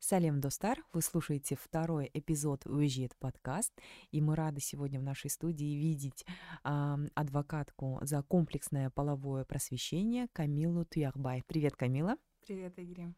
Салем 0.00 0.40
Достар, 0.40 0.78
вы 0.92 1.02
слушаете 1.02 1.56
второй 1.56 2.08
эпизод 2.14 2.66
«Уезжает 2.66 3.16
подкаст», 3.16 3.72
и 4.12 4.20
мы 4.20 4.36
рады 4.36 4.60
сегодня 4.60 5.00
в 5.00 5.02
нашей 5.02 5.28
студии 5.28 5.74
видеть 5.74 6.24
э, 6.64 6.96
адвокатку 7.14 7.98
за 8.02 8.22
комплексное 8.22 8.90
половое 8.90 9.44
просвещение 9.44 10.28
Камилу 10.32 10.84
Туярбай. 10.84 11.42
Привет, 11.46 11.74
Камила. 11.74 12.16
Привет, 12.46 12.78
Игорь. 12.78 13.12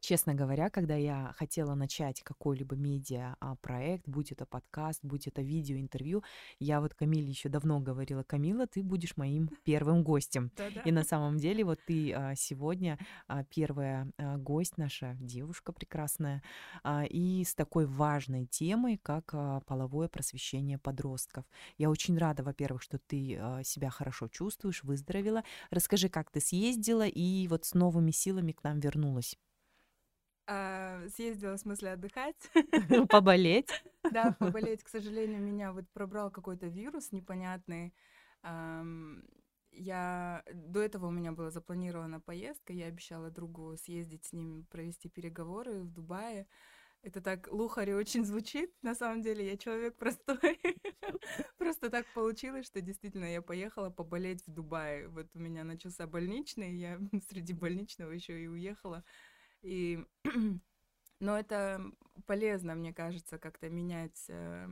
Честно 0.00 0.34
говоря, 0.34 0.70
когда 0.70 0.96
я 0.96 1.34
хотела 1.36 1.74
начать 1.74 2.22
какой-либо 2.22 2.76
медиа 2.76 3.36
а, 3.40 3.56
проект, 3.56 4.08
будь 4.08 4.32
это 4.32 4.46
подкаст, 4.46 5.00
будь 5.02 5.26
это 5.26 5.42
видео, 5.42 5.76
интервью, 5.76 6.22
я 6.58 6.80
вот 6.80 6.94
Камиле 6.94 7.28
еще 7.28 7.48
давно 7.48 7.80
говорила, 7.80 8.22
Камила, 8.22 8.66
ты 8.66 8.82
будешь 8.82 9.16
моим 9.16 9.48
первым 9.64 10.02
гостем. 10.02 10.50
И 10.84 10.92
на 10.92 11.04
самом 11.04 11.38
деле 11.38 11.64
вот 11.64 11.80
ты 11.86 12.12
а, 12.12 12.34
сегодня 12.34 12.98
а, 13.26 13.44
первая 13.44 14.10
гость 14.38 14.78
наша, 14.78 15.16
девушка 15.20 15.72
прекрасная, 15.72 16.42
и 17.08 17.44
с 17.46 17.54
такой 17.54 17.86
важной 17.86 18.46
темой, 18.46 18.98
как 18.98 19.34
половое 19.66 20.08
просвещение 20.08 20.78
подростков. 20.78 21.44
Я 21.78 21.90
очень 21.90 22.18
рада, 22.18 22.42
во-первых, 22.42 22.82
что 22.82 22.98
ты 22.98 23.40
себя 23.64 23.90
хорошо 23.90 24.28
чувствуешь, 24.28 24.82
выздоровела. 24.84 25.44
Расскажи, 25.70 26.08
как 26.08 26.30
ты 26.30 26.40
съездила 26.40 27.06
и 27.06 27.48
вот 27.48 27.64
с 27.64 27.74
новыми 27.74 28.10
силами 28.10 28.52
к 28.52 28.62
нам 28.62 28.80
вернулась. 28.80 29.36
А, 30.52 31.08
съездила, 31.10 31.56
в 31.56 31.60
смысле, 31.60 31.92
отдыхать. 31.92 32.50
Поболеть. 33.08 33.70
Да, 34.10 34.32
поболеть. 34.32 34.82
К 34.82 34.88
сожалению, 34.88 35.40
меня 35.40 35.72
вот 35.72 35.84
пробрал 35.92 36.32
какой-то 36.32 36.66
вирус 36.66 37.12
непонятный. 37.12 37.94
Я 39.70 40.42
до 40.52 40.80
этого 40.80 41.06
у 41.06 41.10
меня 41.12 41.30
была 41.30 41.50
запланирована 41.50 42.18
поездка, 42.18 42.72
я 42.72 42.86
обещала 42.86 43.30
другу 43.30 43.76
съездить 43.76 44.24
с 44.24 44.32
ним, 44.32 44.66
провести 44.70 45.08
переговоры 45.08 45.82
в 45.82 45.92
Дубае. 45.92 46.48
Это 47.02 47.20
так 47.20 47.46
лухари 47.52 47.94
очень 47.94 48.24
звучит. 48.24 48.74
На 48.82 48.96
самом 48.96 49.22
деле 49.22 49.46
я 49.46 49.56
человек 49.56 49.96
простой. 49.96 50.58
Просто 51.58 51.90
так 51.90 52.06
получилось, 52.12 52.66
что 52.66 52.80
действительно 52.80 53.26
я 53.32 53.40
поехала 53.40 53.90
поболеть 53.90 54.44
в 54.46 54.50
Дубае. 54.50 55.06
Вот 55.08 55.28
у 55.34 55.38
меня 55.38 55.62
начался 55.62 56.08
больничный, 56.08 56.74
я 56.74 56.98
среди 57.28 57.52
больничного 57.52 58.10
еще 58.10 58.42
и 58.42 58.48
уехала 58.48 59.04
и 59.62 60.04
но 61.20 61.38
это 61.38 61.82
полезно, 62.26 62.74
мне 62.74 62.92
кажется, 62.92 63.38
как-то 63.38 63.68
менять 63.68 64.24
э, 64.28 64.68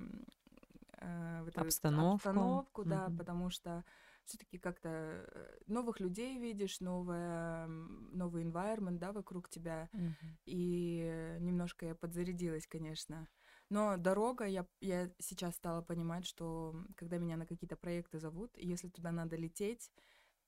э, 0.99 1.43
вот 1.45 1.57
обстановку, 1.59 2.29
обстановку 2.29 2.83
mm-hmm. 2.83 2.89
да, 2.89 3.11
потому 3.17 3.51
что 3.51 3.85
все-таки 4.25 4.59
как-то 4.59 4.89
э, 4.89 5.59
новых 5.67 6.01
людей 6.01 6.39
видишь, 6.39 6.81
новое, 6.81 7.67
новый 7.67 8.45
environment, 8.45 8.99
да, 8.99 9.13
вокруг 9.13 9.49
тебя, 9.49 9.89
mm-hmm. 9.93 10.13
и 10.47 11.37
немножко 11.41 11.87
я 11.87 11.95
подзарядилась, 11.95 12.67
конечно. 12.67 13.29
Но 13.71 13.99
дорога, 13.99 14.47
я, 14.47 14.67
я 14.81 15.11
сейчас 15.19 15.57
стала 15.57 15.83
понимать, 15.83 16.27
что 16.27 16.75
когда 16.97 17.19
меня 17.19 17.37
на 17.37 17.47
какие-то 17.47 17.77
проекты 17.77 18.19
зовут, 18.19 18.57
если 18.57 18.89
туда 18.89 19.13
надо 19.13 19.37
лететь, 19.37 19.91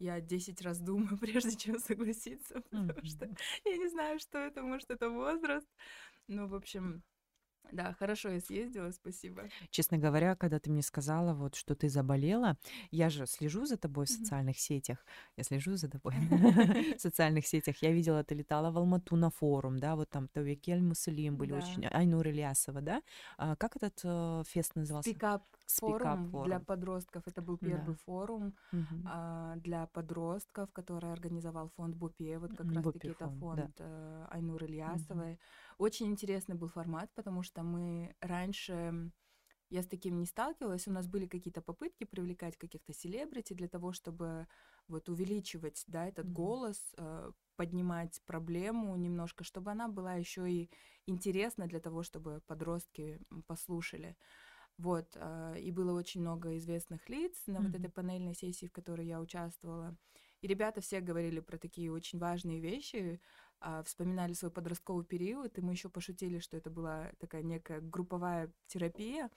я 0.01 0.21
10 0.21 0.61
раз 0.63 0.81
думаю, 0.81 1.17
прежде 1.21 1.57
чем 1.57 1.79
согласиться, 1.79 2.61
потому 2.71 2.91
mm-hmm. 2.91 3.07
что 3.07 3.29
я 3.65 3.77
не 3.77 3.89
знаю, 3.89 4.19
что 4.19 4.39
это, 4.39 4.63
может, 4.63 4.91
это 4.91 5.11
возраст. 5.11 5.69
Ну, 6.27 6.47
в 6.47 6.55
общем, 6.55 7.03
да, 7.73 7.95
хорошо, 7.99 8.31
я 8.31 8.41
съездила, 8.41 8.91
спасибо. 8.91 9.49
Честно 9.71 9.99
говоря, 9.99 10.35
когда 10.35 10.59
ты 10.59 10.71
мне 10.71 10.83
сказала, 10.83 11.35
вот, 11.35 11.55
что 11.55 11.75
ты 11.75 11.89
заболела, 11.89 12.57
я 12.91 13.11
же 13.11 13.27
слежу 13.27 13.65
за 13.65 13.77
тобой 13.77 14.07
в 14.07 14.09
социальных 14.09 14.59
сетях. 14.59 15.05
Я 15.37 15.45
слежу 15.45 15.77
за 15.77 15.89
тобой 15.89 16.15
в 16.97 17.01
социальных 17.01 17.47
сетях. 17.47 17.77
Я 17.81 17.93
видела, 17.93 18.25
ты 18.25 18.35
летала 18.35 18.71
в 18.71 18.79
Алмату 18.79 19.17
на 19.17 19.31
форум, 19.31 19.79
да, 19.79 19.95
вот 19.95 20.11
там 20.11 20.29
Тавикель 20.29 20.83
Мусулим 20.83 21.37
были 21.37 21.53
очень... 21.53 21.87
Айнур 21.87 22.27
Ильясова, 22.27 22.81
да? 22.81 23.03
А, 23.39 23.57
как 23.57 23.77
этот 23.77 24.01
э, 24.05 24.43
фест 24.49 24.75
назывался? 24.75 25.13
Пикап 25.13 25.45
форум, 25.79 26.31
форум 26.31 26.47
для 26.47 26.61
подростков. 26.61 27.23
Это 27.27 27.43
был 27.43 27.59
первый 27.59 27.95
да. 27.95 28.01
форум 28.05 28.55
угу. 28.73 29.03
а, 29.07 29.57
для 29.57 29.87
подростков, 29.87 30.73
который 30.73 31.13
организовал 31.13 31.69
фонд 31.77 31.97
Бупе. 31.97 32.39
Вот 32.39 32.57
как 32.57 32.73
раз-таки 32.73 33.09
это 33.09 33.29
фонд 33.29 33.73
да. 33.77 33.85
э, 33.85 34.27
Айнур 34.31 34.65
Ильясовой. 34.65 35.33
Угу. 35.33 35.85
Очень 35.85 36.07
интересный 36.07 36.55
был 36.55 36.69
формат, 36.69 37.11
потому 37.15 37.43
что 37.43 37.63
мы 37.63 38.15
раньше 38.21 39.11
я 39.71 39.83
с 39.83 39.87
таким 39.87 40.19
не 40.19 40.27
сталкивалась. 40.27 40.89
У 40.89 40.93
нас 40.93 41.07
были 41.07 41.27
какие-то 41.27 41.63
попытки 41.63 42.05
привлекать 42.05 42.57
каких-то 42.57 42.93
селебрити 42.93 43.55
для 43.55 43.69
того, 43.69 43.93
чтобы 43.93 44.47
вот 44.89 45.09
увеличивать, 45.09 45.85
да, 45.87 46.07
этот 46.07 46.27
mm-hmm. 46.27 46.33
голос, 46.33 46.95
э, 46.99 47.33
поднимать 47.57 48.21
проблему 48.27 48.97
немножко, 48.97 49.45
чтобы 49.45 49.71
она 49.71 49.89
была 49.89 50.15
еще 50.15 50.51
и 50.51 50.71
интересна 51.07 51.67
для 51.67 51.79
того, 51.79 52.03
чтобы 52.03 52.41
подростки 52.47 53.21
послушали. 53.47 54.17
Вот, 54.81 55.15
э, 55.15 55.61
и 55.61 55.71
было 55.73 55.93
очень 55.93 56.23
много 56.23 56.57
известных 56.57 57.07
лиц 57.11 57.43
на 57.47 57.59
mm-hmm. 57.59 57.67
вот 57.67 57.75
этой 57.75 57.91
панельной 57.91 58.35
сессии, 58.35 58.65
в 58.65 58.73
которой 58.73 59.07
я 59.07 59.21
участвовала. 59.21 59.95
И 60.41 60.47
ребята 60.47 60.81
все 60.81 61.01
говорили 61.01 61.41
про 61.41 61.59
такие 61.59 61.93
очень 61.93 62.19
важные 62.19 62.61
вещи, 62.61 63.21
э, 63.61 63.83
вспоминали 63.85 64.33
свой 64.33 64.51
подростковый 64.51 65.05
период, 65.05 65.59
и 65.59 65.61
мы 65.61 65.73
еще 65.73 65.91
пошутили, 65.91 66.39
что 66.39 66.57
это 66.57 66.71
была 66.71 67.13
такая 67.19 67.43
некая 67.43 67.83
групповая 67.83 68.51
терапия, 68.69 69.29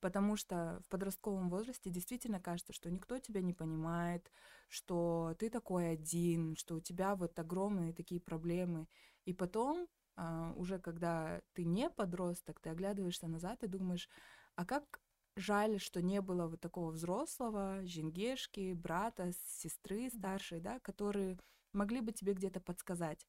потому 0.00 0.36
что 0.36 0.80
в 0.84 0.88
подростковом 0.90 1.50
возрасте 1.50 1.90
действительно 1.90 2.38
кажется, 2.38 2.72
что 2.72 2.88
никто 2.88 3.18
тебя 3.18 3.42
не 3.42 3.52
понимает, 3.52 4.30
что 4.68 5.34
ты 5.40 5.50
такой 5.50 5.90
один, 5.90 6.54
что 6.54 6.76
у 6.76 6.80
тебя 6.80 7.16
вот 7.16 7.36
огромные 7.36 7.92
такие 7.92 8.20
проблемы. 8.20 8.86
И 9.24 9.32
потом, 9.32 9.88
э, 10.16 10.52
уже 10.54 10.78
когда 10.78 11.42
ты 11.52 11.64
не 11.64 11.90
подросток, 11.90 12.60
ты 12.60 12.70
оглядываешься 12.70 13.26
назад 13.26 13.64
и 13.64 13.66
думаешь, 13.66 14.08
а 14.56 14.64
как 14.64 15.00
жаль, 15.36 15.80
что 15.80 16.00
не 16.00 16.20
было 16.20 16.46
вот 16.46 16.60
такого 16.60 16.90
взрослого, 16.90 17.84
жингешки, 17.84 18.72
брата, 18.74 19.32
сестры 19.46 20.10
старшей, 20.10 20.60
да, 20.60 20.78
которые 20.80 21.38
могли 21.72 22.00
бы 22.00 22.12
тебе 22.12 22.34
где-то 22.34 22.60
подсказать. 22.60 23.26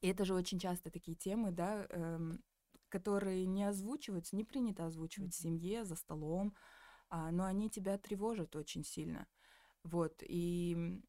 И 0.00 0.08
это 0.08 0.24
же 0.24 0.34
очень 0.34 0.58
часто 0.58 0.90
такие 0.90 1.16
темы, 1.16 1.50
да, 1.50 1.86
эм, 1.90 2.42
которые 2.88 3.46
не 3.46 3.64
озвучиваются, 3.64 4.36
не 4.36 4.44
принято 4.44 4.86
озвучивать 4.86 5.30
mm-hmm. 5.30 5.38
в 5.38 5.42
семье, 5.42 5.84
за 5.84 5.96
столом, 5.96 6.54
а, 7.10 7.30
но 7.30 7.44
они 7.44 7.68
тебя 7.68 7.98
тревожат 7.98 8.54
очень 8.54 8.84
сильно. 8.84 9.26
Вот, 9.82 10.22
и 10.22 11.02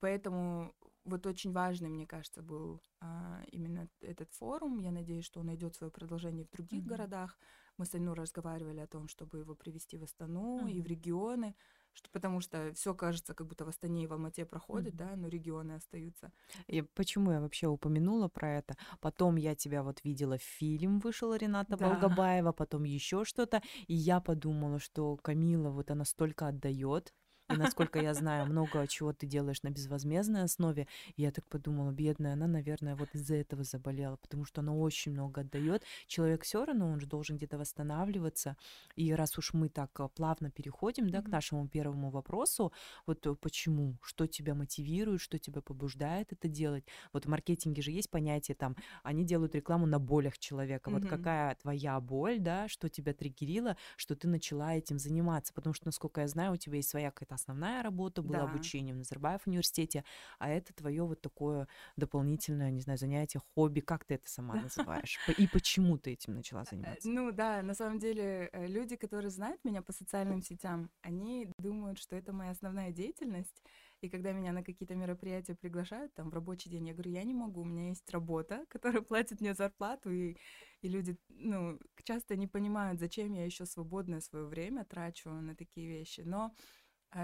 поэтому 0.00 0.74
вот 1.04 1.26
очень 1.26 1.52
важный, 1.52 1.88
мне 1.88 2.06
кажется, 2.06 2.42
был 2.42 2.80
а, 3.00 3.42
именно 3.50 3.88
этот 4.00 4.32
форум. 4.32 4.78
Я 4.78 4.92
надеюсь, 4.92 5.24
что 5.24 5.40
он 5.40 5.46
найдет 5.46 5.74
свое 5.74 5.90
продолжение 5.90 6.44
в 6.46 6.50
других 6.50 6.84
mm-hmm. 6.84 6.88
городах. 6.88 7.38
Мы 7.78 7.86
с 7.86 7.94
Айну 7.94 8.14
разговаривали 8.14 8.80
о 8.80 8.86
том, 8.86 9.08
чтобы 9.08 9.38
его 9.38 9.54
привести 9.54 9.96
в 9.96 10.04
Астану 10.04 10.60
mm-hmm. 10.60 10.72
и 10.72 10.82
в 10.82 10.86
регионы, 10.86 11.54
что, 11.94 12.10
потому 12.10 12.40
что 12.40 12.72
все 12.74 12.94
кажется, 12.94 13.34
как 13.34 13.46
будто 13.46 13.64
в 13.64 13.68
Астане 13.68 14.04
и 14.04 14.06
в 14.06 14.12
Алмате 14.12 14.44
проходит, 14.44 14.94
mm-hmm. 14.94 15.10
да, 15.10 15.16
но 15.16 15.28
регионы 15.28 15.72
остаются. 15.72 16.32
И 16.66 16.82
почему 16.82 17.32
я 17.32 17.40
вообще 17.40 17.66
упомянула 17.66 18.28
про 18.28 18.58
это? 18.58 18.76
Потом 19.00 19.36
я 19.36 19.54
тебя 19.54 19.82
вот 19.82 20.02
видела, 20.04 20.38
фильм 20.38 21.00
вышел 21.00 21.34
Рената 21.34 21.76
да. 21.76 21.88
Волгобаева, 21.88 22.52
потом 22.52 22.84
еще 22.84 23.24
что-то, 23.24 23.62
и 23.86 23.94
я 23.94 24.20
подумала, 24.20 24.78
что 24.78 25.16
Камила 25.16 25.70
вот 25.70 25.90
она 25.90 26.04
столько 26.04 26.48
отдает 26.48 27.12
и, 27.52 27.56
насколько 27.56 28.00
я 28.00 28.14
знаю, 28.14 28.46
много 28.46 28.86
чего 28.86 29.12
ты 29.12 29.26
делаешь 29.26 29.62
на 29.62 29.70
безвозмездной 29.70 30.42
основе. 30.42 30.86
И 31.16 31.22
я 31.22 31.30
так 31.30 31.46
подумала, 31.46 31.90
бедная, 31.90 32.34
она, 32.34 32.46
наверное, 32.46 32.96
вот 32.96 33.08
из-за 33.14 33.36
этого 33.36 33.64
заболела, 33.64 34.16
потому 34.16 34.44
что 34.44 34.60
она 34.60 34.74
очень 34.74 35.12
много 35.12 35.42
отдает. 35.42 35.84
Человек 36.06 36.42
все 36.42 36.64
равно, 36.64 36.88
он 36.88 37.00
же 37.00 37.06
должен 37.06 37.36
где-то 37.36 37.58
восстанавливаться. 37.58 38.56
И 38.96 39.12
раз 39.12 39.38
уж 39.38 39.54
мы 39.54 39.68
так 39.68 39.98
а, 40.00 40.08
плавно 40.08 40.50
переходим, 40.50 41.10
да, 41.10 41.18
mm-hmm. 41.18 41.22
к 41.22 41.28
нашему 41.28 41.68
первому 41.68 42.10
вопросу, 42.10 42.72
вот 43.06 43.26
э, 43.26 43.34
почему, 43.34 43.98
что 44.02 44.26
тебя 44.26 44.54
мотивирует, 44.54 45.20
что 45.20 45.38
тебя 45.38 45.60
побуждает 45.60 46.32
это 46.32 46.48
делать. 46.48 46.84
Вот 47.12 47.26
в 47.26 47.28
маркетинге 47.28 47.82
же 47.82 47.90
есть 47.90 48.10
понятие 48.10 48.54
там, 48.54 48.76
они 49.02 49.24
делают 49.24 49.54
рекламу 49.54 49.86
на 49.86 49.98
болях 49.98 50.38
человека. 50.38 50.90
Mm-hmm. 50.90 51.00
Вот 51.00 51.08
какая 51.08 51.54
твоя 51.56 52.00
боль, 52.00 52.38
да, 52.38 52.68
что 52.68 52.88
тебя 52.88 53.12
триггерило, 53.12 53.76
что 53.96 54.14
ты 54.14 54.28
начала 54.28 54.74
этим 54.74 54.98
заниматься, 54.98 55.52
потому 55.52 55.74
что, 55.74 55.86
насколько 55.86 56.20
я 56.20 56.28
знаю, 56.28 56.52
у 56.52 56.56
тебя 56.56 56.76
есть 56.76 56.88
своя 56.88 57.10
какая-то 57.10 57.34
основная 57.42 57.82
работа 57.82 58.22
была 58.22 58.38
да. 58.38 58.44
обучением 58.44 58.96
в 58.96 58.98
Назарбаев 58.98 59.46
университете, 59.46 60.04
а 60.38 60.48
это 60.48 60.72
твое 60.72 61.02
вот 61.04 61.20
такое 61.20 61.68
дополнительное, 61.96 62.70
не 62.70 62.80
знаю, 62.80 62.98
занятие, 62.98 63.40
хобби, 63.54 63.80
как 63.80 64.04
ты 64.04 64.14
это 64.14 64.28
сама 64.28 64.54
называешь? 64.62 65.18
И 65.36 65.46
почему 65.46 65.98
ты 65.98 66.12
этим 66.12 66.34
начала 66.34 66.62
э, 66.62 66.66
заниматься? 66.70 67.08
Ну 67.08 67.32
да, 67.32 67.62
на 67.62 67.74
самом 67.74 67.98
деле 67.98 68.48
э, 68.52 68.66
люди, 68.66 68.96
которые 68.96 69.30
знают 69.30 69.64
меня 69.64 69.82
по 69.82 69.92
социальным 69.92 70.42
сетям, 70.42 70.90
они 71.02 71.48
думают, 71.58 71.98
что 71.98 72.16
это 72.16 72.32
моя 72.32 72.52
основная 72.52 72.92
деятельность, 72.92 73.62
и 74.02 74.08
когда 74.08 74.32
меня 74.32 74.52
на 74.52 74.64
какие-то 74.64 74.96
мероприятия 74.96 75.54
приглашают, 75.54 76.12
там, 76.14 76.28
в 76.28 76.34
рабочий 76.34 76.68
день, 76.70 76.88
я 76.88 76.92
говорю, 76.92 77.12
я 77.12 77.22
не 77.22 77.34
могу, 77.34 77.60
у 77.60 77.64
меня 77.64 77.88
есть 77.88 78.10
работа, 78.10 78.66
которая 78.68 79.02
платит 79.02 79.40
мне 79.40 79.54
зарплату, 79.54 80.10
и, 80.10 80.36
и 80.82 80.88
люди, 80.88 81.16
ну, 81.28 81.78
часто 82.02 82.36
не 82.36 82.48
понимают, 82.48 82.98
зачем 82.98 83.32
я 83.32 83.44
еще 83.44 83.64
свободное 83.64 84.20
свое 84.20 84.44
время 84.44 84.84
трачу 84.84 85.30
на 85.30 85.54
такие 85.54 85.86
вещи. 85.86 86.22
Но 86.24 86.52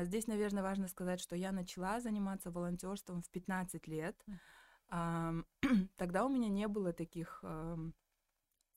здесь, 0.02 0.26
наверное, 0.26 0.62
важно 0.62 0.88
сказать, 0.88 1.20
что 1.20 1.36
я 1.36 1.52
начала 1.52 2.00
заниматься 2.00 2.50
волонтерством 2.50 3.22
в 3.22 3.30
15 3.30 3.86
лет. 3.86 4.24
Тогда 5.96 6.24
у 6.24 6.28
меня 6.28 6.48
не 6.48 6.68
было 6.68 6.92
таких 6.92 7.44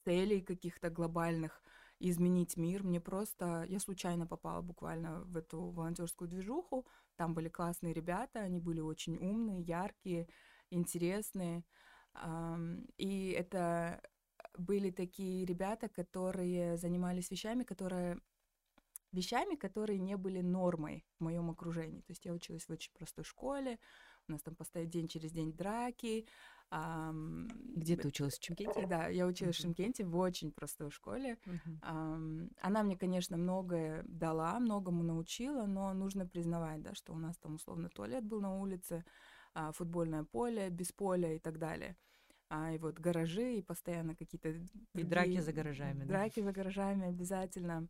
целей 0.03 0.41
каких-то 0.41 0.89
глобальных 0.89 1.61
изменить 1.99 2.57
мир. 2.57 2.83
Мне 2.83 2.99
просто... 2.99 3.65
Я 3.69 3.79
случайно 3.79 4.25
попала 4.25 4.61
буквально 4.61 5.21
в 5.21 5.37
эту 5.37 5.69
волонтерскую 5.71 6.27
движуху. 6.27 6.87
Там 7.15 7.33
были 7.33 7.49
классные 7.49 7.93
ребята, 7.93 8.39
они 8.39 8.59
были 8.59 8.79
очень 8.79 9.17
умные, 9.17 9.61
яркие, 9.61 10.27
интересные. 10.69 11.63
И 12.97 13.35
это 13.37 14.01
были 14.57 14.89
такие 14.91 15.45
ребята, 15.45 15.87
которые 15.87 16.77
занимались 16.77 17.31
вещами, 17.31 17.63
которые 17.63 18.19
вещами, 19.11 19.55
которые 19.55 19.99
не 19.99 20.17
были 20.17 20.41
нормой 20.41 21.05
в 21.19 21.23
моем 21.23 21.49
окружении. 21.49 22.01
То 22.01 22.11
есть 22.11 22.25
я 22.25 22.33
училась 22.33 22.65
в 22.65 22.69
очень 22.69 22.93
простой 22.93 23.23
школе, 23.23 23.79
у 24.27 24.31
нас 24.31 24.41
там 24.41 24.55
постоянно 24.55 24.91
день 24.91 25.07
через 25.07 25.31
день 25.31 25.53
драки. 25.53 26.27
Ам, 26.69 27.47
Где 27.75 27.97
ты 27.97 28.07
училась 28.07 28.39
в 28.39 28.43
Шимкенте? 28.43 28.87
Да, 28.87 29.07
я 29.07 29.27
училась 29.27 29.55
uh-huh. 29.55 29.59
в 29.59 29.61
Шимкенте 29.61 30.05
в 30.05 30.15
очень 30.15 30.51
простой 30.51 30.89
школе. 30.89 31.37
Uh-huh. 31.45 31.77
Ам, 31.81 32.49
она 32.61 32.83
мне, 32.83 32.97
конечно, 32.97 33.35
многое 33.35 34.03
дала, 34.07 34.57
многому 34.59 35.03
научила, 35.03 35.65
но 35.65 35.93
нужно 35.93 36.25
признавать, 36.25 36.81
да, 36.81 36.93
что 36.93 37.13
у 37.13 37.17
нас 37.17 37.37
там 37.37 37.55
условно 37.55 37.89
туалет 37.89 38.23
был 38.23 38.39
на 38.39 38.55
улице, 38.55 39.03
а, 39.53 39.73
футбольное 39.73 40.23
поле 40.23 40.69
без 40.69 40.93
поля 40.93 41.33
и 41.33 41.39
так 41.39 41.57
далее 41.57 41.97
а, 42.51 42.73
и 42.73 42.77
вот 42.77 42.99
гаражи, 42.99 43.55
и 43.55 43.61
постоянно 43.61 44.13
какие-то... 44.13 44.49
И 44.93 45.03
драки 45.03 45.39
за 45.39 45.53
гаражами, 45.53 46.03
Драки 46.03 46.41
да? 46.41 46.47
за 46.47 46.51
гаражами 46.51 47.07
обязательно. 47.07 47.87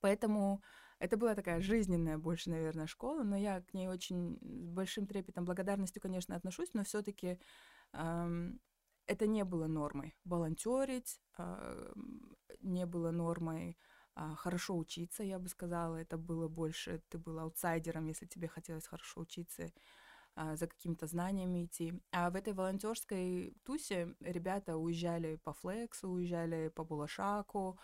Поэтому 0.00 0.62
это 0.98 1.16
была 1.16 1.34
такая 1.34 1.60
жизненная 1.60 2.18
больше, 2.18 2.50
наверное, 2.50 2.86
школа, 2.86 3.22
но 3.22 3.36
я 3.36 3.60
к 3.60 3.74
ней 3.74 3.88
очень 3.88 4.38
с 4.40 4.70
большим 4.70 5.06
трепетом, 5.06 5.44
благодарностью, 5.44 6.00
конечно, 6.00 6.34
отношусь, 6.34 6.70
но 6.72 6.84
все 6.84 7.02
таки 7.02 7.38
эм, 7.92 8.60
это 9.06 9.26
не 9.26 9.44
было 9.44 9.66
нормой. 9.66 10.16
Волонтерить 10.24 11.20
э, 11.38 11.92
не 12.60 12.86
было 12.86 13.10
нормой 13.10 13.78
э, 14.16 14.34
хорошо 14.36 14.76
учиться, 14.76 15.22
я 15.22 15.38
бы 15.38 15.48
сказала. 15.48 15.96
Это 15.96 16.16
было 16.16 16.48
больше, 16.48 17.02
ты 17.08 17.18
был 17.18 17.38
аутсайдером, 17.38 18.06
если 18.06 18.26
тебе 18.26 18.48
хотелось 18.48 18.86
хорошо 18.86 19.20
учиться 19.20 19.70
а, 20.38 20.54
за 20.56 20.66
какими-то 20.66 21.06
знаниями 21.06 21.64
идти. 21.64 21.94
А 22.12 22.30
в 22.30 22.36
этой 22.36 22.52
волонтерской 22.52 23.56
тусе 23.64 24.14
ребята 24.20 24.76
уезжали 24.76 25.36
по 25.36 25.54
флексу, 25.54 26.10
уезжали 26.10 26.68
по 26.68 26.84
Булашаку, 26.84 27.68
а, 27.68 27.82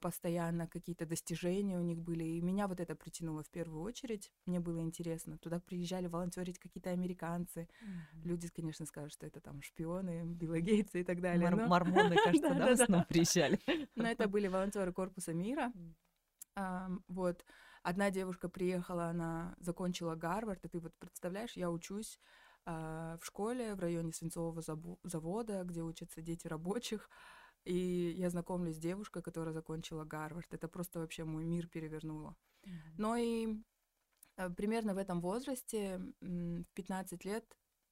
постоянно 0.00 0.66
какие-то 0.66 1.04
достижения 1.06 1.78
у 1.78 1.82
них 1.82 1.98
были. 2.00 2.24
И 2.24 2.40
меня 2.40 2.66
вот 2.66 2.80
это 2.80 2.94
притянуло 2.94 3.42
в 3.42 3.50
первую 3.50 3.82
очередь. 3.82 4.32
Мне 4.46 4.58
было 4.58 4.80
интересно. 4.80 5.38
Туда 5.38 5.60
приезжали 5.60 6.06
волонтерить 6.06 6.58
какие-то 6.58 6.90
американцы. 6.90 7.60
Mm-hmm. 7.60 8.22
Люди, 8.24 8.48
конечно, 8.48 8.86
скажут, 8.86 9.12
что 9.12 9.26
это 9.26 9.40
там 9.40 9.60
шпионы, 9.62 10.24
Билла 10.24 10.60
Гейтса 10.60 10.98
и 10.98 11.04
так 11.04 11.20
далее. 11.20 11.50
Мор- 11.50 11.60
но... 11.60 11.66
Мормоны, 11.66 12.16
кажется, 12.24 12.54
да, 12.54 12.66
в 12.66 12.70
основном 12.70 13.04
приезжали. 13.04 13.60
Но 13.94 14.08
это 14.08 14.28
были 14.28 14.48
волонтеры 14.48 14.92
Корпуса 14.92 15.34
мира. 15.34 15.72
Вот. 17.08 17.44
Одна 17.82 18.10
девушка 18.10 18.48
приехала, 18.48 19.06
она 19.10 19.54
закончила 19.60 20.16
Гарвард, 20.16 20.64
и 20.64 20.68
ты 20.68 20.80
вот 20.80 20.92
представляешь, 20.98 21.52
я 21.52 21.70
учусь 21.70 22.18
э, 22.64 23.16
в 23.20 23.24
школе 23.24 23.76
в 23.76 23.78
районе 23.78 24.12
свинцового 24.12 24.60
завода, 25.04 25.62
где 25.62 25.82
учатся 25.82 26.20
дети 26.20 26.48
рабочих, 26.48 27.08
и 27.66 28.14
я 28.16 28.30
знакомлюсь 28.30 28.76
с 28.76 28.80
девушкой, 28.80 29.22
которая 29.22 29.52
закончила 29.52 30.04
Гарвард. 30.04 30.54
Это 30.54 30.68
просто 30.68 31.00
вообще 31.00 31.24
мой 31.24 31.44
мир 31.44 31.66
перевернуло. 31.66 32.36
Mm-hmm. 32.64 32.94
Но 32.98 33.16
и 33.16 33.48
э, 34.36 34.50
примерно 34.50 34.94
в 34.94 34.98
этом 34.98 35.20
возрасте, 35.20 36.00
в 36.20 36.64
15 36.74 37.24
лет, 37.24 37.44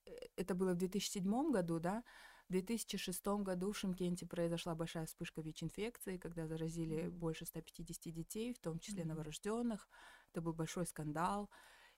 э, 0.07 0.11
это 0.37 0.55
было 0.55 0.75
в 0.75 0.77
2007 0.77 1.51
году, 1.51 1.81
да, 1.81 2.05
в 2.49 2.53
2006 2.53 3.27
году 3.43 3.73
в 3.73 3.79
Шимкенте 3.79 4.27
произошла 4.27 4.75
большая 4.77 5.07
вспышка 5.07 5.41
ВИЧ-инфекции, 5.41 6.19
когда 6.19 6.47
заразили 6.47 7.09
больше 7.09 7.45
150 7.45 8.15
детей, 8.15 8.55
в 8.55 8.61
том 8.61 8.79
числе 8.79 9.05
новорожденных. 9.05 9.89
Это 10.31 10.41
был 10.41 10.53
большой 10.53 10.87
скандал. 10.87 11.51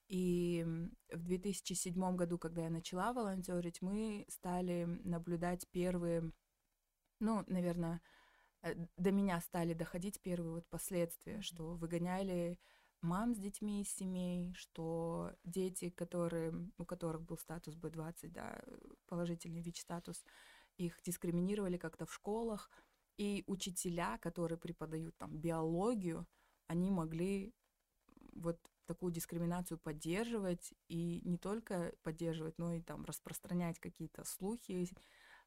И 0.08 0.64
в 1.12 1.25
2007 1.25 2.17
году, 2.17 2.38
когда 2.38 2.62
я 2.62 2.70
начала 2.70 3.12
волонтерить, 3.12 3.82
мы 3.82 4.25
стали 4.29 4.84
наблюдать 5.05 5.67
первые, 5.72 6.32
ну, 7.20 7.44
наверное, 7.46 8.00
э, 8.62 8.74
до 8.96 9.12
меня 9.12 9.40
стали 9.40 9.74
доходить 9.74 10.20
первые 10.20 10.54
вот 10.54 10.66
последствия, 10.68 11.42
что 11.42 11.74
выгоняли 11.74 12.58
мам 13.02 13.34
с 13.34 13.38
детьми 13.38 13.82
из 13.82 13.94
семей, 13.94 14.54
что 14.54 15.32
дети, 15.44 15.90
которые, 15.90 16.52
у 16.78 16.84
которых 16.84 17.22
был 17.22 17.38
статус 17.38 17.76
B20, 17.76 18.28
да, 18.28 18.60
положительный 19.06 19.60
ВИЧ-статус, 19.62 20.24
их 20.76 21.00
дискриминировали 21.02 21.76
как-то 21.78 22.06
в 22.06 22.12
школах, 22.12 22.70
и 23.19 23.44
учителя, 23.46 24.19
которые 24.19 24.58
преподают 24.58 25.16
там 25.16 25.38
биологию, 25.38 26.26
они 26.66 26.90
могли 26.90 27.54
вот 28.34 28.58
такую 28.86 29.12
дискриминацию 29.12 29.78
поддерживать, 29.78 30.74
и 30.88 31.20
не 31.24 31.38
только 31.38 31.94
поддерживать, 32.02 32.58
но 32.58 32.74
и 32.74 32.82
там 32.82 33.04
распространять 33.04 33.80
какие-то 33.80 34.24
слухи, 34.24 34.72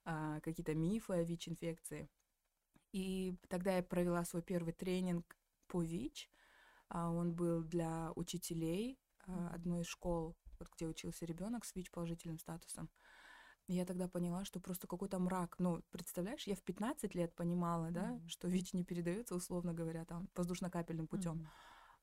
а, 0.06 0.40
какие-то 0.42 0.76
мифы 0.76 1.14
о 1.14 1.24
ВИЧ-инфекции. 1.24 2.10
И 2.92 3.36
тогда 3.48 3.76
я 3.78 3.84
провела 3.84 4.26
свой 4.26 4.42
первый 4.42 4.74
тренинг 4.74 5.38
по 5.68 5.82
ВИЧ, 5.82 6.30
а, 6.90 7.12
он 7.12 7.34
был 7.34 7.64
для 7.64 8.12
учителей 8.16 9.00
а, 9.28 9.50
одной 9.50 9.82
из 9.82 9.88
школ, 9.88 10.36
вот 10.60 10.70
где 10.76 10.88
учился 10.88 11.26
ребенок 11.26 11.66
с 11.66 11.76
ВИЧ-положительным 11.76 12.40
статусом. 12.40 12.90
И 13.68 13.76
я 13.76 13.86
тогда 13.86 14.08
поняла, 14.08 14.46
что 14.46 14.60
просто 14.60 14.88
какой-то 14.88 15.20
мрак. 15.20 15.60
Ну, 15.60 15.84
представляешь, 15.92 16.48
я 16.48 16.56
в 16.56 16.64
15 16.64 17.14
лет 17.14 17.36
понимала, 17.36 17.92
да, 17.92 18.14
mm-hmm. 18.14 18.28
что 18.28 18.48
ВИЧ 18.48 18.74
не 18.74 18.84
передается, 18.84 19.36
условно 19.36 19.74
говоря, 19.74 20.06
там, 20.06 20.28
воздушно-капельным 20.36 21.08
путем. 21.08 21.34
Mm-hmm. 21.34 21.48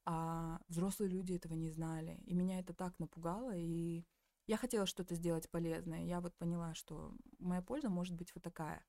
А 0.05 0.61
взрослые 0.69 1.11
люди 1.11 1.33
этого 1.33 1.55
не 1.55 1.69
знали. 1.69 2.21
И 2.25 2.35
меня 2.35 2.61
это 2.61 2.73
так 2.73 2.97
напугало, 3.01 3.57
и 3.57 4.05
я 4.47 4.57
хотела 4.57 4.87
что-то 4.87 5.15
сделать 5.15 5.51
полезное. 5.51 6.05
Я 6.05 6.21
вот 6.21 6.37
поняла, 6.37 6.75
что 6.75 7.15
моя 7.39 7.63
польза 7.63 7.89
может 7.89 8.15
быть 8.15 8.35
вот 8.35 8.45
такая. 8.45 8.85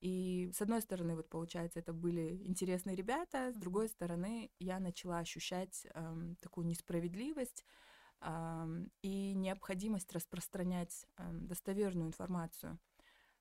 И 0.00 0.50
с 0.54 0.62
одной 0.62 0.80
стороны, 0.80 1.14
вот 1.14 1.28
получается, 1.28 1.78
это 1.78 1.92
были 1.92 2.42
интересные 2.46 2.96
ребята, 2.96 3.52
с 3.52 3.56
другой 3.56 3.88
стороны, 3.88 4.50
я 4.58 4.80
начала 4.80 5.18
ощущать 5.18 5.86
эм, 5.94 6.36
такую 6.36 6.66
несправедливость 6.66 7.64
эм, 8.22 8.90
и 9.02 9.34
необходимость 9.34 10.12
распространять 10.12 11.06
эм, 11.18 11.46
достоверную 11.46 12.08
информацию. 12.08 12.78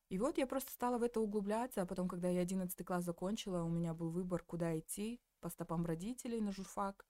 И 0.09 0.17
вот 0.17 0.37
я 0.37 0.47
просто 0.47 0.71
стала 0.71 0.97
в 0.97 1.03
это 1.03 1.21
углубляться, 1.21 1.81
а 1.81 1.85
потом, 1.85 2.09
когда 2.09 2.29
я 2.29 2.41
11 2.41 2.83
класс 2.83 3.05
закончила, 3.05 3.63
у 3.63 3.69
меня 3.69 3.93
был 3.93 4.09
выбор, 4.09 4.43
куда 4.43 4.77
идти, 4.77 5.21
по 5.39 5.49
стопам 5.49 5.85
родителей 5.85 6.41
на 6.41 6.51
журфак, 6.51 7.05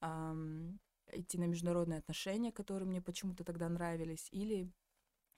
эм, 0.00 0.80
идти 1.12 1.38
на 1.38 1.44
международные 1.44 1.98
отношения, 1.98 2.52
которые 2.52 2.88
мне 2.88 3.00
почему-то 3.00 3.44
тогда 3.44 3.68
нравились, 3.68 4.28
или 4.30 4.70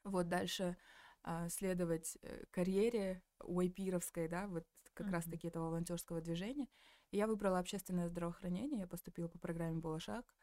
вот 0.05 0.29
дальше 0.29 0.77
а, 1.23 1.49
следовать 1.49 2.19
э, 2.23 2.45
карьере 2.51 3.23
уайпировской, 3.45 4.29
да, 4.29 4.49
вот 4.49 4.67
как 4.95 5.07
mm-hmm. 5.07 5.11
раз-таки 5.11 5.49
этого 5.49 5.67
волонтерского 5.67 6.21
движения. 6.21 6.67
И 7.11 7.17
я 7.17 7.27
выбрала 7.27 7.59
общественное 7.59 8.09
здравоохранение, 8.09 8.81
я 8.81 8.87
поступила 8.87 9.29
по 9.29 9.39
программе 9.39 9.79
«Балашак». 9.79 10.35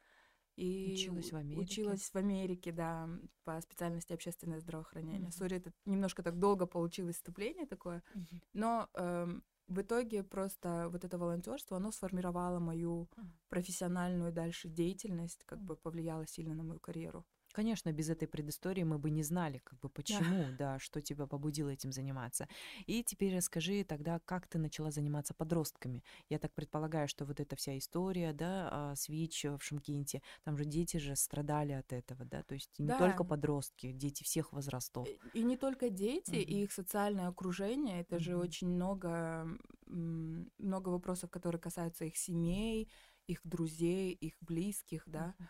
И 0.55 0.91
училась 0.93 1.31
в 1.31 1.38
Америке. 1.38 1.62
Училась 1.62 2.09
в 2.09 2.15
Америке, 2.17 2.74
да, 2.74 3.09
по 3.45 3.62
специальности 3.62 4.12
общественное 4.12 4.59
здравоохранение. 4.59 5.31
Сори, 5.31 5.55
mm-hmm. 5.55 5.59
это 5.59 5.71
немножко 5.86 6.21
так 6.21 6.38
долго 6.38 6.65
получилось 6.65 7.15
вступление 7.15 7.65
такое, 7.65 8.03
mm-hmm. 8.13 8.41
но 8.53 8.89
эм, 8.93 9.43
в 9.70 9.82
итоге 9.82 10.24
просто 10.24 10.90
вот 10.92 11.06
это 11.06 11.18
волонтерство, 11.18 11.78
оно 11.78 11.92
сформировало 11.92 12.60
мою 12.60 13.08
профессиональную 13.50 14.32
дальше 14.32 14.68
деятельность, 14.68 15.44
как 15.46 15.62
бы 15.62 15.76
повлияло 15.76 16.26
сильно 16.28 16.56
на 16.56 16.64
мою 16.64 16.80
карьеру. 16.80 17.26
Конечно, 17.60 17.92
без 17.92 18.10
этой 18.10 18.25
предыстории 18.25 18.84
мы 18.84 19.00
бы 19.00 19.10
не 19.10 19.22
знали, 19.22 19.58
как 19.66 19.78
бы 19.82 19.89
почему, 19.89 20.46
да, 20.51 20.75
да 20.75 20.80
что 20.80 21.01
тебя 21.01 21.28
побудило 21.28 21.68
этим 21.68 21.92
заниматься. 21.92 22.48
И 22.88 23.04
теперь 23.04 23.36
расскажи 23.36 23.84
тогда, 23.84 24.20
как 24.20 24.48
ты 24.48 24.58
начала 24.58 24.92
заниматься 24.92 25.34
подростками. 25.34 26.01
Я 26.30 26.39
так 26.39 26.54
предполагаю, 26.54 27.10
что 27.10 27.25
вот 27.25 27.42
эта 27.42 27.58
вся 27.58 27.78
история, 27.78 28.32
да, 28.32 28.70
а, 28.72 28.96
с 28.96 29.10
ВИЧ 29.10 29.46
в 29.58 29.60
Шимкенте, 29.60 30.22
там 30.46 30.58
же 30.58 30.63
дети 30.63 30.96
же 30.96 31.18
страдали 31.18 31.74
от 31.74 31.92
этого, 31.92 32.24
да, 32.24 32.44
то 32.44 32.54
есть 32.56 32.80
не 32.80 32.88
да. 32.88 32.98
только 32.98 33.25
подростки, 33.25 33.92
дети 33.92 34.24
всех 34.24 34.54
возрастов. 34.54 35.10
И 35.34 35.44
не 35.44 35.58
только 35.58 35.89
дети, 35.89 36.32
угу. 36.32 36.39
и 36.39 36.63
их 36.63 36.72
социальное 36.72 37.28
окружение, 37.28 38.00
это 38.00 38.16
угу. 38.16 38.24
же 38.24 38.38
очень 38.38 38.70
много, 38.70 39.46
много 39.86 40.88
вопросов, 40.88 41.30
которые 41.30 41.60
касаются 41.60 42.06
их 42.06 42.16
семей, 42.16 42.89
их 43.28 43.42
друзей, 43.44 44.13
их 44.13 44.38
близких, 44.39 45.04
да. 45.08 45.36
Угу. 45.38 45.48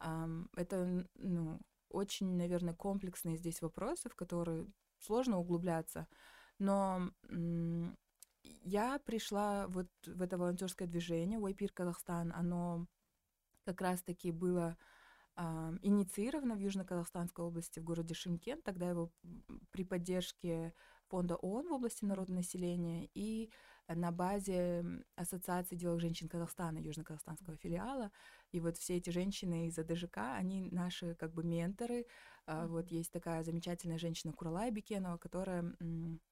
Это, 0.00 1.06
ну, 1.14 1.60
очень, 1.88 2.36
наверное, 2.36 2.74
комплексные 2.74 3.36
здесь 3.36 3.62
вопросы, 3.62 4.08
в 4.08 4.14
которые 4.14 4.66
сложно 4.98 5.38
углубляться. 5.38 6.06
Но 6.58 7.10
я 8.42 8.98
пришла 9.00 9.66
вот 9.68 9.88
в 10.06 10.22
это 10.22 10.38
волонтерское 10.38 10.88
движение 10.88 11.38
Уайпир 11.38 11.72
Казахстан. 11.72 12.32
Оно 12.34 12.86
как 13.64 13.80
раз-таки 13.80 14.32
было 14.32 14.76
инициировано 15.82 16.56
в 16.56 16.58
Южно-Казахстанской 16.58 17.44
области, 17.44 17.78
в 17.78 17.84
городе 17.84 18.14
Шимкент. 18.14 18.64
Тогда 18.64 18.90
его 18.90 19.12
при 19.70 19.84
поддержке 19.84 20.74
фонда 21.06 21.36
ООН 21.36 21.68
в 21.68 21.72
области 21.72 22.04
народного 22.04 22.38
населения 22.38 23.08
и 23.14 23.50
на 23.86 24.10
базе 24.10 24.84
Ассоциации 25.14 25.76
деловых 25.76 26.00
женщин 26.02 26.28
Казахстана, 26.28 26.78
Южно-Казахстанского 26.78 27.56
филиала. 27.56 28.10
И 28.52 28.60
вот 28.60 28.76
все 28.76 28.96
эти 28.96 29.10
женщины 29.10 29.68
из 29.68 29.78
АДЖК, 29.78 30.18
они 30.36 30.68
наши 30.70 31.14
как 31.14 31.32
бы 31.32 31.42
менторы. 31.42 32.06
Mm-hmm. 32.46 32.66
Вот 32.66 32.90
есть 32.90 33.12
такая 33.12 33.42
замечательная 33.42 33.98
женщина 33.98 34.32
Куралай 34.32 34.70
Бекенова, 34.70 35.16
которая 35.18 35.74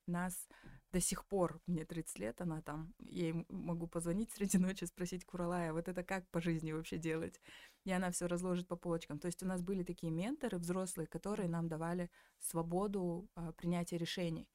нас 0.06 0.48
до 0.92 1.00
сих 1.00 1.26
пор, 1.26 1.60
мне 1.66 1.84
30 1.84 2.18
лет, 2.18 2.40
она 2.40 2.62
там, 2.62 2.94
я 3.00 3.26
ей 3.26 3.46
могу 3.48 3.86
позвонить 3.86 4.30
среди 4.32 4.58
ночи, 4.58 4.84
спросить 4.84 5.24
Куралая, 5.24 5.72
вот 5.72 5.88
это 5.88 6.02
как 6.04 6.28
по 6.30 6.40
жизни 6.40 6.72
вообще 6.72 6.98
делать? 6.98 7.40
И 7.84 7.92
она 7.92 8.10
все 8.10 8.26
разложит 8.26 8.68
по 8.68 8.76
полочкам. 8.76 9.18
То 9.18 9.26
есть 9.26 9.42
у 9.42 9.46
нас 9.46 9.62
были 9.62 9.82
такие 9.82 10.12
менторы 10.12 10.58
взрослые, 10.58 11.06
которые 11.06 11.48
нам 11.48 11.68
давали 11.68 12.10
свободу 12.38 13.28
а, 13.34 13.52
принятия 13.52 13.98
решений. 13.98 14.48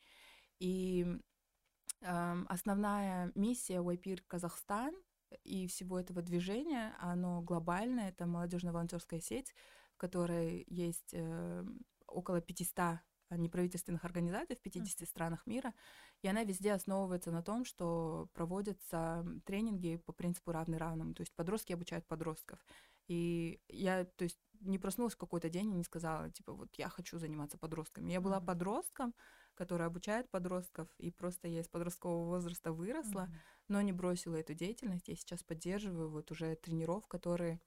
И 0.60 1.06
Основная 2.02 3.32
миссия 3.36 3.80
Уайпир 3.80 4.24
Казахстан 4.28 4.96
и 5.44 5.68
всего 5.68 6.00
этого 6.00 6.24
движения, 6.24 6.96
оно 7.00 7.42
глобальное, 7.42 8.10
это 8.10 8.26
молодежная 8.26 8.74
волонтерская 8.74 9.20
сеть, 9.20 9.54
в 9.94 9.98
которой 9.98 10.66
есть 10.68 11.14
э, 11.14 11.64
около 12.08 12.42
500 12.42 13.00
неправительственных 13.30 14.04
организаций 14.04 14.56
в 14.56 14.62
50 14.62 15.08
странах 15.08 15.46
мира, 15.46 15.74
и 16.22 16.28
она 16.28 16.44
везде 16.44 16.74
основывается 16.74 17.32
на 17.32 17.42
том, 17.42 17.66
что 17.66 18.30
проводятся 18.34 19.26
тренинги 19.46 19.98
по 19.98 20.14
принципу 20.14 20.52
равный 20.52 20.78
равному, 20.78 21.14
то 21.14 21.22
есть 21.22 21.34
подростки 21.34 21.74
обучают 21.74 22.06
подростков. 22.08 22.60
И 23.08 23.60
я, 23.68 24.06
то 24.06 24.24
есть, 24.24 24.40
не 24.62 24.78
проснулась 24.78 25.16
в 25.16 25.18
какой-то 25.18 25.50
день 25.50 25.72
и 25.72 25.76
не 25.76 25.84
сказала, 25.84 26.30
типа, 26.30 26.54
вот 26.54 26.70
я 26.76 26.88
хочу 26.88 27.18
заниматься 27.18 27.58
подростками. 27.58 28.12
Я 28.12 28.22
была 28.22 28.40
подростком, 28.40 29.14
которая 29.56 29.88
обучает 29.88 30.30
подростков, 30.30 30.88
и 30.98 31.12
просто 31.12 31.48
я 31.48 31.62
из 31.62 31.68
подросткового 31.68 32.28
возраста 32.28 32.72
выросла, 32.72 33.28
mm-hmm. 33.28 33.66
но 33.70 33.82
не 33.82 33.92
бросила 33.92 34.36
эту 34.36 34.54
деятельность. 34.54 35.08
Я 35.08 35.16
сейчас 35.16 35.44
поддерживаю 35.44 36.10
вот 36.10 36.32
уже 36.32 36.56
тренеров, 36.56 37.08
которые 37.08 37.60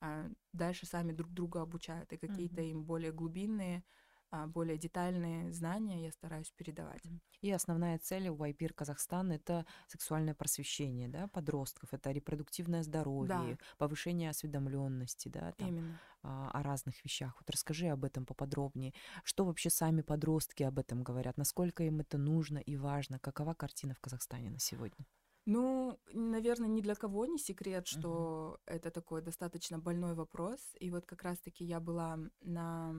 а, 0.00 0.30
дальше 0.52 0.86
сами 0.86 1.12
друг 1.12 1.32
друга 1.32 1.62
обучают, 1.62 2.12
и 2.12 2.16
какие-то 2.16 2.60
mm-hmm. 2.60 2.70
им 2.70 2.84
более 2.84 3.12
глубинные 3.12 3.84
более 4.30 4.78
детальные 4.78 5.52
знания 5.52 6.04
я 6.04 6.12
стараюсь 6.12 6.50
передавать. 6.50 7.02
И 7.40 7.50
основная 7.50 7.98
цель 7.98 8.28
у 8.28 8.42
Айпир 8.42 8.72
Казахстан 8.72 9.32
это 9.32 9.64
сексуальное 9.86 10.34
просвещение, 10.34 11.08
да, 11.08 11.28
подростков, 11.28 11.94
это 11.94 12.10
репродуктивное 12.10 12.82
здоровье, 12.82 13.28
да. 13.28 13.58
повышение 13.78 14.30
осведомленности, 14.30 15.28
да, 15.28 15.52
там, 15.52 15.68
Именно. 15.68 16.00
А, 16.22 16.50
о 16.50 16.62
разных 16.62 17.04
вещах. 17.04 17.36
Вот 17.40 17.48
расскажи 17.50 17.86
об 17.86 18.04
этом 18.04 18.26
поподробнее. 18.26 18.92
Что 19.22 19.44
вообще 19.44 19.70
сами 19.70 20.02
подростки 20.02 20.64
об 20.64 20.78
этом 20.78 21.02
говорят? 21.02 21.36
Насколько 21.36 21.84
им 21.84 22.00
это 22.00 22.18
нужно 22.18 22.58
и 22.58 22.76
важно? 22.76 23.18
Какова 23.20 23.54
картина 23.54 23.94
в 23.94 24.00
Казахстане 24.00 24.50
на 24.50 24.58
сегодня? 24.58 25.06
Ну, 25.50 25.98
наверное, 26.12 26.68
ни 26.68 26.82
для 26.82 26.94
кого 26.94 27.24
не 27.24 27.38
секрет, 27.38 27.86
что 27.86 28.60
uh-huh. 28.66 28.74
это 28.74 28.90
такой 28.90 29.22
достаточно 29.22 29.78
больной 29.78 30.12
вопрос. 30.12 30.60
И 30.78 30.90
вот 30.90 31.06
как 31.06 31.22
раз-таки 31.22 31.64
я 31.64 31.80
была 31.80 32.18
на 32.42 32.94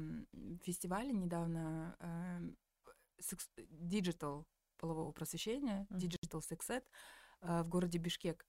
фестивале 0.63 1.13
недавно 1.13 1.95
э, 1.99 2.39
Digital 3.69 4.45
полового 4.77 5.11
просвещения, 5.11 5.85
uh-huh. 5.91 5.99
Digital 5.99 6.41
Sex 6.41 6.69
Ed 6.69 6.83
э, 7.41 7.61
в 7.61 7.69
городе 7.69 7.99
Бишкек. 7.99 8.47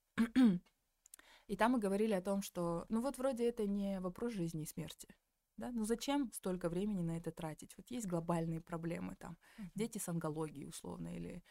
и 1.47 1.55
там 1.55 1.73
мы 1.73 1.79
говорили 1.79 2.13
о 2.13 2.23
том, 2.23 2.41
что, 2.41 2.87
ну 2.89 3.01
вот 3.01 3.19
вроде 3.19 3.47
это 3.47 3.67
не 3.67 3.99
вопрос 3.99 4.33
жизни 4.33 4.63
и 4.63 4.65
смерти. 4.65 5.15
Да? 5.57 5.71
Ну 5.71 5.85
зачем 5.85 6.31
столько 6.33 6.69
времени 6.69 7.03
на 7.03 7.17
это 7.17 7.31
тратить? 7.31 7.77
Вот 7.77 7.91
есть 7.91 8.07
глобальные 8.07 8.61
проблемы 8.61 9.15
там, 9.19 9.37
uh-huh. 9.59 9.65
дети 9.75 9.99
с 9.99 10.09
онкологией 10.09 10.67
условно 10.67 11.15
или 11.15 11.43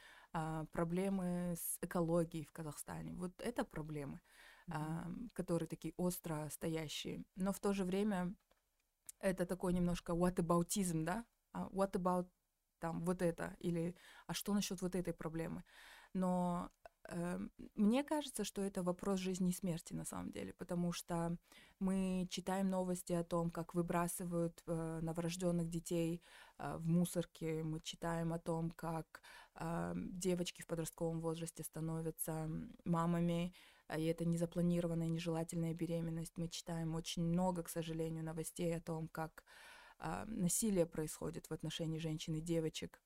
проблемы 0.72 1.54
с 1.56 1.78
экологией 1.80 2.44
в 2.44 2.52
Казахстане. 2.52 3.14
Вот 3.14 3.32
это 3.40 3.64
проблемы, 3.64 4.20
mm-hmm. 4.68 4.74
а, 4.74 5.10
которые 5.32 5.68
такие 5.68 5.94
остро 5.96 6.48
стоящие. 6.50 7.24
Но 7.36 7.52
в 7.52 7.60
то 7.60 7.72
же 7.72 7.84
время 7.84 8.34
это 9.18 9.46
такой 9.46 9.72
немножко 9.72 10.12
what 10.12 10.36
aboutism, 10.36 11.04
да? 11.04 11.24
А 11.52 11.68
what 11.68 11.92
about 11.92 12.28
там 12.78 13.04
вот 13.04 13.22
это 13.22 13.56
или 13.58 13.94
а 14.26 14.34
что 14.34 14.54
насчет 14.54 14.82
вот 14.82 14.94
этой 14.94 15.12
проблемы? 15.12 15.64
Но 16.12 16.70
Эм, 17.08 17.50
мне 17.74 18.04
кажется, 18.04 18.44
что 18.44 18.62
это 18.62 18.82
вопрос 18.82 19.18
жизни 19.20 19.50
и 19.50 19.52
смерти 19.52 19.94
на 19.94 20.04
самом 20.04 20.30
деле, 20.30 20.52
потому 20.58 20.92
что 20.92 21.36
мы 21.80 22.28
читаем 22.30 22.70
новости 22.70 23.12
о 23.12 23.24
том, 23.24 23.50
как 23.50 23.74
выбрасывают 23.74 24.62
э, 24.66 25.00
новорожденных 25.02 25.68
детей 25.68 26.22
э, 26.58 26.76
в 26.76 26.86
мусорке, 26.86 27.64
мы 27.64 27.80
читаем 27.80 28.32
о 28.32 28.38
том, 28.38 28.70
как 28.70 29.22
э, 29.22 29.22
девочки 29.94 30.62
в 30.62 30.66
подростковом 30.66 31.20
возрасте 31.20 31.62
становятся 31.62 32.48
мамами, 32.84 33.54
а, 33.88 33.98
и 33.98 34.04
это 34.04 34.24
незапланированная, 34.24 35.08
нежелательная 35.08 35.74
беременность. 35.74 36.36
Мы 36.36 36.48
читаем 36.48 36.94
очень 36.94 37.24
много, 37.24 37.62
к 37.62 37.68
сожалению, 37.68 38.24
новостей 38.24 38.76
о 38.76 38.80
том, 38.80 39.08
как 39.08 39.44
э, 39.98 40.24
насилие 40.26 40.86
происходит 40.86 41.50
в 41.50 41.52
отношении 41.52 41.98
женщин 41.98 42.34
и 42.34 42.40
девочек. 42.40 43.02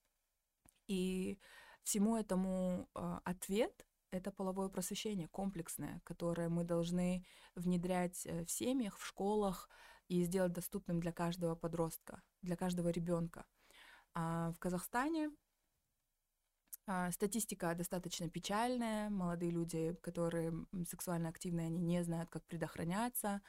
И 0.87 1.39
всему 1.83 2.15
этому 2.15 2.87
ответ 2.93 3.85
это 4.15 4.31
половое 4.31 4.69
просвещение 4.69 5.27
комплексное, 5.27 6.01
которое 6.05 6.49
мы 6.49 6.63
должны 6.63 7.25
внедрять 7.55 8.25
э, 8.25 8.45
в 8.45 8.51
семьях, 8.51 8.97
в 8.97 9.05
школах 9.05 9.69
и 10.07 10.23
сделать 10.23 10.53
доступным 10.53 10.99
для 10.99 11.11
каждого 11.11 11.55
подростка, 11.55 12.21
для 12.41 12.55
каждого 12.55 12.89
ребенка. 12.89 13.45
А 14.13 14.51
в 14.51 14.59
Казахстане 14.59 15.27
а, 15.27 15.31
статистика 17.11 17.73
достаточно 17.75 18.29
печальная. 18.29 19.09
Молодые 19.09 19.51
люди, 19.51 19.95
которые 20.01 20.53
сексуально 20.87 21.29
активны, 21.29 21.61
они 21.61 21.79
не 21.79 22.03
знают, 22.03 22.29
как 22.29 22.45
предохраняться. 22.45 23.41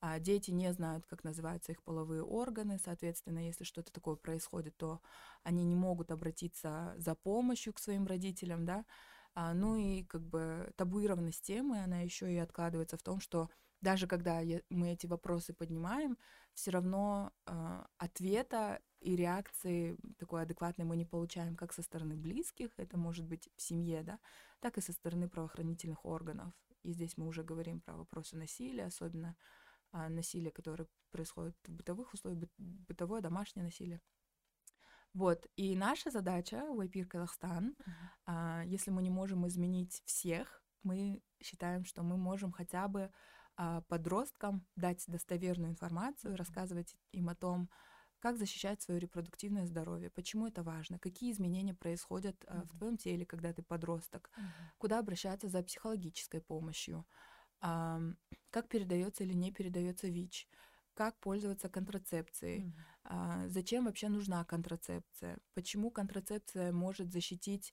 А 0.00 0.20
дети 0.20 0.52
не 0.52 0.72
знают, 0.72 1.06
как 1.06 1.24
называются 1.24 1.72
их 1.72 1.82
половые 1.82 2.22
органы. 2.22 2.78
Соответственно, 2.78 3.40
если 3.40 3.64
что-то 3.64 3.92
такое 3.92 4.16
происходит, 4.16 4.76
то 4.76 5.00
они 5.42 5.64
не 5.64 5.74
могут 5.74 6.12
обратиться 6.12 6.94
за 6.96 7.14
помощью 7.14 7.72
к 7.72 7.80
своим 7.80 8.06
родителям, 8.06 8.64
да. 8.64 8.84
А, 9.34 9.54
ну 9.54 9.76
и 9.76 10.04
как 10.04 10.22
бы 10.22 10.72
табуированность 10.76 11.42
темы, 11.42 11.82
она 11.82 12.00
еще 12.00 12.32
и 12.32 12.36
откладывается 12.38 12.96
в 12.96 13.02
том, 13.02 13.20
что 13.20 13.50
даже 13.80 14.06
когда 14.06 14.40
мы 14.70 14.92
эти 14.92 15.06
вопросы 15.06 15.52
поднимаем, 15.52 16.16
все 16.54 16.70
равно 16.72 17.32
э, 17.46 17.84
ответа 17.98 18.80
и 19.00 19.16
реакции 19.16 19.96
такой 20.18 20.42
адекватной 20.42 20.84
мы 20.84 20.96
не 20.96 21.04
получаем 21.04 21.56
как 21.56 21.72
со 21.72 21.82
стороны 21.82 22.16
близких, 22.16 22.70
это 22.76 22.98
может 22.98 23.26
быть 23.26 23.48
в 23.56 23.62
семье, 23.62 24.02
да, 24.02 24.18
так 24.60 24.78
и 24.78 24.80
со 24.80 24.92
стороны 24.92 25.28
правоохранительных 25.28 26.04
органов. 26.04 26.52
И 26.82 26.92
здесь 26.92 27.16
мы 27.16 27.26
уже 27.26 27.42
говорим 27.42 27.80
про 27.80 27.96
вопросы 27.96 28.36
насилия, 28.36 28.86
особенно 28.86 29.36
э, 29.92 30.08
насилие, 30.08 30.50
которое 30.50 30.88
происходит 31.10 31.56
в 31.66 31.72
бытовых 31.72 32.12
условиях, 32.14 32.48
бытовое 32.58 33.20
домашнее 33.20 33.64
насилие. 33.64 34.00
Вот, 35.14 35.46
и 35.56 35.74
наша 35.74 36.10
задача 36.10 36.64
у 36.64 36.82
IPIR 36.82 37.06
Казахстан, 37.06 37.76
а, 38.26 38.62
если 38.66 38.90
мы 38.90 39.02
не 39.02 39.10
можем 39.10 39.46
изменить 39.48 40.02
всех, 40.04 40.62
мы 40.82 41.22
считаем, 41.42 41.84
что 41.84 42.02
мы 42.02 42.16
можем 42.16 42.52
хотя 42.52 42.88
бы 42.88 43.10
а, 43.56 43.80
подросткам 43.82 44.66
дать 44.76 45.02
достоверную 45.06 45.70
информацию, 45.70 46.36
рассказывать 46.36 46.96
им 47.12 47.30
о 47.30 47.34
том, 47.34 47.70
как 48.20 48.36
защищать 48.38 48.82
свое 48.82 49.00
репродуктивное 49.00 49.66
здоровье, 49.66 50.10
почему 50.10 50.46
это 50.46 50.62
важно, 50.62 50.98
какие 50.98 51.32
изменения 51.32 51.74
происходят 51.74 52.36
uh-huh. 52.44 52.66
в 52.66 52.78
твоем 52.78 52.96
теле, 52.96 53.24
когда 53.24 53.52
ты 53.52 53.62
подросток, 53.62 54.30
uh-huh. 54.36 54.42
куда 54.78 54.98
обращаться 54.98 55.48
за 55.48 55.62
психологической 55.62 56.40
помощью, 56.40 57.06
а, 57.60 58.00
как 58.50 58.68
передается 58.68 59.24
или 59.24 59.34
не 59.34 59.52
передается 59.52 60.08
ВИЧ, 60.08 60.48
как 60.94 61.18
пользоваться 61.20 61.68
контрацепцией, 61.68 62.60
mm-hmm. 62.60 62.72
а, 63.04 63.48
зачем 63.48 63.84
вообще 63.84 64.08
нужна 64.08 64.44
контрацепция, 64.44 65.38
почему 65.54 65.90
контрацепция 65.90 66.72
может 66.72 67.12
защитить 67.12 67.72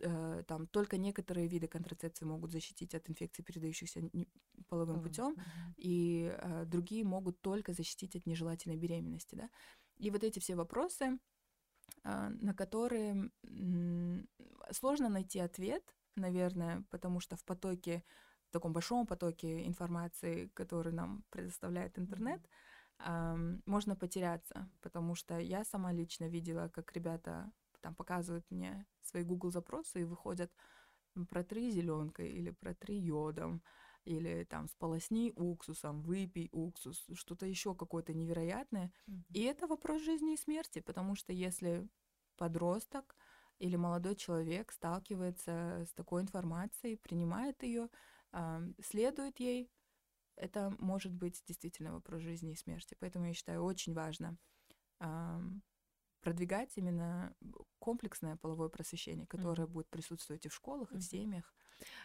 э, 0.00 0.42
там 0.46 0.66
только 0.66 0.96
некоторые 0.98 1.46
виды 1.46 1.68
контрацепции 1.68 2.24
могут 2.24 2.50
защитить 2.50 2.94
от 2.94 3.08
инфекций, 3.08 3.44
передающихся 3.44 4.00
половым 4.68 4.98
mm-hmm. 4.98 5.02
путем, 5.02 5.36
и 5.76 6.34
э, 6.36 6.64
другие 6.66 7.04
могут 7.04 7.40
только 7.40 7.72
защитить 7.72 8.16
от 8.16 8.26
нежелательной 8.26 8.76
беременности, 8.76 9.34
да. 9.34 9.50
И 9.98 10.10
вот 10.10 10.24
эти 10.24 10.38
все 10.38 10.54
вопросы, 10.54 11.18
э, 12.04 12.28
на 12.40 12.54
которые 12.54 13.30
м- 13.44 14.28
сложно 14.72 15.08
найти 15.08 15.38
ответ, 15.38 15.94
наверное, 16.16 16.84
потому 16.90 17.20
что 17.20 17.36
в 17.36 17.44
потоке 17.44 18.02
в 18.48 18.52
таком 18.52 18.72
большом 18.72 19.06
потоке 19.06 19.64
информации, 19.64 20.48
который 20.54 20.92
нам 20.92 21.22
предоставляет 21.30 21.98
интернет, 21.98 22.40
mm-hmm. 22.98 23.62
можно 23.66 23.94
потеряться, 23.94 24.68
потому 24.80 25.14
что 25.14 25.38
я 25.38 25.64
сама 25.64 25.92
лично 25.92 26.28
видела, 26.28 26.68
как 26.68 26.92
ребята 26.92 27.52
там 27.80 27.94
показывают 27.94 28.44
мне 28.50 28.86
свои 29.02 29.22
Google 29.24 29.50
запросы 29.50 30.02
и 30.02 30.04
выходят 30.04 30.52
про 31.28 31.42
три 31.42 31.70
зеленкой 31.70 32.30
или 32.30 32.50
про 32.50 32.74
три 32.74 32.98
йодом 32.98 33.62
или 34.04 34.44
там 34.44 34.68
сполосни 34.68 35.32
уксусом, 35.36 36.02
выпей 36.02 36.48
уксус, 36.52 37.06
что-то 37.12 37.46
еще 37.46 37.74
какое-то 37.74 38.14
невероятное. 38.14 38.92
Mm-hmm. 39.08 39.22
И 39.34 39.42
это 39.42 39.66
вопрос 39.66 40.02
жизни 40.02 40.34
и 40.34 40.38
смерти, 40.38 40.80
потому 40.80 41.16
что 41.16 41.32
если 41.32 41.88
подросток 42.36 43.16
или 43.58 43.76
молодой 43.76 44.16
человек 44.16 44.72
сталкивается 44.72 45.84
с 45.86 45.92
такой 45.92 46.22
информацией, 46.22 46.96
принимает 46.96 47.62
ее, 47.62 47.90
следует 48.82 49.38
ей, 49.38 49.70
это 50.36 50.74
может 50.78 51.12
быть 51.12 51.42
действительно 51.44 51.92
вопрос 51.92 52.22
жизни 52.22 52.52
и 52.52 52.56
смерти. 52.56 52.96
Поэтому 52.98 53.26
я 53.26 53.34
считаю 53.34 53.62
очень 53.62 53.92
важно 53.92 54.38
продвигать 56.20 56.76
именно 56.76 57.34
комплексное 57.78 58.36
половое 58.36 58.68
просвещение, 58.68 59.26
которое 59.26 59.64
mm-hmm. 59.64 59.70
будет 59.70 59.88
присутствовать 59.88 60.46
и 60.46 60.48
в 60.48 60.54
школах, 60.54 60.92
и 60.92 60.98
в 60.98 61.02
семьях. 61.02 61.54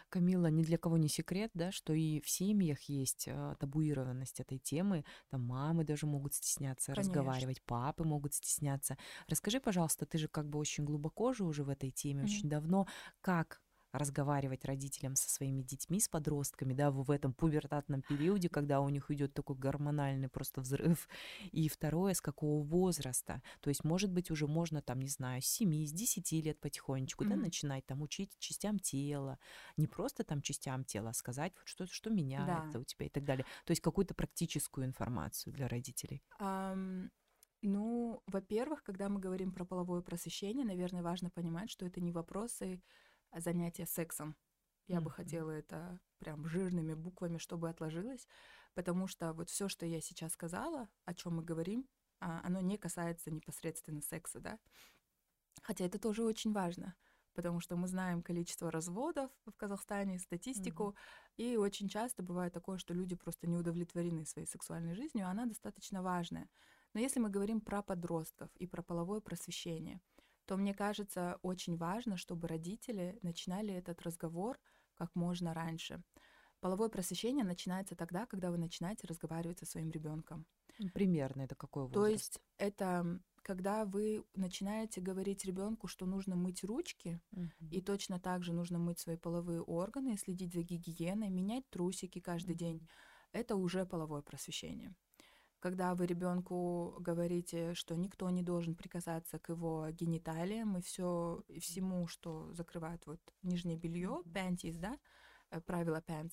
Камила, 0.08 0.46
ни 0.46 0.62
для 0.62 0.78
кого 0.78 0.96
не 0.96 1.08
секрет, 1.08 1.50
да, 1.54 1.70
что 1.70 1.92
и 1.92 2.20
в 2.20 2.30
семьях 2.30 2.80
есть 2.82 3.28
э, 3.28 3.56
табуированность 3.58 4.40
этой 4.40 4.58
темы. 4.58 5.04
Там 5.28 5.42
мамы 5.42 5.84
даже 5.84 6.06
могут 6.06 6.34
стесняться 6.34 6.92
Конечно. 6.92 7.12
разговаривать, 7.12 7.62
папы 7.62 8.04
могут 8.04 8.32
стесняться. 8.32 8.96
Расскажи, 9.28 9.60
пожалуйста, 9.60 10.06
ты 10.06 10.18
же 10.18 10.28
как 10.28 10.48
бы 10.48 10.58
очень 10.58 10.84
глубоко 10.84 11.34
же 11.34 11.44
уже 11.44 11.62
в 11.62 11.68
этой 11.68 11.90
теме, 11.90 12.22
mm-hmm. 12.22 12.24
очень 12.24 12.48
давно. 12.48 12.86
Как 13.20 13.60
разговаривать 13.98 14.64
родителям 14.64 15.16
со 15.16 15.28
своими 15.28 15.62
детьми, 15.62 16.00
с 16.00 16.08
подростками, 16.08 16.74
да, 16.74 16.90
в 16.90 17.10
этом 17.10 17.32
пубертатном 17.32 18.02
периоде, 18.02 18.48
когда 18.48 18.80
у 18.80 18.88
них 18.88 19.10
идет 19.10 19.34
такой 19.34 19.56
гормональный 19.56 20.28
просто 20.28 20.60
взрыв. 20.60 21.08
И 21.52 21.68
второе, 21.68 22.14
с 22.14 22.20
какого 22.20 22.62
возраста. 22.62 23.42
То 23.60 23.70
есть, 23.70 23.84
может 23.84 24.12
быть, 24.12 24.30
уже 24.30 24.46
можно 24.46 24.82
там, 24.82 25.00
не 25.00 25.08
знаю, 25.08 25.42
с 25.42 25.46
7, 25.46 25.86
с 25.86 25.92
10 25.92 26.32
лет 26.44 26.60
потихонечку, 26.60 27.24
mm-hmm. 27.24 27.28
да, 27.28 27.36
начинать 27.36 27.86
там 27.86 28.02
учить 28.02 28.36
частям 28.38 28.78
тела. 28.78 29.38
Не 29.76 29.86
просто 29.86 30.24
там 30.24 30.42
частям 30.42 30.84
тела, 30.84 31.10
а 31.10 31.14
сказать, 31.14 31.52
вот 31.56 31.68
что, 31.68 31.86
что 31.86 32.10
меняется 32.10 32.74
да. 32.74 32.78
у 32.80 32.84
тебя 32.84 33.06
и 33.06 33.10
так 33.10 33.24
далее. 33.24 33.44
То 33.64 33.70
есть 33.70 33.82
какую-то 33.82 34.14
практическую 34.14 34.86
информацию 34.86 35.52
для 35.52 35.68
родителей. 35.68 36.22
Um... 36.40 37.10
Ну, 37.62 38.22
во-первых, 38.26 38.82
когда 38.84 39.08
мы 39.08 39.18
говорим 39.18 39.50
про 39.50 39.64
половое 39.64 40.00
просвещение, 40.00 40.64
наверное, 40.64 41.02
важно 41.02 41.30
понимать, 41.30 41.70
что 41.70 41.86
это 41.86 42.00
не 42.00 42.12
вопросы 42.12 42.80
занятия 43.40 43.86
сексом. 43.86 44.36
Я 44.86 44.98
mm-hmm. 44.98 45.00
бы 45.00 45.10
хотела 45.10 45.50
это 45.50 46.00
прям 46.18 46.46
жирными 46.46 46.94
буквами, 46.94 47.38
чтобы 47.38 47.68
отложилось, 47.68 48.26
потому 48.74 49.06
что 49.06 49.32
вот 49.32 49.50
все, 49.50 49.68
что 49.68 49.84
я 49.84 50.00
сейчас 50.00 50.32
сказала, 50.32 50.88
о 51.04 51.14
чем 51.14 51.36
мы 51.36 51.42
говорим, 51.42 51.88
а, 52.20 52.40
оно 52.44 52.60
не 52.60 52.78
касается 52.78 53.30
непосредственно 53.30 54.00
секса, 54.00 54.40
да. 54.40 54.58
Хотя 55.62 55.84
это 55.84 55.98
тоже 55.98 56.22
очень 56.24 56.52
важно, 56.52 56.94
потому 57.34 57.60
что 57.60 57.76
мы 57.76 57.88
знаем 57.88 58.22
количество 58.22 58.70
разводов 58.70 59.30
в 59.44 59.52
Казахстане, 59.56 60.18
статистику, 60.18 60.94
mm-hmm. 61.38 61.52
и 61.52 61.56
очень 61.56 61.88
часто 61.88 62.22
бывает 62.22 62.52
такое, 62.52 62.78
что 62.78 62.94
люди 62.94 63.16
просто 63.16 63.46
не 63.46 63.56
удовлетворены 63.56 64.24
своей 64.24 64.46
сексуальной 64.46 64.94
жизнью, 64.94 65.26
а 65.26 65.30
она 65.30 65.46
достаточно 65.46 66.02
важная. 66.02 66.48
Но 66.94 67.00
если 67.00 67.20
мы 67.20 67.28
говорим 67.28 67.60
про 67.60 67.82
подростков 67.82 68.48
и 68.56 68.66
про 68.66 68.82
половое 68.82 69.20
просвещение— 69.20 70.00
то 70.46 70.56
мне 70.56 70.74
кажется 70.74 71.38
очень 71.42 71.76
важно, 71.76 72.16
чтобы 72.16 72.48
родители 72.48 73.18
начинали 73.22 73.74
этот 73.74 74.02
разговор 74.02 74.58
как 74.94 75.14
можно 75.14 75.52
раньше. 75.52 76.02
Половое 76.60 76.88
просвещение 76.88 77.44
начинается 77.44 77.94
тогда, 77.94 78.26
когда 78.26 78.50
вы 78.50 78.58
начинаете 78.58 79.06
разговаривать 79.06 79.58
со 79.58 79.66
своим 79.66 79.90
ребенком. 79.90 80.46
Примерно 80.94 81.42
это 81.42 81.54
какой 81.54 81.84
возраст? 81.84 81.94
То 81.94 82.06
есть 82.06 82.40
это 82.58 83.20
когда 83.42 83.84
вы 83.84 84.24
начинаете 84.34 85.00
говорить 85.00 85.44
ребенку, 85.44 85.86
что 85.86 86.04
нужно 86.04 86.34
мыть 86.34 86.64
ручки, 86.64 87.20
uh-huh. 87.32 87.48
и 87.70 87.80
точно 87.80 88.18
так 88.18 88.42
же 88.42 88.52
нужно 88.52 88.78
мыть 88.80 88.98
свои 88.98 89.16
половые 89.16 89.62
органы, 89.62 90.16
следить 90.16 90.52
за 90.52 90.62
гигиеной, 90.62 91.30
менять 91.30 91.70
трусики 91.70 92.18
каждый 92.18 92.56
uh-huh. 92.56 92.58
день, 92.58 92.88
это 93.30 93.54
уже 93.54 93.86
половое 93.86 94.22
просвещение 94.22 94.96
когда 95.60 95.94
вы 95.94 96.06
ребенку 96.06 96.96
говорите, 97.00 97.74
что 97.74 97.96
никто 97.96 98.30
не 98.30 98.42
должен 98.42 98.74
прикасаться 98.74 99.38
к 99.38 99.48
его 99.48 99.88
гениталиям 99.90 100.76
и 100.76 100.82
все 100.82 101.42
и 101.48 101.60
всему, 101.60 102.06
что 102.06 102.52
закрывает 102.52 103.06
вот 103.06 103.20
нижнее 103.42 103.76
белье, 103.76 104.22
panties, 104.26 104.78
да, 104.78 104.98
э, 105.50 105.60
правило 105.60 106.02
pants, 106.06 106.32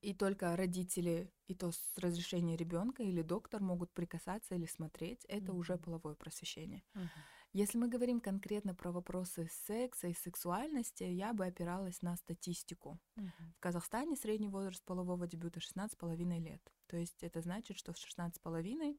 и 0.00 0.12
только 0.12 0.54
родители 0.54 1.32
и 1.46 1.54
то 1.54 1.72
с 1.72 1.98
разрешения 1.98 2.56
ребенка 2.56 3.02
или 3.02 3.22
доктор 3.22 3.62
могут 3.62 3.90
прикасаться 3.92 4.54
или 4.54 4.66
смотреть, 4.66 5.24
это 5.26 5.52
mm-hmm. 5.52 5.56
уже 5.56 5.78
половое 5.78 6.14
просвещение. 6.14 6.82
Mm-hmm. 6.94 7.08
Если 7.54 7.78
мы 7.78 7.88
говорим 7.88 8.20
конкретно 8.20 8.74
про 8.74 8.90
вопросы 8.90 9.48
секса 9.66 10.08
и 10.08 10.14
сексуальности, 10.14 11.04
я 11.04 11.32
бы 11.32 11.46
опиралась 11.46 12.02
на 12.02 12.16
статистику. 12.16 12.98
Угу. 13.16 13.26
В 13.56 13.60
Казахстане 13.60 14.16
средний 14.16 14.48
возраст 14.48 14.84
полового 14.84 15.28
дебюта 15.28 15.60
16,5 15.60 16.40
лет. 16.40 16.73
То 16.86 16.96
есть 16.96 17.22
это 17.22 17.40
значит, 17.40 17.78
что 17.78 17.92
в 17.92 17.96
16,5 17.96 18.98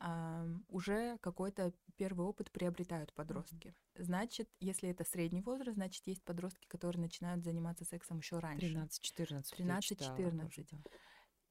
Uh, 0.00 0.60
уже 0.68 1.18
какой-то 1.18 1.72
первый 1.96 2.26
опыт 2.26 2.50
приобретают 2.50 3.14
подростки. 3.14 3.68
Mm-hmm. 3.68 4.02
Значит, 4.02 4.50
если 4.58 4.90
это 4.90 5.04
средний 5.04 5.40
возраст, 5.40 5.76
значит, 5.76 6.02
есть 6.06 6.22
подростки, 6.24 6.66
которые 6.66 7.00
начинают 7.00 7.44
заниматься 7.44 7.84
сексом 7.84 8.18
еще 8.18 8.40
раньше. 8.40 8.66
13-14. 8.66 9.44
13-14. 9.56 10.90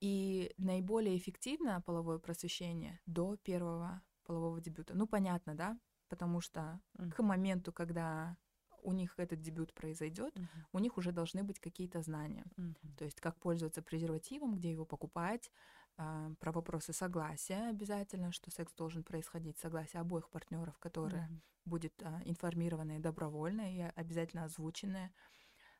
И 0.02 0.54
наиболее 0.58 1.17
эффективно 1.17 1.82
половое 1.82 2.19
просвещение 2.19 2.99
до 3.06 3.38
первого 3.38 4.04
полового 4.26 4.60
дебюта. 4.62 4.93
Ну, 4.93 5.08
понятно, 5.08 5.56
да? 5.56 5.80
потому 6.13 6.41
что 6.41 6.80
mm-hmm. 6.99 7.12
к 7.12 7.23
моменту, 7.23 7.73
когда 7.73 8.38
у 8.84 8.91
них 8.91 9.13
этот 9.17 9.41
дебют 9.41 9.74
произойдет, 9.74 10.36
mm-hmm. 10.36 10.65
у 10.74 10.80
них 10.80 10.98
уже 10.98 11.12
должны 11.12 11.43
быть 11.43 11.60
какие-то 11.60 12.02
знания. 12.02 12.46
Mm-hmm. 12.58 12.96
То 12.98 13.06
есть 13.06 13.19
как 13.19 13.39
пользоваться 13.39 13.82
презервативом, 13.82 14.56
где 14.56 14.72
его 14.72 14.86
покупать, 14.86 15.52
э, 15.98 16.36
про 16.39 16.52
вопросы 16.52 16.93
согласия 16.93 17.69
обязательно, 17.69 18.32
что 18.32 18.52
секс 18.52 18.74
должен 18.74 19.04
происходить, 19.04 19.58
согласие 19.58 20.02
обоих 20.02 20.30
партнеров, 20.30 20.78
которое 20.80 21.28
mm-hmm. 21.28 21.41
будет 21.65 22.02
э, 22.02 22.22
информированное, 22.26 23.00
добровольное 23.00 23.72
и 23.72 23.91
обязательно 23.96 24.43
озвученное. 24.46 25.12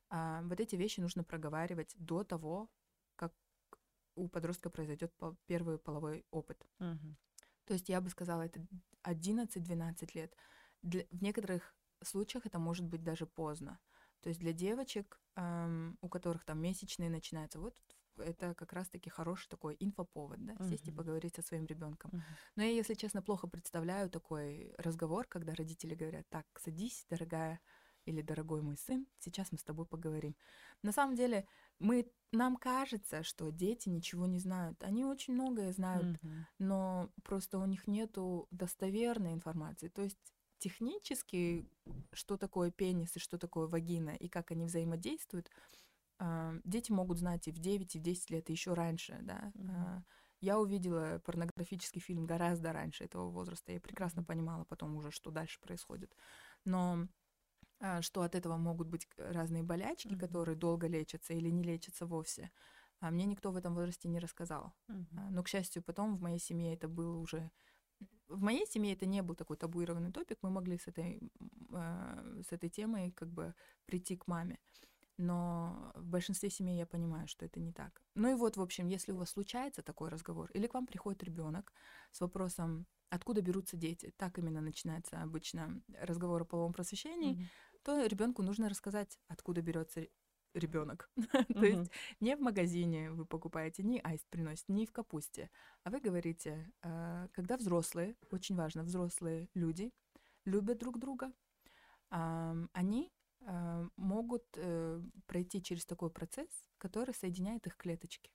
Э, 0.10 0.42
вот 0.44 0.60
эти 0.60 0.76
вещи 0.76 1.00
нужно 1.00 1.24
проговаривать 1.24 1.94
до 1.98 2.24
того, 2.24 2.70
как 3.16 3.34
у 4.16 4.28
подростка 4.28 4.70
произойдет 4.70 5.14
первый 5.46 5.78
половой 5.78 6.26
опыт. 6.32 6.66
Mm-hmm. 6.80 7.16
То 7.66 7.74
есть 7.74 7.90
я 7.90 8.02
бы 8.02 8.10
сказала, 8.10 8.42
это 8.42 8.66
11-12 9.04 10.10
лет. 10.14 10.36
Для, 10.82 11.06
в 11.12 11.22
некоторых 11.22 11.76
случаях 12.08 12.46
это 12.46 12.60
может 12.60 12.86
быть 12.86 13.04
даже 13.04 13.26
поздно. 13.26 13.80
То 14.22 14.30
есть 14.30 14.40
для 14.40 14.54
девочек, 14.54 15.20
эм, 15.36 15.98
у 16.02 16.10
которых 16.10 16.46
там 16.46 16.62
месячные 16.62 17.10
начинаются, 17.10 17.60
вот 17.60 17.76
это 18.18 18.54
как 18.56 18.74
раз-таки 18.74 19.10
хороший 19.10 19.50
такой 19.50 19.76
инфоповод, 19.80 20.46
да, 20.46 20.54
uh-huh. 20.54 20.70
сесть 20.70 20.88
и 20.88 20.92
поговорить 20.92 21.36
со 21.36 21.42
своим 21.42 21.66
ребенком. 21.66 22.12
Uh-huh. 22.12 22.22
Но 22.56 22.64
я, 22.64 22.70
если 22.70 22.94
честно, 22.94 23.22
плохо 23.22 23.48
представляю 23.48 24.10
такой 24.10 24.74
разговор, 24.78 25.28
когда 25.28 25.54
родители 25.56 25.96
говорят, 25.96 26.26
так, 26.30 26.46
садись, 26.60 27.06
дорогая, 27.10 27.60
или 28.06 28.22
дорогой 28.22 28.62
мой 28.62 28.78
сын, 28.78 29.08
сейчас 29.20 29.52
мы 29.52 29.58
с 29.58 29.64
тобой 29.64 29.86
поговорим. 29.86 30.36
На 30.82 30.92
самом 30.92 31.16
деле, 31.16 31.48
мы, 31.80 32.12
нам 32.32 32.58
кажется, 32.58 33.24
что 33.24 33.50
дети 33.50 33.90
ничего 33.90 34.26
не 34.26 34.40
знают. 34.40 34.84
Они 34.84 35.06
очень 35.06 35.34
многое 35.34 35.72
знают, 35.72 36.18
mm-hmm. 36.18 36.44
но 36.60 37.10
просто 37.24 37.60
у 37.60 37.66
них 37.66 37.88
нету 37.88 38.48
достоверной 38.52 39.34
информации. 39.34 39.88
То 39.88 40.02
есть 40.02 40.34
технически, 40.64 41.68
что 42.14 42.38
такое 42.38 42.72
пенис 42.72 43.18
и 43.18 43.20
что 43.20 43.38
такое 43.38 43.68
вагина 43.68 44.12
и 44.12 44.30
как 44.30 44.52
они 44.52 44.66
взаимодействуют, 44.66 45.52
э, 46.20 46.62
дети 46.64 46.92
могут 46.92 47.18
знать 47.20 47.48
и 47.50 47.52
в 47.52 47.60
9, 47.60 47.96
и 47.96 48.00
в 48.00 48.02
10 48.02 48.30
лет, 48.30 48.50
и 48.50 48.54
еще 48.54 48.74
раньше, 48.74 49.20
да. 49.22 49.52
Mm-hmm. 49.56 50.00
Э, 50.00 50.02
я 50.40 50.60
увидела 50.60 51.22
порнографический 51.26 52.02
фильм 52.02 52.26
гораздо 52.26 52.72
раньше 52.72 53.04
этого 53.04 53.30
возраста. 53.30 53.74
Я 53.74 53.82
прекрасно 53.82 54.24
понимала 54.24 54.64
потом 54.64 54.96
уже, 54.96 55.12
что 55.12 55.32
дальше 55.32 55.60
происходит. 55.60 56.16
Но 56.66 57.08
а, 57.80 58.02
что 58.02 58.22
от 58.22 58.36
этого 58.36 58.58
могут 58.58 58.88
быть 58.88 59.08
разные 59.18 59.64
болячки, 59.64 60.14
mm-hmm. 60.14 60.20
которые 60.20 60.56
долго 60.56 60.88
лечатся 60.88 61.34
или 61.34 61.50
не 61.50 61.64
лечатся 61.64 62.06
вовсе. 62.06 62.52
А 63.00 63.12
мне 63.12 63.26
никто 63.26 63.52
в 63.52 63.58
этом 63.58 63.76
возрасте 63.76 64.08
не 64.08 64.20
рассказал. 64.20 64.74
Mm-hmm. 64.90 65.30
Но, 65.32 65.44
к 65.44 65.50
счастью, 65.50 65.84
потом 65.84 66.16
в 66.16 66.22
моей 66.22 66.40
семье 66.40 66.74
это 66.74 66.88
было 66.88 67.18
уже... 67.18 67.52
В 68.34 68.42
моей 68.42 68.66
семье 68.66 68.94
это 68.94 69.06
не 69.06 69.22
был 69.22 69.36
такой 69.36 69.58
табуированный 69.58 70.12
топик, 70.12 70.40
мы 70.42 70.50
могли 70.50 70.78
с 70.78 70.88
этой, 70.88 71.32
э, 71.72 72.42
с 72.50 72.52
этой 72.52 72.70
темой 72.70 73.12
как 73.12 73.30
бы 73.30 73.54
прийти 73.86 74.18
к 74.18 74.28
маме. 74.28 74.60
Но 75.18 75.92
в 75.96 76.06
большинстве 76.06 76.50
семей 76.50 76.78
я 76.78 76.86
понимаю, 76.86 77.28
что 77.28 77.46
это 77.46 77.60
не 77.60 77.72
так. 77.72 78.02
Ну 78.16 78.32
и 78.32 78.36
вот, 78.36 78.58
в 78.58 78.62
общем, 78.62 78.88
если 78.88 79.12
у 79.12 79.18
вас 79.18 79.30
случается 79.30 79.82
такой 79.84 80.10
разговор, 80.10 80.50
или 80.54 80.68
к 80.68 80.74
вам 80.74 80.88
приходит 80.88 81.24
ребенок 81.24 81.72
с 82.12 82.22
вопросом, 82.22 82.88
откуда 83.10 83.42
берутся 83.42 83.78
дети, 83.78 84.12
так 84.18 84.40
именно 84.40 84.62
начинается 84.62 85.22
обычно 85.22 85.82
разговор 86.02 86.42
о 86.42 86.46
половом 86.46 86.74
просвещении, 86.74 87.36
mm-hmm 87.36 87.48
то 87.84 88.06
ребенку 88.06 88.42
нужно 88.42 88.70
рассказать, 88.70 89.20
откуда 89.28 89.62
берется 89.62 90.08
ребенок. 90.54 91.10
То 91.54 91.66
есть 91.66 91.92
не 92.20 92.36
в 92.36 92.42
магазине 92.42 93.12
вы 93.12 93.26
покупаете, 93.26 93.84
не 93.84 94.00
аист 94.00 94.28
приносит, 94.30 94.70
не 94.70 94.86
в 94.86 94.92
капусте, 94.92 95.50
а 95.84 95.90
вы 95.90 96.00
говорите, 96.00 96.72
э, 96.82 97.28
когда 97.34 97.58
взрослые, 97.58 98.16
очень 98.32 98.56
важно, 98.56 98.84
взрослые 98.84 99.50
люди 99.54 99.92
любят 100.46 100.78
друг 100.80 101.00
друга, 101.00 101.32
они 102.10 103.12
э, 103.42 103.90
могут 103.98 104.46
э, 104.56 105.02
пройти 105.26 105.64
через 105.64 105.86
такой 105.86 106.12
процесс, 106.12 106.64
который 106.78 107.16
соединяет 107.16 107.66
их 107.66 107.76
клеточки. 107.76 108.32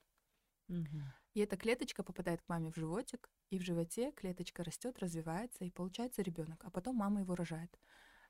И 1.33 1.39
эта 1.39 1.57
клеточка 1.57 2.03
попадает 2.03 2.41
к 2.41 2.49
маме 2.49 2.71
в 2.71 2.75
животик, 2.75 3.29
и 3.49 3.57
в 3.57 3.63
животе 3.63 4.11
клеточка 4.11 4.63
растет, 4.63 4.99
развивается, 4.99 5.63
и 5.63 5.71
получается 5.71 6.21
ребенок, 6.21 6.63
а 6.63 6.69
потом 6.69 6.95
мама 6.97 7.21
его 7.21 7.35
рожает. 7.35 7.79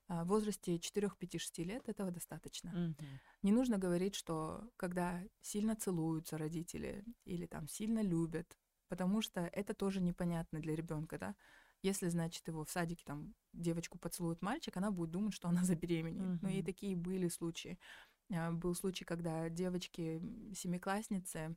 А, 0.10 0.24
в 0.24 0.28
возрасте 0.28 0.78
4-5-6 0.78 1.64
лет 1.64 1.88
этого 1.88 2.10
достаточно. 2.12 2.70
Mm-hmm. 2.70 3.06
Не 3.44 3.52
нужно 3.52 3.78
говорить, 3.78 4.16
что 4.16 4.68
когда 4.76 5.24
сильно 5.42 5.76
целуются 5.76 6.38
родители 6.38 7.06
или 7.26 7.46
там 7.46 7.68
сильно 7.68 8.02
любят, 8.02 8.58
потому 8.88 9.22
что 9.22 9.42
это 9.42 9.76
тоже 9.76 10.02
непонятно 10.02 10.60
для 10.60 10.76
ребенка, 10.76 11.20
да. 11.20 11.36
Если, 11.84 12.10
значит, 12.10 12.46
его 12.48 12.66
в 12.66 12.72
садике 12.72 13.04
там 13.06 13.36
девочку 13.54 14.00
поцелует 14.00 14.42
мальчик, 14.42 14.76
она 14.76 14.90
будет 14.92 15.12
думать, 15.12 15.34
что 15.34 15.48
она 15.48 15.64
забеременеет. 15.64 16.24
Mm-hmm. 16.24 16.40
Ну 16.42 16.50
и 16.50 16.64
такие 16.64 16.96
были 16.96 17.28
случаи. 17.28 17.78
А, 18.34 18.52
был 18.52 18.74
случай, 18.74 19.06
когда 19.06 19.48
девочки, 19.50 20.22
семиклассницы, 20.56 21.56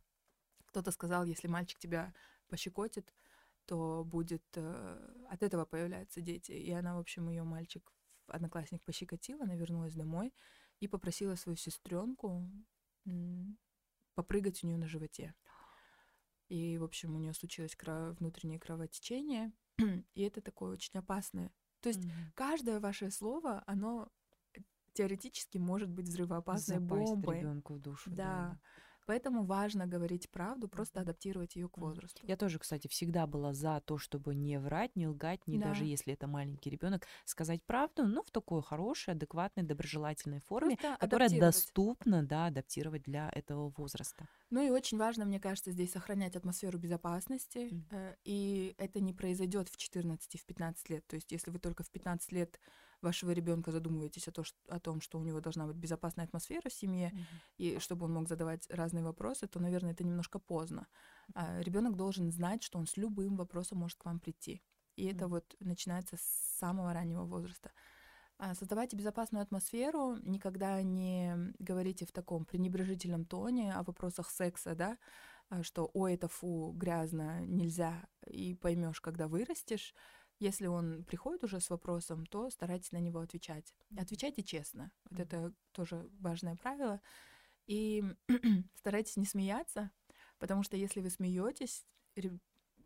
кто-то 0.67 0.91
сказал, 0.91 1.25
если 1.25 1.49
мальчик 1.49 1.79
тебя 1.79 2.12
пощекотит, 2.49 3.15
то 3.65 4.05
будет 4.05 4.45
э, 4.57 5.25
от 5.31 5.43
этого 5.43 5.65
появляются 5.65 6.21
дети. 6.21 6.53
И 6.53 6.71
она, 6.71 6.97
в 6.97 6.99
общем, 6.99 7.29
ее 7.29 7.45
мальчик, 7.45 7.91
одноклассник 8.33 8.85
пощекотила, 8.85 9.45
она 9.45 9.55
вернулась 9.55 9.95
домой 9.95 10.33
и 10.81 10.88
попросила 10.88 11.35
свою 11.37 11.57
сестренку 11.57 12.51
попрыгать 14.14 14.62
у 14.62 14.66
нее 14.66 14.79
на 14.79 14.88
животе. 14.88 15.35
И, 16.49 16.77
в 16.79 16.85
общем, 16.85 17.14
у 17.14 17.18
нее 17.18 17.33
случилось 17.33 17.77
кро- 17.77 18.12
внутреннее 18.18 18.61
кровотечение, 18.61 19.53
и 20.14 20.23
это 20.23 20.40
такое 20.42 20.73
очень 20.73 20.99
опасное. 20.99 21.51
То 21.81 21.88
есть 21.88 22.05
mm-hmm. 22.05 22.33
каждое 22.35 22.81
ваше 22.81 23.11
слово, 23.11 23.64
оно 23.66 24.11
теоретически 24.92 25.59
может 25.59 25.88
быть 25.88 26.07
взрывоопасной 26.07 26.79
Запасть 26.79 27.11
бомбой. 27.12 27.38
ребенку 27.38 27.75
в 27.75 27.81
душу. 27.81 28.11
Да. 28.11 28.16
да. 28.16 28.61
Поэтому 29.07 29.45
важно 29.45 29.87
говорить 29.87 30.31
правду, 30.31 30.69
просто 30.69 31.01
адаптировать 31.01 31.57
ее 31.57 31.69
к 31.69 31.79
возрасту. 31.79 32.23
Я 32.27 32.37
тоже, 32.37 32.59
кстати, 32.59 32.88
всегда 32.88 33.27
была 33.27 33.53
за 33.53 33.83
то, 33.85 33.99
чтобы 33.99 34.35
не 34.35 34.59
врать, 34.59 34.95
не 34.97 35.09
лгать, 35.09 35.47
не 35.47 35.59
да. 35.59 35.69
даже 35.69 35.85
если 35.85 36.12
это 36.12 36.27
маленький 36.27 36.71
ребенок, 36.71 37.07
сказать 37.25 37.62
правду, 37.65 38.07
но 38.07 38.23
в 38.23 38.31
такой 38.31 38.62
хорошей, 38.62 39.15
адекватной, 39.15 39.65
доброжелательной 39.65 40.41
форме, 40.41 40.77
просто 40.77 40.97
которая 40.99 41.31
доступна, 41.31 42.23
да, 42.23 42.47
адаптировать 42.47 43.03
для 43.03 43.31
этого 43.31 43.73
возраста. 43.77 44.29
Ну 44.51 44.61
и 44.61 44.71
очень 44.71 44.99
важно, 44.99 45.25
мне 45.25 45.41
кажется, 45.41 45.73
здесь 45.73 45.93
сохранять 45.93 46.37
атмосферу 46.37 46.79
безопасности, 46.79 47.71
mm. 47.73 48.17
и 48.25 48.75
это 48.79 49.01
не 49.01 49.12
произойдет 49.12 49.69
в 49.69 49.77
14, 49.77 50.41
в 50.41 50.45
15 50.45 50.91
лет. 50.91 51.07
То 51.07 51.17
есть, 51.17 51.33
если 51.33 51.51
вы 51.51 51.59
только 51.59 51.83
в 51.83 51.91
15 51.91 52.33
лет 52.33 52.61
вашего 53.03 53.31
ребенка 53.33 53.73
задумываетесь 53.73 54.29
о, 54.29 54.33
то, 54.33 54.45
что, 54.45 54.57
о 54.69 54.81
том, 54.81 55.01
что 55.01 55.19
у 55.19 55.23
него 55.23 55.41
должна 55.41 55.67
быть 55.67 55.77
безопасная 55.77 56.25
атмосфера 56.25 56.69
в 56.69 56.73
семье, 56.73 57.12
mm-hmm. 57.12 57.25
и 57.59 57.79
чтобы 57.79 58.07
он 58.07 58.12
мог 58.12 58.29
задавать 58.29 58.67
разные 58.71 59.05
вопросы, 59.05 59.47
то, 59.47 59.61
наверное, 59.61 59.93
это 59.93 60.05
немножко 60.05 60.38
поздно. 60.38 60.87
А 61.35 61.61
ребенок 61.61 61.97
должен 61.97 62.31
знать, 62.31 62.62
что 62.62 62.79
он 62.79 62.87
с 62.87 62.97
любым 62.97 63.37
вопросом 63.37 63.79
может 63.79 63.99
к 63.99 64.05
вам 64.05 64.21
прийти. 64.21 64.62
И 64.97 65.07
mm-hmm. 65.07 65.15
это 65.15 65.29
вот 65.29 65.57
начинается 65.61 66.17
с 66.17 66.59
самого 66.59 66.93
раннего 66.93 67.25
возраста. 67.25 67.73
А 68.38 68.55
создавайте 68.55 68.97
безопасную 68.97 69.43
атмосферу, 69.43 70.17
никогда 70.23 70.83
не 70.83 71.55
говорите 71.61 72.07
в 72.07 72.12
таком 72.12 72.45
пренебрежительном 72.45 73.25
тоне 73.25 73.73
о 73.73 73.85
вопросах 73.85 74.31
секса, 74.31 74.75
да, 74.75 74.99
а 75.49 75.62
что 75.62 75.91
«ой, 75.93 76.15
это 76.15 76.29
фу, 76.29 76.73
грязно, 76.73 77.45
нельзя», 77.47 78.05
и 78.27 78.55
поймешь, 78.55 79.01
когда 79.01 79.29
вырастешь. 79.29 79.95
Если 80.43 80.67
он 80.67 81.05
приходит 81.05 81.45
уже 81.45 81.61
с 81.61 81.71
вопросом, 81.71 82.27
то 82.27 82.51
старайтесь 82.51 82.91
на 82.91 82.97
него 82.97 83.21
отвечать. 83.21 83.77
Отвечайте 83.97 84.43
честно. 84.43 84.91
Вот 85.09 85.21
это 85.21 85.53
тоже 85.71 86.11
важное 86.19 86.57
правило. 86.57 87.01
И 87.69 88.03
старайтесь 88.75 89.17
не 89.17 89.25
смеяться, 89.25 89.93
потому 90.41 90.65
что 90.65 90.77
если 90.77 91.01
вы 91.01 91.11
смеетесь 91.11 91.87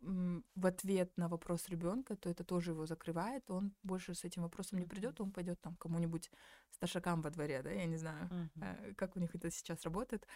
в 0.01 0.65
ответ 0.67 1.17
на 1.17 1.27
вопрос 1.27 1.67
ребенка, 1.69 2.15
то 2.15 2.29
это 2.29 2.43
тоже 2.43 2.71
его 2.71 2.85
закрывает, 2.85 3.49
он 3.49 3.73
больше 3.81 4.13
с 4.13 4.23
этим 4.23 4.43
вопросом 4.43 4.77
не 4.77 4.85
придет, 4.85 5.19
он 5.19 5.31
пойдет 5.31 5.59
там 5.59 5.75
кому-нибудь 5.77 6.29
старшакам 6.69 7.23
во 7.23 7.31
дворе, 7.31 7.63
да, 7.63 7.71
я 7.71 7.85
не 7.85 7.97
знаю, 7.97 8.29
uh-huh. 8.29 8.93
как 8.93 9.15
у 9.15 9.19
них 9.19 9.33
это 9.33 9.49
сейчас 9.49 9.81
работает. 9.83 10.27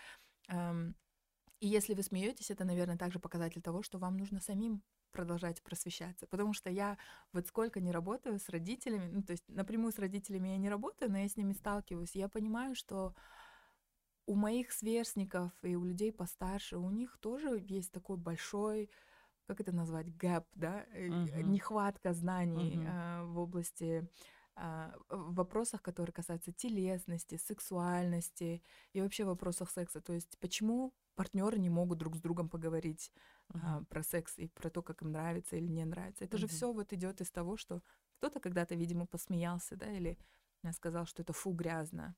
И 1.59 1.67
если 1.67 1.93
вы 1.93 2.01
смеетесь, 2.01 2.49
это, 2.49 2.65
наверное, 2.65 2.97
также 2.97 3.19
показатель 3.19 3.61
того, 3.61 3.83
что 3.83 3.99
вам 3.99 4.17
нужно 4.17 4.39
самим 4.39 4.81
продолжать 5.11 5.61
просвещаться. 5.61 6.27
Потому 6.27 6.53
что 6.53 6.69
я 6.69 6.97
вот 7.33 7.47
сколько 7.47 7.79
не 7.79 7.91
работаю 7.91 8.39
с 8.39 8.49
родителями, 8.49 9.09
ну, 9.11 9.23
то 9.23 9.31
есть 9.31 9.43
напрямую 9.47 9.91
с 9.91 9.99
родителями 9.99 10.49
я 10.49 10.57
не 10.57 10.69
работаю, 10.69 11.11
но 11.11 11.17
я 11.17 11.27
с 11.27 11.37
ними 11.37 11.53
сталкиваюсь, 11.53 12.15
я 12.15 12.29
понимаю, 12.29 12.75
что 12.75 13.13
у 14.25 14.35
моих 14.35 14.71
сверстников 14.71 15.51
и 15.61 15.75
у 15.75 15.85
людей 15.85 16.11
постарше, 16.11 16.77
у 16.77 16.89
них 16.89 17.17
тоже 17.19 17.63
есть 17.67 17.91
такой 17.91 18.17
большой, 18.17 18.89
как 19.47 19.59
это 19.59 19.71
назвать, 19.71 20.15
гэп, 20.15 20.45
да, 20.55 20.85
uh-huh. 20.95 21.43
нехватка 21.43 22.13
знаний 22.13 22.77
uh-huh. 22.77 23.23
э, 23.23 23.25
в 23.25 23.39
области 23.39 24.07
а, 24.55 24.93
в 25.09 25.33
вопросах, 25.35 25.81
которые 25.81 26.13
касаются 26.13 26.51
телесности, 26.51 27.37
сексуальности 27.37 28.61
и 28.93 29.01
вообще 29.01 29.23
вопросах 29.23 29.71
секса. 29.71 30.01
То 30.01 30.13
есть 30.13 30.37
почему 30.39 30.93
партнеры 31.15 31.57
не 31.57 31.69
могут 31.69 31.97
друг 31.97 32.15
с 32.15 32.21
другом 32.21 32.49
поговорить. 32.49 33.11
А, 33.53 33.83
про 33.89 34.03
секс 34.03 34.37
и 34.37 34.47
про 34.47 34.69
то, 34.69 34.81
как 34.81 35.01
им 35.01 35.11
нравится 35.11 35.55
или 35.55 35.67
не 35.67 35.85
нравится. 35.85 36.23
Это 36.23 36.37
uh-huh. 36.37 36.41
же 36.41 36.47
все 36.47 36.71
вот 36.71 36.93
идет 36.93 37.21
из 37.21 37.31
того, 37.31 37.57
что 37.57 37.81
кто-то 38.17 38.39
когда-то, 38.39 38.75
видимо, 38.75 39.05
посмеялся, 39.05 39.75
да, 39.75 39.91
или 39.91 40.17
сказал, 40.71 41.05
что 41.05 41.23
это 41.23 41.33
фу 41.33 41.51
грязно. 41.51 42.15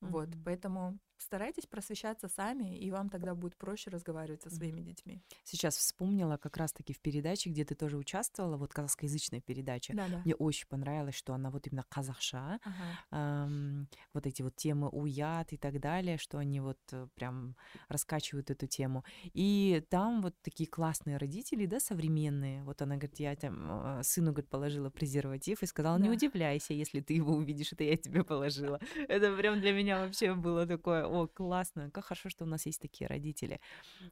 Uh-huh. 0.00 0.08
Вот, 0.08 0.28
поэтому 0.44 0.98
старайтесь 1.18 1.66
просвещаться 1.66 2.28
сами, 2.28 2.78
и 2.78 2.90
вам 2.90 3.08
тогда 3.08 3.34
будет 3.34 3.56
проще 3.56 3.90
разговаривать 3.90 4.42
со 4.42 4.50
своими 4.50 4.80
детьми. 4.80 5.20
Сейчас 5.44 5.76
вспомнила 5.76 6.36
как 6.36 6.56
раз-таки 6.56 6.92
в 6.92 7.00
передаче, 7.00 7.50
где 7.50 7.64
ты 7.64 7.74
тоже 7.74 7.96
участвовала, 7.96 8.56
вот 8.56 8.72
казахскоязычная 8.72 9.40
передача. 9.40 9.94
Да, 9.94 10.08
да. 10.08 10.22
Мне 10.24 10.34
очень 10.34 10.68
понравилось, 10.68 11.14
что 11.14 11.34
она 11.34 11.50
вот 11.50 11.66
именно 11.66 11.84
казахша, 11.88 12.58
ага. 12.62 13.46
эм, 13.46 13.88
вот 14.14 14.26
эти 14.26 14.42
вот 14.42 14.56
темы 14.56 14.88
уят 14.88 15.52
и 15.52 15.56
так 15.56 15.80
далее, 15.80 16.18
что 16.18 16.38
они 16.38 16.60
вот 16.60 16.78
э, 16.92 17.06
прям 17.14 17.56
раскачивают 17.88 18.50
эту 18.50 18.66
тему. 18.66 19.04
И 19.34 19.84
там 19.90 20.22
вот 20.22 20.34
такие 20.42 20.68
классные 20.68 21.16
родители, 21.16 21.66
да, 21.66 21.80
современные. 21.80 22.62
Вот 22.64 22.82
она 22.82 22.96
говорит, 22.96 23.20
я 23.20 23.36
там 23.36 23.98
э, 23.98 24.02
сыну, 24.02 24.32
говорит, 24.32 24.50
положила 24.50 24.90
презерватив 24.90 25.62
и 25.62 25.66
сказала, 25.66 25.98
не 25.98 26.10
удивляйся, 26.10 26.74
если 26.74 27.00
ты 27.00 27.14
его 27.14 27.34
увидишь, 27.34 27.72
это 27.72 27.84
я 27.84 27.96
тебе 27.96 28.24
положила. 28.24 28.78
Это 29.08 29.36
прям 29.36 29.60
для 29.60 29.72
меня 29.72 30.00
вообще 30.00 30.34
было 30.34 30.66
такое 30.66 31.06
о, 31.12 31.26
классно, 31.26 31.90
как 31.90 32.04
хорошо, 32.06 32.28
что 32.28 32.44
у 32.44 32.48
нас 32.48 32.66
есть 32.66 32.80
такие 32.80 33.06
родители. 33.08 33.60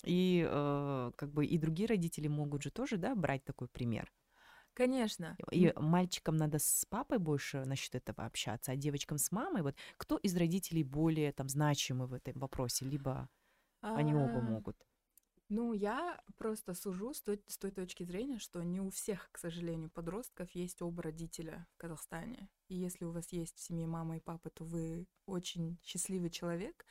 И 0.04 0.46
э, 0.48 1.12
как 1.16 1.32
бы 1.32 1.46
и 1.46 1.58
другие 1.58 1.88
родители 1.88 2.28
могут 2.28 2.62
же 2.62 2.70
тоже, 2.70 2.96
да, 2.96 3.14
брать 3.14 3.44
такой 3.44 3.68
пример. 3.68 4.12
Конечно. 4.74 5.36
И 5.50 5.72
мальчикам 5.76 6.36
надо 6.36 6.58
с 6.58 6.84
папой 6.88 7.18
больше 7.18 7.64
насчет 7.64 7.94
этого 7.94 8.24
общаться, 8.24 8.72
а 8.72 8.76
девочкам 8.76 9.18
с 9.18 9.32
мамой. 9.32 9.62
Вот 9.62 9.74
кто 9.96 10.16
из 10.16 10.36
родителей 10.36 10.84
более 10.84 11.32
там 11.32 11.48
значимый 11.48 12.06
в 12.06 12.14
этом 12.14 12.38
вопросе, 12.38 12.84
либо 12.84 13.28
они 13.82 14.14
оба 14.14 14.38
а, 14.38 14.42
могут? 14.42 14.76
Ну, 15.50 15.72
я 15.72 16.20
просто 16.38 16.74
сужу 16.74 17.12
с 17.12 17.20
той, 17.20 17.42
с 17.48 17.58
той 17.58 17.72
точки 17.72 18.04
зрения, 18.04 18.38
что 18.38 18.62
не 18.62 18.80
у 18.80 18.90
всех, 18.90 19.28
к 19.32 19.38
сожалению, 19.38 19.90
подростков 19.90 20.48
есть 20.52 20.80
оба 20.80 21.02
родителя 21.02 21.66
в 21.74 21.76
Казахстане. 21.76 22.48
И 22.68 22.76
если 22.76 23.04
у 23.04 23.10
вас 23.10 23.32
есть 23.32 23.58
в 23.58 23.60
семье 23.60 23.88
мама 23.88 24.18
и 24.18 24.20
папа, 24.20 24.48
то 24.50 24.64
вы 24.64 25.08
очень 25.26 25.80
счастливый 25.82 26.30
человек. 26.30 26.86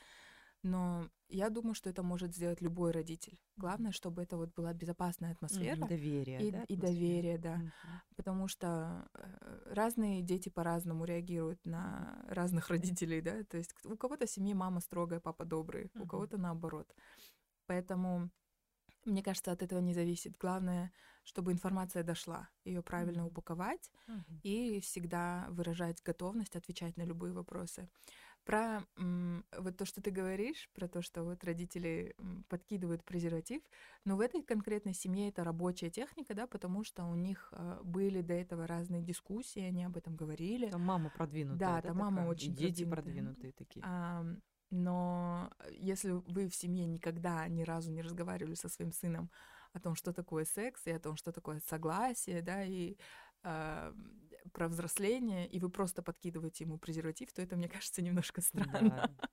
Но 0.62 1.08
я 1.28 1.48
думаю, 1.48 1.72
что 1.74 1.88
это 1.88 2.02
может 2.02 2.34
сделать 2.34 2.60
любой 2.60 2.90
родитель. 2.90 3.40
Главное, 3.56 3.92
чтобы 3.92 4.22
это 4.22 4.36
вот 4.36 4.52
была 4.54 4.74
безопасная 4.74 5.32
атмосфера. 5.32 5.76
Mm, 5.76 5.88
доверие, 5.88 6.46
и, 6.46 6.50
да? 6.50 6.64
И 6.64 6.76
доверие, 6.76 7.38
да. 7.38 7.54
Mm-hmm. 7.54 8.16
Потому 8.16 8.46
что 8.46 9.08
э, 9.14 9.72
разные 9.72 10.20
дети 10.20 10.50
по-разному 10.50 11.06
реагируют 11.06 11.64
на 11.64 12.22
разных 12.28 12.68
родителей, 12.68 13.22
да. 13.22 13.42
То 13.44 13.56
есть 13.56 13.72
у 13.84 13.96
кого-то 13.96 14.26
в 14.26 14.30
семье 14.30 14.54
мама 14.54 14.80
строгая, 14.80 15.20
папа 15.20 15.46
добрый, 15.46 15.86
mm-hmm. 15.86 16.02
у 16.02 16.06
кого-то 16.06 16.36
наоборот. 16.36 16.94
Поэтому 17.64 18.30
мне 19.04 19.22
кажется, 19.22 19.52
от 19.52 19.62
этого 19.62 19.80
не 19.80 19.94
зависит. 19.94 20.36
Главное, 20.38 20.92
чтобы 21.24 21.52
информация 21.52 22.02
дошла, 22.02 22.48
ее 22.64 22.82
правильно 22.82 23.26
упаковать 23.26 23.90
mm-hmm. 24.08 24.40
и 24.42 24.80
всегда 24.80 25.46
выражать 25.50 26.02
готовность 26.02 26.56
отвечать 26.56 26.96
на 26.96 27.02
любые 27.02 27.32
вопросы. 27.32 27.88
Про 28.44 28.82
вот 28.96 29.76
то, 29.76 29.84
что 29.84 30.00
ты 30.00 30.10
говоришь, 30.10 30.70
про 30.72 30.88
то, 30.88 31.02
что 31.02 31.22
вот 31.24 31.44
родители 31.44 32.16
подкидывают 32.48 33.04
презерватив, 33.04 33.60
но 34.04 34.16
в 34.16 34.20
этой 34.20 34.42
конкретной 34.42 34.94
семье 34.94 35.28
это 35.28 35.44
рабочая 35.44 35.90
техника, 35.90 36.34
да, 36.34 36.46
потому 36.46 36.82
что 36.82 37.04
у 37.04 37.14
них 37.14 37.52
э, 37.52 37.80
были 37.84 38.22
до 38.22 38.32
этого 38.32 38.66
разные 38.66 39.02
дискуссии, 39.02 39.60
они 39.60 39.84
об 39.84 39.96
этом 39.98 40.16
говорили. 40.16 40.70
Там 40.70 40.80
мама 40.80 41.10
продвинутая. 41.10 41.58
Да, 41.58 41.82
да 41.82 41.88
там 41.88 41.98
мама 41.98 42.20
очень 42.22 42.52
и 42.52 42.56
дети 42.56 42.84
продвинутые 42.84 43.52
такие. 43.52 43.84
А, 43.86 44.24
но 44.70 45.50
если 45.72 46.10
вы 46.10 46.48
в 46.48 46.54
семье 46.54 46.86
никогда 46.86 47.46
ни 47.48 47.62
разу 47.62 47.90
не 47.90 48.02
разговаривали 48.02 48.54
со 48.54 48.68
своим 48.68 48.92
сыном 48.92 49.30
о 49.72 49.80
том, 49.80 49.94
что 49.94 50.12
такое 50.12 50.44
секс, 50.44 50.86
и 50.86 50.90
о 50.90 51.00
том, 51.00 51.16
что 51.16 51.32
такое 51.32 51.60
согласие, 51.68 52.42
да, 52.42 52.64
и 52.64 52.96
э, 53.42 53.92
про 54.52 54.68
взросление, 54.68 55.48
и 55.48 55.58
вы 55.60 55.70
просто 55.70 56.02
подкидываете 56.02 56.64
ему 56.64 56.78
презерватив, 56.78 57.32
то 57.32 57.42
это, 57.42 57.56
мне 57.56 57.68
кажется, 57.68 58.02
немножко 58.02 58.40
странно. 58.40 59.10
Да. 59.16 59.28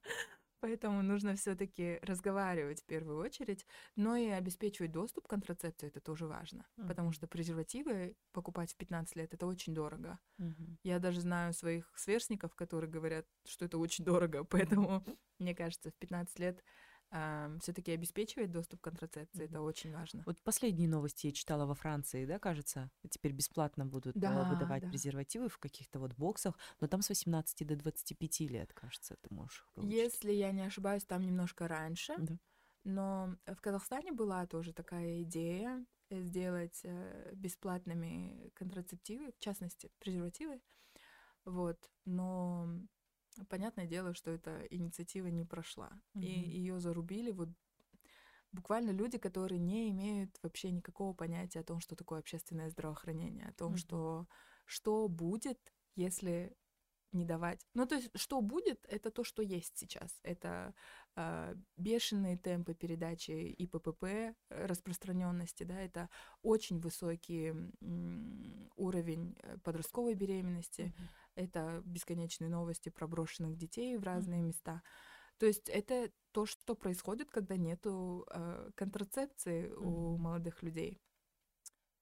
Поэтому 0.60 1.04
нужно 1.04 1.36
все-таки 1.36 2.00
разговаривать 2.02 2.82
в 2.82 2.86
первую 2.86 3.20
очередь, 3.20 3.66
но 3.96 4.16
и 4.16 4.28
обеспечивать 4.28 4.92
доступ 4.92 5.28
к 5.28 5.30
контрацепции 5.30 5.88
это 5.88 6.00
тоже 6.00 6.26
важно, 6.28 6.66
mm-hmm. 6.78 6.88
потому 6.88 7.12
что 7.12 7.28
презервативы 7.28 8.16
покупать 8.32 8.74
в 8.74 8.78
15 8.78 9.16
лет 9.16 9.34
это 9.34 9.46
очень 9.46 9.74
дорого. 9.74 10.20
Mm-hmm. 10.40 10.78
Я 10.84 11.00
даже 11.00 11.22
знаю 11.22 11.54
своих 11.54 11.92
сверстников, 11.96 12.56
которые 12.56 12.90
говорят, 12.90 13.28
что 13.46 13.66
это 13.66 13.78
очень 13.78 14.04
дорого, 14.04 14.44
поэтому 14.50 15.04
мне 15.40 15.54
кажется, 15.54 15.92
в 15.92 15.96
15 15.96 16.40
лет 16.40 16.64
э, 17.12 17.58
все-таки 17.62 17.92
обеспечивать 17.92 18.52
доступ 18.52 18.82
к 18.82 18.84
контрацепции, 18.86 19.44
mm-hmm. 19.44 19.50
это 19.50 19.62
очень 19.62 19.94
важно. 19.94 20.24
Вот 20.26 20.42
последние 20.42 20.88
новости 20.88 21.28
я 21.28 21.34
читала 21.34 21.66
во 21.66 21.76
Франции, 21.76 22.26
да, 22.26 22.40
кажется, 22.40 22.92
теперь 23.10 23.34
бесплатно 23.34 23.86
будут 23.86 24.16
э, 24.16 24.20
да, 24.20 24.44
выдавать 24.50 24.84
да. 24.84 24.90
презервативы 24.90 25.50
в 25.50 25.58
каких-то 25.58 26.00
вот 26.00 26.14
боксах, 26.16 26.58
но 26.80 26.88
там 26.88 27.02
с 27.02 27.10
18 27.10 27.68
до 27.68 27.76
25 27.76 28.40
лет, 28.42 28.74
кажется, 28.74 29.18
ты 29.22 29.34
можешь 29.34 29.66
получить. 29.74 29.94
Если 29.94 30.32
я 30.32 30.52
не 30.52 30.62
ошибаюсь, 30.62 31.06
там 31.06 31.26
немножко 31.26 31.68
раньше. 31.68 32.16
Да. 32.18 32.38
Но 32.84 33.36
в 33.46 33.60
Казахстане 33.60 34.14
была 34.14 34.46
тоже 34.48 34.72
такая 34.72 35.22
идея 35.24 35.86
сделать 36.10 36.80
э, 36.84 37.34
бесплатными 37.36 38.50
контрацептивы, 38.56 39.32
в 39.34 39.40
частности, 39.40 39.92
презервативы. 40.00 40.62
Вот. 41.44 41.90
Но 42.06 42.70
Понятное 43.46 43.88
дело, 43.88 44.14
что 44.14 44.32
эта 44.32 44.66
инициатива 44.70 45.28
не 45.28 45.46
прошла. 45.46 45.92
Mm-hmm. 46.16 46.24
И 46.24 46.60
ее 46.60 46.80
зарубили 46.80 47.32
вот 47.32 47.50
буквально 48.52 48.92
люди, 48.92 49.18
которые 49.18 49.60
не 49.60 49.90
имеют 49.90 50.38
вообще 50.42 50.72
никакого 50.72 51.14
понятия 51.14 51.60
о 51.60 51.64
том, 51.64 51.80
что 51.80 51.96
такое 51.96 52.20
общественное 52.20 52.70
здравоохранение, 52.70 53.48
о 53.48 53.54
том, 53.54 53.74
mm-hmm. 53.74 53.78
что 53.78 54.28
что 54.68 55.08
будет, 55.08 55.74
если 55.96 56.56
не 57.14 57.26
давать. 57.26 57.66
Ну, 57.74 57.86
то 57.86 57.96
есть, 57.96 58.10
что 58.16 58.42
будет, 58.42 58.86
это 58.90 59.12
то, 59.12 59.24
что 59.24 59.42
есть 59.42 59.78
сейчас. 59.78 60.20
Это 60.24 60.74
э, 61.16 61.56
бешеные 61.78 62.38
темпы 62.38 62.74
передачи 62.74 63.32
ИППП, 63.32 64.04
э, 64.04 64.34
распространенности, 64.50 65.64
да, 65.64 65.80
это 65.80 66.10
очень 66.42 66.80
высокий 66.80 67.54
м, 67.82 68.70
уровень 68.76 69.36
э, 69.42 69.58
подростковой 69.64 70.16
беременности, 70.16 70.82
mm-hmm. 70.82 71.08
Это 71.38 71.82
бесконечные 71.86 72.50
новости 72.50 72.90
про 72.90 73.08
брошенных 73.08 73.58
детей 73.58 73.98
в 73.98 74.04
разные 74.04 74.42
mm-hmm. 74.42 74.48
места. 74.48 74.82
То 75.38 75.46
есть 75.46 75.70
это 75.70 76.12
то, 76.32 76.46
что 76.46 76.76
происходит, 76.76 77.30
когда 77.30 77.56
нету 77.56 78.26
э, 78.32 78.72
контрацепции 78.76 79.70
mm-hmm. 79.70 79.76
у 79.78 80.18
молодых 80.18 80.64
людей. 80.64 81.00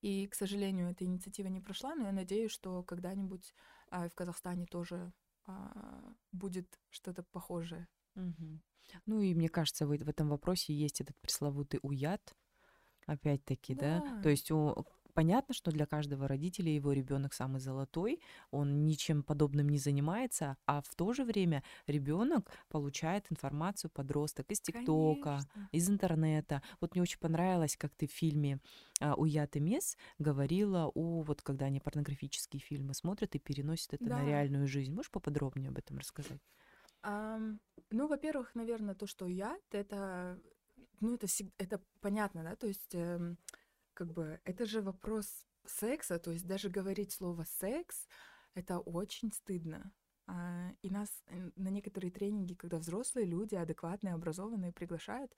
И, 0.01 0.27
к 0.27 0.35
сожалению, 0.35 0.91
эта 0.91 1.03
инициатива 1.03 1.47
не 1.47 1.61
прошла, 1.61 1.95
но 1.95 2.05
я 2.05 2.11
надеюсь, 2.11 2.51
что 2.51 2.83
когда-нибудь 2.83 3.53
а, 3.89 4.07
в 4.07 4.13
Казахстане 4.13 4.67
тоже 4.67 5.11
а, 5.47 6.13
будет 6.31 6.79
что-то 6.89 7.23
похожее. 7.23 7.87
Угу. 8.15 8.61
Ну 9.07 9.21
и 9.21 9.33
мне 9.33 9.49
кажется, 9.49 9.87
в, 9.87 9.97
в 9.97 10.09
этом 10.09 10.29
вопросе 10.29 10.73
есть 10.73 11.01
этот 11.01 11.17
пресловутый 11.21 11.79
уят, 11.81 12.35
опять-таки, 13.07 13.73
да. 13.73 13.99
да? 13.99 14.21
То 14.21 14.29
есть 14.29 14.51
у, 14.51 14.85
Понятно, 15.15 15.53
что 15.53 15.71
для 15.71 15.85
каждого 15.85 16.27
родителя 16.27 16.69
его 16.69 16.91
ребенок 16.91 17.33
самый 17.33 17.61
золотой, 17.61 18.19
он 18.51 18.83
ничем 18.83 19.23
подобным 19.23 19.69
не 19.69 19.77
занимается, 19.77 20.57
а 20.65 20.81
в 20.81 20.93
то 20.93 21.13
же 21.13 21.23
время 21.23 21.63
ребенок 21.87 22.51
получает 22.67 23.31
информацию 23.31 23.89
подросток 23.89 24.51
из 24.51 24.59
ТикТока, 24.59 25.39
из 25.71 25.89
интернета. 25.89 26.61
Вот 26.81 26.95
мне 26.95 27.01
очень 27.01 27.19
понравилось, 27.19 27.77
как 27.77 27.95
ты 27.95 28.07
в 28.07 28.11
фильме 28.11 28.59
а, 28.99 29.15
«Уят 29.15 29.55
и 29.55 29.61
Мес» 29.61 29.97
говорила 30.19 30.91
о, 30.93 31.21
вот 31.21 31.41
когда 31.41 31.67
они 31.67 31.79
порнографические 31.79 32.59
фильмы 32.59 32.93
смотрят 32.93 33.35
и 33.35 33.39
переносят 33.39 33.93
это 33.93 34.05
да. 34.05 34.17
на 34.17 34.25
реальную 34.25 34.67
жизнь. 34.67 34.93
Можешь 34.93 35.11
поподробнее 35.11 35.69
об 35.69 35.77
этом 35.77 35.97
рассказать? 35.97 36.41
Um, 37.03 37.59
ну, 37.89 38.07
во-первых, 38.07 38.53
наверное, 38.53 38.95
то, 38.95 39.07
что 39.07 39.25
уят, 39.25 39.61
это, 39.71 40.37
ну, 40.99 41.15
это, 41.15 41.27
всегда, 41.27 41.53
это 41.57 41.81
понятно, 42.01 42.43
да, 42.43 42.57
то 42.57 42.67
есть 42.67 42.93
эм, 42.95 43.37
как 43.95 44.13
бы 44.13 44.39
это 44.43 44.65
же 44.65 44.81
вопрос 44.81 45.47
секса, 45.65 46.19
то 46.19 46.31
есть 46.31 46.45
даже 46.45 46.69
говорить 46.69 47.11
слово 47.11 47.45
секс 47.45 48.07
это 48.53 48.79
очень 48.79 49.31
стыдно. 49.31 49.91
А, 50.27 50.71
и 50.81 50.89
нас 50.89 51.09
на 51.55 51.69
некоторые 51.69 52.11
тренинги, 52.11 52.53
когда 52.53 52.77
взрослые 52.77 53.25
люди, 53.25 53.55
адекватные, 53.55 54.13
образованные, 54.13 54.71
приглашают, 54.71 55.35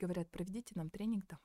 говорят, 0.00 0.30
проведите 0.30 0.74
нам 0.74 0.90
тренинг 0.90 1.26
там, 1.26 1.38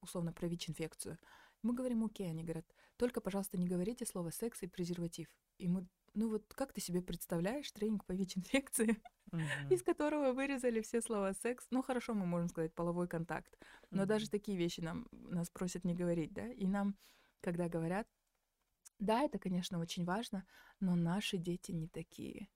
условно, 0.00 0.32
про 0.32 0.48
ВИЧ-инфекцию. 0.48 1.18
Мы 1.62 1.74
говорим, 1.74 2.04
окей, 2.04 2.28
они 2.28 2.42
говорят, 2.42 2.66
только, 2.96 3.20
пожалуйста, 3.20 3.58
не 3.58 3.66
говорите 3.66 4.06
слово 4.06 4.30
секс 4.30 4.62
и 4.62 4.66
презерватив. 4.66 5.28
И 5.58 5.68
мы, 5.68 5.86
ну 6.14 6.28
вот 6.28 6.52
как 6.54 6.72
ты 6.72 6.80
себе 6.80 7.02
представляешь 7.02 7.70
тренинг 7.72 8.04
по 8.04 8.12
ВИЧ-инфекции, 8.12 9.02
uh-huh. 9.30 9.40
из 9.70 9.82
которого 9.82 10.32
вырезали 10.32 10.80
все 10.80 11.00
слова 11.00 11.32
секс? 11.34 11.66
Ну 11.70 11.82
хорошо, 11.82 12.14
мы 12.14 12.26
можем 12.26 12.48
сказать 12.48 12.74
половой 12.74 13.08
контакт, 13.08 13.56
но 13.90 14.02
uh-huh. 14.02 14.06
даже 14.06 14.30
такие 14.30 14.56
вещи 14.58 14.80
нам 14.80 15.06
нас 15.12 15.50
просят 15.50 15.84
не 15.84 15.94
говорить, 15.94 16.32
да? 16.32 16.48
И 16.48 16.66
нам, 16.66 16.96
когда 17.40 17.68
говорят, 17.68 18.08
да, 18.98 19.22
это, 19.22 19.38
конечно, 19.38 19.78
очень 19.78 20.04
важно, 20.04 20.46
но 20.80 20.94
наши 20.94 21.36
дети 21.36 21.72
не 21.72 21.88
такие. 21.88 22.48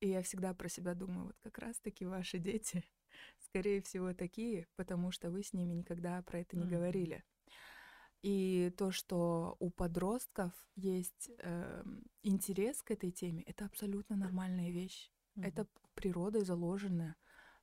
И 0.00 0.08
я 0.08 0.22
всегда 0.22 0.54
про 0.54 0.68
себя 0.68 0.94
думаю, 0.94 1.26
вот 1.26 1.36
как 1.42 1.58
раз-таки 1.58 2.06
ваши 2.06 2.38
дети, 2.38 2.82
скорее 3.40 3.82
всего, 3.82 4.14
такие, 4.14 4.66
потому 4.76 5.10
что 5.10 5.30
вы 5.30 5.42
с 5.42 5.52
ними 5.52 5.74
никогда 5.74 6.22
про 6.22 6.40
это 6.40 6.56
не 6.56 6.66
говорили. 6.66 7.22
И 8.22 8.72
то, 8.76 8.90
что 8.90 9.56
у 9.60 9.70
подростков 9.70 10.52
есть 10.76 11.30
э, 11.38 11.84
интерес 12.22 12.82
к 12.82 12.90
этой 12.90 13.10
теме, 13.10 13.42
это 13.44 13.64
абсолютно 13.64 14.16
нормальная 14.16 14.70
вещь. 14.70 15.10
Mm-hmm. 15.36 15.46
Это 15.48 15.66
природой 15.94 16.44
заложенная. 16.44 17.16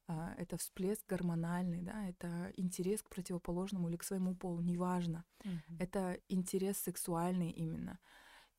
А, 0.08 0.34
это 0.38 0.58
всплеск 0.58 1.06
гормональный, 1.08 1.82
да, 1.82 2.08
это 2.08 2.52
интерес 2.56 3.04
к 3.04 3.10
противоположному 3.10 3.90
или 3.90 3.98
к 3.98 4.04
своему 4.04 4.36
полу, 4.36 4.62
неважно. 4.62 5.26
Mm-hmm. 5.44 5.78
Это 5.80 6.20
интерес 6.30 6.78
сексуальный 6.78 7.52
именно. 7.52 8.00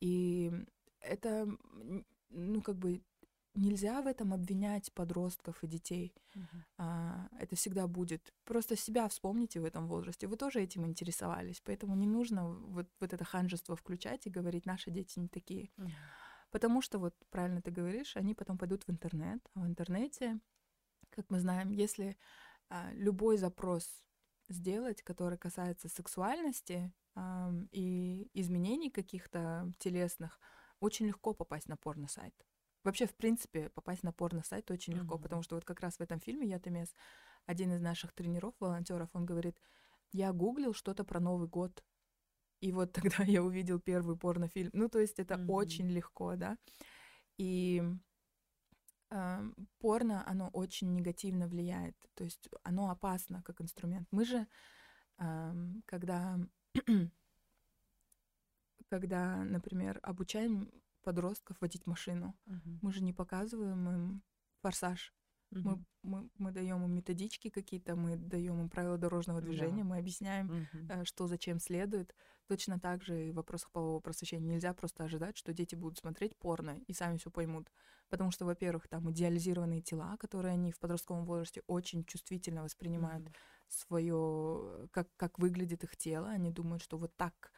И 0.00 0.52
это, 1.00 1.48
ну, 2.28 2.62
как 2.62 2.76
бы 2.76 3.02
нельзя 3.58 4.00
в 4.02 4.06
этом 4.06 4.32
обвинять 4.32 4.92
подростков 4.92 5.62
и 5.62 5.66
детей. 5.66 6.14
Uh-huh. 6.34 6.62
А, 6.78 7.28
это 7.38 7.56
всегда 7.56 7.86
будет. 7.86 8.32
Просто 8.44 8.76
себя 8.76 9.08
вспомните 9.08 9.60
в 9.60 9.64
этом 9.64 9.88
возрасте. 9.88 10.26
Вы 10.26 10.36
тоже 10.36 10.60
этим 10.60 10.86
интересовались, 10.86 11.60
поэтому 11.64 11.94
не 11.96 12.06
нужно 12.06 12.48
вот, 12.48 12.88
вот 13.00 13.12
это 13.12 13.24
ханжество 13.24 13.76
включать 13.76 14.26
и 14.26 14.30
говорить, 14.30 14.66
наши 14.66 14.90
дети 14.90 15.18
не 15.18 15.28
такие. 15.28 15.70
Uh-huh. 15.76 15.90
Потому 16.50 16.80
что, 16.80 16.98
вот 16.98 17.14
правильно 17.30 17.60
ты 17.60 17.70
говоришь, 17.70 18.16
они 18.16 18.34
потом 18.34 18.56
пойдут 18.56 18.84
в 18.84 18.90
интернет. 18.90 19.40
А 19.54 19.60
в 19.60 19.66
интернете, 19.66 20.40
как 21.10 21.30
мы 21.30 21.40
знаем, 21.40 21.70
если 21.72 22.16
а, 22.68 22.90
любой 22.92 23.36
запрос 23.36 24.02
сделать, 24.48 25.02
который 25.02 25.36
касается 25.36 25.88
сексуальности 25.88 26.92
а, 27.14 27.52
и 27.70 28.30
изменений 28.34 28.90
каких-то 28.90 29.72
телесных, 29.78 30.40
очень 30.80 31.06
легко 31.06 31.34
попасть 31.34 31.68
на 31.68 31.76
порно-сайт. 31.76 32.34
Вообще, 32.88 33.06
в 33.06 33.14
принципе, 33.14 33.68
попасть 33.68 34.02
на 34.02 34.12
порно-сайт 34.12 34.70
очень 34.70 34.94
легко, 34.94 35.16
mm-hmm. 35.16 35.22
потому 35.22 35.42
что 35.42 35.56
вот 35.56 35.64
как 35.66 35.80
раз 35.80 35.98
в 35.98 36.00
этом 36.00 36.20
фильме 36.20 36.48
«Я 36.48 36.58
Темес» 36.58 36.94
один 37.44 37.74
из 37.74 37.82
наших 37.82 38.14
тренеров, 38.14 38.54
волонтеров, 38.60 39.10
он 39.12 39.26
говорит, 39.26 39.60
я 40.10 40.32
гуглил 40.32 40.72
что-то 40.72 41.04
про 41.04 41.20
Новый 41.20 41.48
год, 41.48 41.84
и 42.62 42.72
вот 42.72 42.92
тогда 42.94 43.24
я 43.24 43.42
увидел 43.42 43.78
первый 43.78 44.16
порнофильм. 44.16 44.70
Ну, 44.72 44.88
то 44.88 45.00
есть 45.00 45.18
это 45.18 45.34
mm-hmm. 45.34 45.52
очень 45.52 45.90
легко, 45.90 46.34
да. 46.36 46.56
И 47.36 47.82
э, 49.10 49.52
порно, 49.80 50.26
оно 50.26 50.48
очень 50.54 50.94
негативно 50.94 51.46
влияет, 51.46 51.94
то 52.14 52.24
есть 52.24 52.48
оно 52.62 52.88
опасно 52.88 53.42
как 53.42 53.60
инструмент. 53.60 54.08
Мы 54.12 54.24
же, 54.24 54.46
э, 55.18 55.52
когда, 55.84 56.38
когда, 58.88 59.44
например, 59.44 60.00
обучаем 60.02 60.72
подростков 61.02 61.60
водить 61.60 61.86
машину. 61.86 62.34
Uh-huh. 62.46 62.78
Мы 62.82 62.92
же 62.92 63.02
не 63.02 63.12
показываем 63.12 63.88
им 63.88 64.22
форсаж. 64.60 65.14
Uh-huh. 65.52 65.62
Мы, 65.62 65.84
мы, 66.02 66.30
мы 66.36 66.52
даем 66.52 66.84
им 66.84 66.92
методички 66.92 67.48
какие-то, 67.48 67.96
мы 67.96 68.16
даем 68.16 68.60
им 68.60 68.68
правила 68.68 68.98
дорожного 68.98 69.40
движения, 69.40 69.82
yeah. 69.82 69.86
мы 69.86 69.98
объясняем, 69.98 70.50
uh-huh. 70.50 71.04
что 71.04 71.26
зачем 71.26 71.58
следует. 71.58 72.14
Точно 72.48 72.78
так 72.78 73.02
же 73.02 73.28
и 73.28 73.30
в 73.30 73.34
вопросах 73.34 73.70
полового 73.70 74.00
просвещения. 74.00 74.46
Нельзя 74.46 74.74
просто 74.74 75.04
ожидать, 75.04 75.36
что 75.36 75.52
дети 75.52 75.74
будут 75.74 75.98
смотреть 75.98 76.36
порно 76.36 76.78
и 76.86 76.92
сами 76.92 77.16
все 77.18 77.30
поймут. 77.30 77.70
Потому 78.08 78.30
что, 78.30 78.46
во-первых, 78.46 78.88
там 78.88 79.10
идеализированные 79.10 79.82
тела, 79.82 80.16
которые 80.16 80.52
они 80.54 80.72
в 80.72 80.78
подростковом 80.78 81.26
возрасте 81.26 81.62
очень 81.66 82.04
чувствительно 82.04 82.62
воспринимают 82.62 83.26
uh-huh. 83.26 83.34
свое, 83.68 84.88
как, 84.92 85.08
как 85.16 85.38
выглядит 85.38 85.84
их 85.84 85.96
тело. 85.96 86.28
Они 86.28 86.50
думают, 86.50 86.82
что 86.82 86.98
вот 86.98 87.14
так 87.16 87.52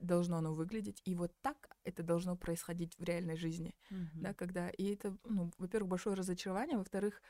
должно 0.00 0.38
оно 0.38 0.54
выглядеть, 0.54 1.00
и 1.04 1.14
вот 1.14 1.32
так 1.42 1.68
это 1.84 2.02
должно 2.02 2.36
происходить 2.36 2.98
в 2.98 3.02
реальной 3.02 3.36
жизни, 3.36 3.74
mm-hmm. 3.90 4.20
да, 4.20 4.34
когда 4.34 4.68
и 4.68 4.94
это, 4.94 5.16
ну, 5.24 5.50
во-первых, 5.58 5.90
большое 5.90 6.16
разочарование, 6.16 6.76
во-вторых, 6.76 7.22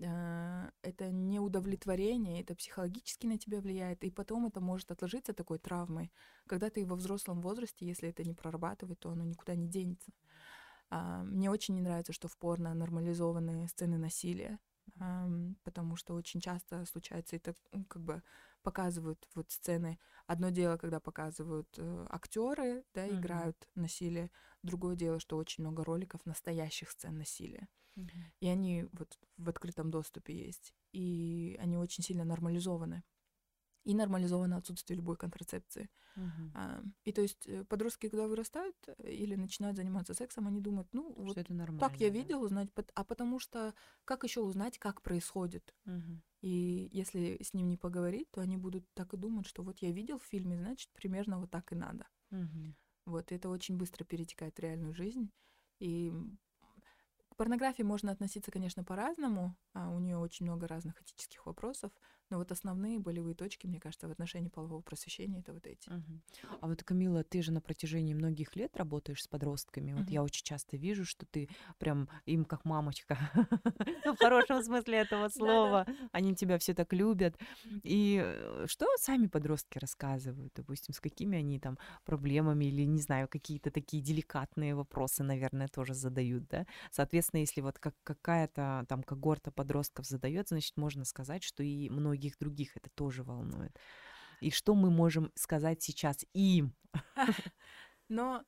э, 0.00 0.70
это 0.82 1.10
неудовлетворение, 1.12 2.42
это 2.42 2.54
психологически 2.54 3.26
на 3.26 3.38
тебя 3.38 3.60
влияет, 3.60 4.02
и 4.04 4.10
потом 4.10 4.46
это 4.46 4.60
может 4.60 4.90
отложиться 4.90 5.32
такой 5.32 5.58
травмой, 5.58 6.10
когда 6.46 6.70
ты 6.70 6.84
во 6.84 6.96
взрослом 6.96 7.40
возрасте, 7.40 7.86
если 7.86 8.08
это 8.08 8.24
не 8.24 8.34
прорабатывать, 8.34 8.98
то 8.98 9.10
оно 9.10 9.24
никуда 9.24 9.54
не 9.54 9.68
денется. 9.68 10.12
А, 10.90 11.22
мне 11.22 11.50
очень 11.50 11.74
не 11.74 11.82
нравится, 11.82 12.12
что 12.12 12.28
в 12.28 12.36
порно 12.36 12.74
нормализованы 12.74 13.68
сцены 13.68 13.98
насилия, 13.98 14.58
потому 15.62 15.96
что 15.96 16.14
очень 16.14 16.40
часто 16.40 16.84
случается 16.86 17.36
это, 17.36 17.54
как 17.88 18.02
бы 18.02 18.22
показывают 18.62 19.28
вот 19.34 19.50
сцены. 19.50 19.98
Одно 20.26 20.50
дело, 20.50 20.76
когда 20.76 21.00
показывают 21.00 21.68
э, 21.78 22.06
актеры, 22.10 22.84
да, 22.94 23.06
mm-hmm. 23.06 23.18
играют 23.18 23.68
насилие. 23.74 24.30
Другое 24.62 24.96
дело, 24.96 25.20
что 25.20 25.36
очень 25.36 25.64
много 25.64 25.84
роликов 25.84 26.24
настоящих 26.26 26.90
сцен 26.90 27.18
насилия. 27.18 27.68
Mm-hmm. 27.96 28.24
И 28.40 28.48
они 28.48 28.86
вот 28.92 29.18
в 29.36 29.48
открытом 29.48 29.90
доступе 29.90 30.36
есть. 30.36 30.74
И 30.92 31.56
они 31.60 31.76
очень 31.76 32.04
сильно 32.04 32.24
нормализованы 32.24 33.04
и 33.84 33.94
нормализовано 33.94 34.56
отсутствие 34.56 34.96
любой 34.96 35.16
контрацепции. 35.16 35.88
Uh-huh. 36.16 36.50
А, 36.54 36.82
и 37.04 37.12
то 37.12 37.22
есть 37.22 37.46
э, 37.46 37.64
подростки, 37.64 38.08
когда 38.08 38.26
вырастают 38.26 38.76
э, 38.86 39.12
или 39.12 39.34
начинают 39.34 39.76
заниматься 39.76 40.14
сексом, 40.14 40.46
они 40.48 40.60
думают, 40.60 40.88
ну, 40.92 41.12
что 41.12 41.22
вот 41.22 41.38
это 41.38 41.54
нормально, 41.54 41.80
так 41.80 42.00
я 42.00 42.08
да? 42.08 42.14
видел, 42.14 42.42
узнать, 42.42 42.68
а 42.94 43.04
потому 43.04 43.38
что 43.38 43.74
как 44.04 44.24
еще 44.24 44.40
узнать, 44.40 44.78
как 44.78 45.02
происходит? 45.02 45.74
Uh-huh. 45.86 46.20
И 46.40 46.88
если 46.92 47.42
с 47.42 47.54
ним 47.54 47.68
не 47.68 47.76
поговорить, 47.76 48.30
то 48.30 48.40
они 48.40 48.56
будут 48.56 48.84
так 48.94 49.14
и 49.14 49.16
думать, 49.16 49.46
что 49.46 49.62
вот 49.62 49.78
я 49.78 49.90
видел 49.90 50.18
в 50.18 50.24
фильме, 50.24 50.58
значит, 50.58 50.90
примерно 50.92 51.38
вот 51.38 51.50
так 51.50 51.72
и 51.72 51.76
надо. 51.76 52.06
Uh-huh. 52.30 52.74
Вот, 53.06 53.32
это 53.32 53.48
очень 53.48 53.76
быстро 53.78 54.04
перетекает 54.04 54.56
в 54.56 54.60
реальную 54.60 54.92
жизнь. 54.92 55.30
И 55.78 56.12
к 57.30 57.36
порнографии 57.36 57.82
можно 57.82 58.12
относиться, 58.12 58.50
конечно, 58.50 58.84
по-разному. 58.84 59.56
А 59.72 59.90
у 59.90 59.98
нее 59.98 60.18
очень 60.18 60.44
много 60.44 60.66
разных 60.66 61.00
этических 61.00 61.46
вопросов. 61.46 61.90
Но 62.30 62.38
вот 62.38 62.52
основные 62.52 62.98
болевые 62.98 63.34
точки, 63.34 63.66
мне 63.66 63.80
кажется, 63.80 64.06
в 64.08 64.10
отношении 64.10 64.48
полового 64.48 64.80
просвещения 64.82 65.40
это 65.40 65.52
вот 65.52 65.66
эти. 65.66 65.88
Угу. 65.88 66.58
А 66.60 66.66
вот, 66.66 66.82
Камила, 66.82 67.24
ты 67.24 67.42
же 67.42 67.52
на 67.52 67.60
протяжении 67.60 68.14
многих 68.14 68.54
лет 68.56 68.76
работаешь 68.76 69.22
с 69.22 69.28
подростками. 69.28 69.92
Вот 69.92 70.02
угу. 70.02 70.12
я 70.12 70.22
очень 70.22 70.44
часто 70.44 70.76
вижу, 70.76 71.04
что 71.04 71.24
ты 71.26 71.48
прям 71.78 72.08
им 72.26 72.44
как 72.44 72.64
мамочка. 72.64 73.18
В 74.04 74.16
хорошем 74.18 74.62
смысле 74.62 74.98
этого 74.98 75.28
слова. 75.34 75.86
Они 76.12 76.34
тебя 76.34 76.58
все 76.58 76.74
так 76.74 76.92
любят. 76.92 77.38
И 77.82 78.20
э, 78.22 78.66
что 78.66 78.86
сами 78.98 79.26
подростки 79.26 79.78
рассказывают, 79.78 80.52
допустим, 80.54 80.94
с 80.94 81.00
какими 81.00 81.38
они 81.38 81.58
там 81.58 81.78
проблемами 82.04 82.66
или, 82.66 82.82
не 82.82 83.00
знаю, 83.00 83.28
какие-то 83.28 83.70
такие 83.70 84.02
деликатные 84.02 84.74
вопросы, 84.74 85.22
наверное, 85.22 85.68
тоже 85.68 85.94
задают, 85.94 86.46
да? 86.48 86.66
Соответственно, 86.90 87.40
если 87.40 87.60
вот 87.60 87.78
как 87.78 87.94
какая-то 88.04 88.84
там 88.88 89.02
когорта 89.02 89.50
подростков 89.50 90.06
задает, 90.06 90.48
значит, 90.48 90.76
можно 90.76 91.04
сказать, 91.04 91.42
что 91.42 91.62
и 91.62 91.88
многие 91.88 92.17
многих 92.18 92.38
других 92.38 92.76
это 92.76 92.90
тоже 92.90 93.22
волнует. 93.22 93.78
И 94.40 94.50
что 94.50 94.74
мы 94.74 94.90
можем 94.90 95.30
сказать 95.34 95.82
сейчас 95.82 96.24
им? 96.34 96.74
Но, 98.08 98.42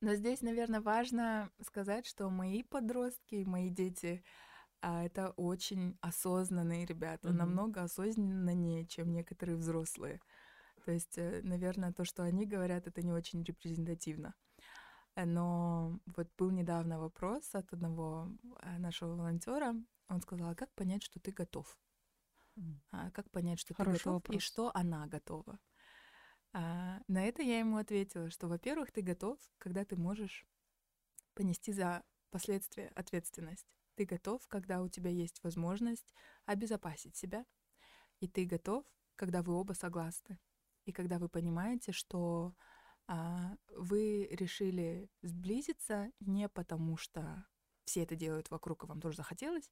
но 0.00 0.14
здесь, 0.14 0.40
наверное, 0.42 0.80
важно 0.80 1.50
сказать, 1.60 2.06
что 2.06 2.30
мои 2.30 2.62
подростки, 2.62 3.44
мои 3.44 3.68
дети, 3.68 4.24
а, 4.80 5.04
это 5.04 5.30
очень 5.36 5.98
осознанные 6.00 6.86
ребята, 6.86 7.28
mm-hmm. 7.28 7.32
намного 7.32 7.82
осознаннее, 7.82 8.86
чем 8.86 9.12
некоторые 9.12 9.56
взрослые. 9.56 10.20
То 10.86 10.92
есть, 10.92 11.18
э, 11.18 11.42
наверное, 11.42 11.92
то, 11.92 12.04
что 12.04 12.22
они 12.22 12.46
говорят, 12.46 12.86
это 12.86 13.02
не 13.02 13.12
очень 13.12 13.42
репрезентативно. 13.42 14.34
Но 15.16 15.98
вот 16.16 16.28
был 16.38 16.50
недавно 16.50 16.98
вопрос 16.98 17.54
от 17.54 17.70
одного 17.72 18.28
э, 18.62 18.78
нашего 18.78 19.14
волонтера, 19.16 19.74
он 20.08 20.20
сказал, 20.22 20.50
а 20.50 20.54
как 20.54 20.72
понять, 20.74 21.02
что 21.02 21.20
ты 21.20 21.32
готов? 21.32 21.78
А 22.90 23.10
как 23.10 23.30
понять, 23.30 23.60
что 23.60 23.74
Хороший 23.74 23.92
ты 23.92 23.98
готов 23.98 24.14
вопрос. 24.14 24.36
и 24.36 24.40
что 24.40 24.70
она 24.74 25.06
готова? 25.06 25.60
А, 26.52 27.00
на 27.06 27.24
это 27.24 27.42
я 27.42 27.58
ему 27.58 27.76
ответила, 27.76 28.30
что, 28.30 28.48
во-первых, 28.48 28.90
ты 28.90 29.02
готов, 29.02 29.38
когда 29.58 29.84
ты 29.84 29.96
можешь 29.96 30.46
понести 31.34 31.72
за 31.72 32.02
последствия 32.30 32.88
ответственность. 32.94 33.66
Ты 33.94 34.04
готов, 34.04 34.46
когда 34.48 34.82
у 34.82 34.88
тебя 34.88 35.10
есть 35.10 35.42
возможность 35.42 36.12
обезопасить 36.46 37.16
себя. 37.16 37.44
И 38.20 38.28
ты 38.28 38.44
готов, 38.44 38.84
когда 39.16 39.42
вы 39.42 39.54
оба 39.54 39.72
согласны. 39.72 40.38
И 40.84 40.92
когда 40.92 41.18
вы 41.18 41.28
понимаете, 41.28 41.92
что 41.92 42.54
а, 43.06 43.56
вы 43.76 44.28
решили 44.30 45.10
сблизиться 45.22 46.10
не 46.20 46.48
потому, 46.48 46.96
что 46.96 47.46
все 47.84 48.02
это 48.02 48.16
делают 48.16 48.50
вокруг, 48.50 48.84
и 48.84 48.86
вам 48.86 49.00
тоже 49.00 49.16
захотелось, 49.16 49.70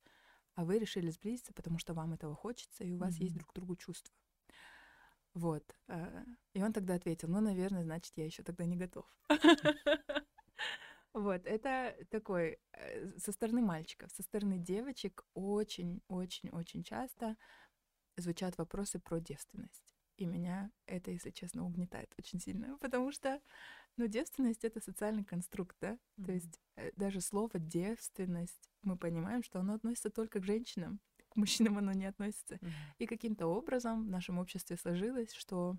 а 0.57 0.64
вы 0.64 0.79
решили 0.79 1.11
сблизиться, 1.11 1.53
потому 1.53 1.79
что 1.79 1.95
вам 1.95 2.14
этого 2.14 2.35
хочется, 2.35 2.83
и 2.83 2.92
у 2.92 2.97
вас 2.97 3.14
mm-hmm. 3.14 3.23
есть 3.23 3.35
друг 3.35 3.53
к 3.53 3.55
другу 3.55 3.77
чувства. 3.77 4.12
Вот. 5.35 5.77
Э, 5.88 6.25
и 6.55 6.62
он 6.62 6.73
тогда 6.73 6.95
ответил, 6.95 7.29
ну, 7.29 7.40
наверное, 7.40 7.85
значит, 7.85 8.12
я 8.16 8.25
еще 8.25 8.42
тогда 8.42 8.64
не 8.64 8.77
готов. 8.77 9.07
Вот, 11.12 11.47
это 11.47 11.97
такой, 12.11 12.59
э, 12.73 13.07
со 13.19 13.33
стороны 13.33 13.62
мальчиков, 13.62 14.12
со 14.12 14.23
стороны 14.23 14.59
девочек 14.59 15.25
очень-очень-очень 15.33 16.83
часто 16.85 17.38
звучат 18.16 18.59
вопросы 18.59 18.99
про 18.99 19.19
девственность. 19.19 19.95
И 20.16 20.24
меня 20.24 20.70
это, 20.87 21.11
если 21.11 21.31
честно, 21.31 21.64
угнетает 21.64 22.12
очень 22.18 22.40
сильно, 22.40 22.76
потому 22.81 23.12
что 23.12 23.40
ну, 23.96 24.07
девственность 24.07 24.64
это 24.64 24.81
социальный 24.81 25.24
конструкт, 25.24 25.76
да? 25.81 25.92
Mm-hmm. 25.92 26.24
То 26.26 26.33
есть 26.33 26.61
э, 26.76 26.90
даже 26.96 27.20
слово 27.20 27.59
девственность 27.59 28.70
мы 28.83 28.96
понимаем, 28.96 29.42
что 29.42 29.61
оно 29.61 29.74
относится 29.74 30.11
только 30.11 30.40
к 30.40 30.44
женщинам, 30.44 31.00
к 31.29 31.37
мужчинам 31.37 31.79
оно 31.79 31.92
не 31.92 32.07
относится. 32.07 32.57
Mm-hmm. 32.57 32.70
И 32.98 33.07
каким-то 33.07 33.46
образом 33.46 34.07
в 34.07 34.11
нашем 34.11 34.38
обществе 34.38 34.76
сложилось, 34.76 35.33
что 35.33 35.76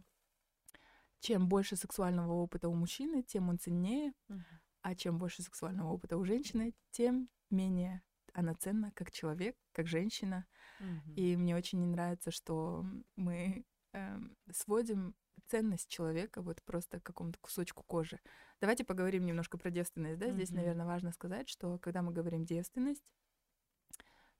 чем 1.20 1.48
больше 1.48 1.76
сексуального 1.76 2.34
опыта 2.34 2.70
у 2.70 2.74
мужчины, 2.74 3.24
тем 3.24 3.50
он 3.50 3.60
ценнее, 3.60 4.14
mm-hmm. 4.30 4.42
а 4.82 4.96
чем 4.96 5.18
больше 5.18 5.42
сексуального 5.42 5.92
опыта 5.92 6.18
у 6.18 6.26
женщины, 6.26 6.74
тем 6.92 7.30
менее 7.50 8.04
она 8.34 8.54
ценна 8.54 8.92
как 8.94 9.12
человек, 9.12 9.58
как 9.72 9.88
женщина. 9.88 10.46
Mm-hmm. 10.80 11.14
И 11.16 11.36
мне 11.36 11.56
очень 11.56 11.80
не 11.80 11.88
нравится, 11.88 12.30
что 12.30 12.86
мы 13.16 13.66
э, 13.98 14.20
сводим 14.52 15.16
ценность 15.48 15.90
человека 15.90 16.42
вот 16.42 16.62
просто 16.64 17.00
к 17.00 17.04
какому-то 17.04 17.40
кусочку 17.40 17.84
кожи. 17.84 18.20
Давайте 18.60 18.84
поговорим 18.84 19.26
немножко 19.26 19.58
про 19.58 19.72
девственность. 19.72 20.20
Да? 20.20 20.32
Здесь, 20.32 20.52
mm-hmm. 20.52 20.56
наверное, 20.56 20.86
важно 20.86 21.12
сказать, 21.12 21.50
что 21.50 21.78
когда 21.80 22.02
мы 22.02 22.12
говорим 22.12 22.46
девственность, 22.46 23.04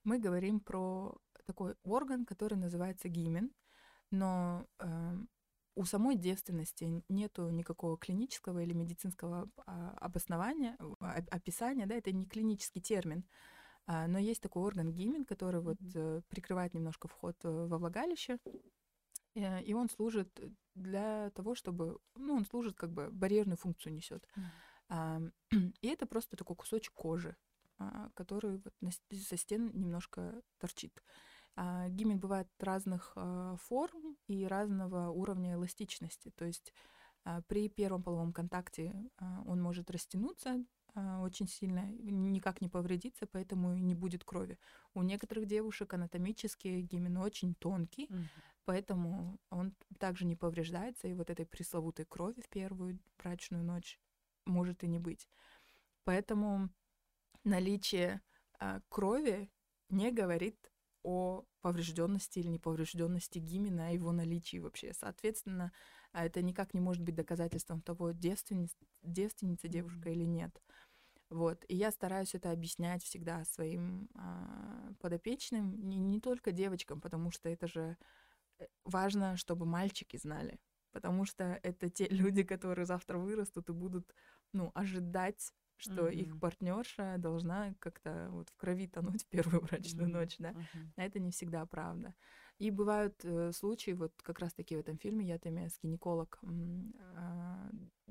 мы 0.04 0.20
говорим 0.20 0.60
про 0.60 1.18
такой 1.46 1.76
орган, 1.84 2.26
который 2.26 2.56
называется 2.56 3.10
гимен, 3.10 3.52
но 4.12 4.68
э, 4.80 5.18
у 5.78 5.86
самой 5.86 6.16
девственности 6.16 7.04
нету 7.08 7.50
никакого 7.52 7.98
клинического 7.98 8.64
или 8.64 8.74
медицинского 8.74 9.48
а, 9.66 9.92
обоснования, 10.02 10.76
описания, 11.00 11.86
да, 11.86 11.96
это 11.96 12.12
не 12.12 12.26
клинический 12.26 12.82
термин, 12.82 13.24
а, 13.86 14.08
но 14.08 14.18
есть 14.18 14.42
такой 14.42 14.64
орган 14.64 14.92
гимен, 14.92 15.24
который 15.24 15.62
вот 15.62 15.78
э, 15.94 16.22
прикрывает 16.30 16.74
немножко 16.74 17.08
вход 17.08 17.38
э, 17.44 17.68
во 17.68 17.78
влагалище, 17.78 18.40
и 19.38 19.74
он 19.74 19.90
служит 19.90 20.40
для 20.76 21.32
того, 21.32 21.56
чтобы, 21.56 22.00
ну, 22.16 22.36
он 22.36 22.46
служит 22.46 22.76
как 22.76 22.92
бы 22.92 23.10
барьерную 23.12 23.58
функцию 23.58 23.94
несет. 23.94 24.28
Mm. 24.90 25.32
И 25.82 25.88
это 25.88 26.06
просто 26.06 26.38
такой 26.38 26.56
кусочек 26.56 26.94
кожи, 26.94 27.36
а, 27.80 28.10
который 28.16 28.58
вот 28.58 28.74
со 29.12 29.38
стен 29.38 29.72
немножко 29.74 30.42
торчит. 30.60 31.04
А, 31.56 31.90
гимен 31.90 32.20
бывает 32.20 32.48
разных 32.60 33.14
а, 33.16 33.56
форм 33.58 34.18
и 34.28 34.46
разного 34.46 35.10
уровня 35.10 35.54
эластичности. 35.54 36.32
То 36.32 36.46
есть 36.46 36.74
при 37.48 37.68
первом 37.68 38.04
половом 38.04 38.32
контакте 38.32 38.96
он 39.46 39.62
может 39.62 39.92
растянуться 39.92 40.64
очень 41.22 41.48
сильно, 41.48 41.86
никак 42.00 42.62
не 42.62 42.70
повредиться, 42.70 43.28
поэтому 43.28 43.74
и 43.76 43.82
не 43.82 43.96
будет 43.96 44.24
крови. 44.24 44.58
У 44.94 45.04
некоторых 45.04 45.46
девушек 45.46 45.94
анатомически 45.94 46.82
гимен 46.82 47.18
очень 47.18 47.56
тонкий, 47.56 48.06
mm-hmm. 48.06 48.26
Поэтому 48.68 49.40
он 49.50 49.74
также 49.98 50.26
не 50.26 50.36
повреждается, 50.36 51.08
и 51.08 51.14
вот 51.14 51.30
этой 51.30 51.46
пресловутой 51.46 52.04
крови 52.04 52.42
в 52.42 52.50
первую 52.50 53.00
брачную 53.18 53.64
ночь 53.64 53.98
может 54.46 54.84
и 54.84 54.88
не 54.90 55.00
быть. 55.00 55.30
Поэтому 56.04 56.70
наличие 57.46 58.20
э, 58.60 58.82
крови 58.90 59.50
не 59.90 60.12
говорит 60.12 60.70
о 61.02 61.46
поврежденности 61.62 62.40
или 62.40 62.50
неповрежденности 62.50 63.40
гимена, 63.40 63.88
о 63.88 63.92
его 63.92 64.12
наличии 64.12 64.58
вообще. 64.58 64.92
Соответственно, 64.94 65.72
а, 66.12 66.26
это 66.26 66.42
никак 66.42 66.74
не 66.74 66.82
может 66.82 67.04
быть 67.04 67.16
доказательством 67.16 67.82
того, 67.82 68.12
девственница, 68.12 68.76
девственница 69.02 69.70
девушка 69.70 70.10
или 70.10 70.26
нет. 70.26 70.62
Вот. 71.30 71.66
И 71.68 71.76
я 71.76 71.92
стараюсь 71.92 72.36
это 72.36 72.52
объяснять 72.52 73.04
всегда 73.04 73.44
своим 73.44 74.10
э, 74.16 74.94
подопечным, 75.00 75.90
не, 75.90 75.98
не 75.98 76.22
только 76.22 76.52
девочкам, 76.52 77.02
потому 77.02 77.32
что 77.32 77.50
это 77.50 77.68
же 77.68 77.98
важно, 78.86 79.38
чтобы 79.38 79.66
мальчики 79.66 80.18
знали, 80.18 80.60
потому 80.92 81.26
что 81.26 81.60
это 81.64 81.90
те 81.90 82.08
люди, 82.10 82.44
которые 82.44 82.86
завтра 82.86 83.18
вырастут 83.18 83.70
и 83.70 83.74
будут, 83.74 84.14
ну, 84.54 84.72
ожидать, 84.74 85.52
что 85.76 86.08
mm-hmm. 86.08 86.16
их 86.16 86.40
партнерша 86.40 87.16
должна 87.18 87.76
как-то 87.80 88.30
вот 88.32 88.50
в 88.50 88.56
крови 88.56 88.88
тонуть 88.88 89.24
в 89.24 89.28
первую 89.28 89.62
брачную 89.66 90.10
mm-hmm. 90.10 90.12
ночь, 90.12 90.36
да. 90.40 90.52
Mm-hmm. 90.52 90.92
А 90.96 91.04
это 91.04 91.20
не 91.20 91.32
всегда 91.32 91.66
правда. 91.66 92.16
И 92.58 92.72
бывают 92.72 93.24
э, 93.24 93.52
случаи, 93.52 93.92
вот 93.92 94.14
как 94.24 94.40
раз-таки 94.40 94.76
в 94.76 94.80
этом 94.80 94.98
фильме, 94.98 95.28
я 95.28 95.38
там 95.38 95.58
с 95.58 95.78
гинеколог, 95.80 96.40
э, 96.42 96.48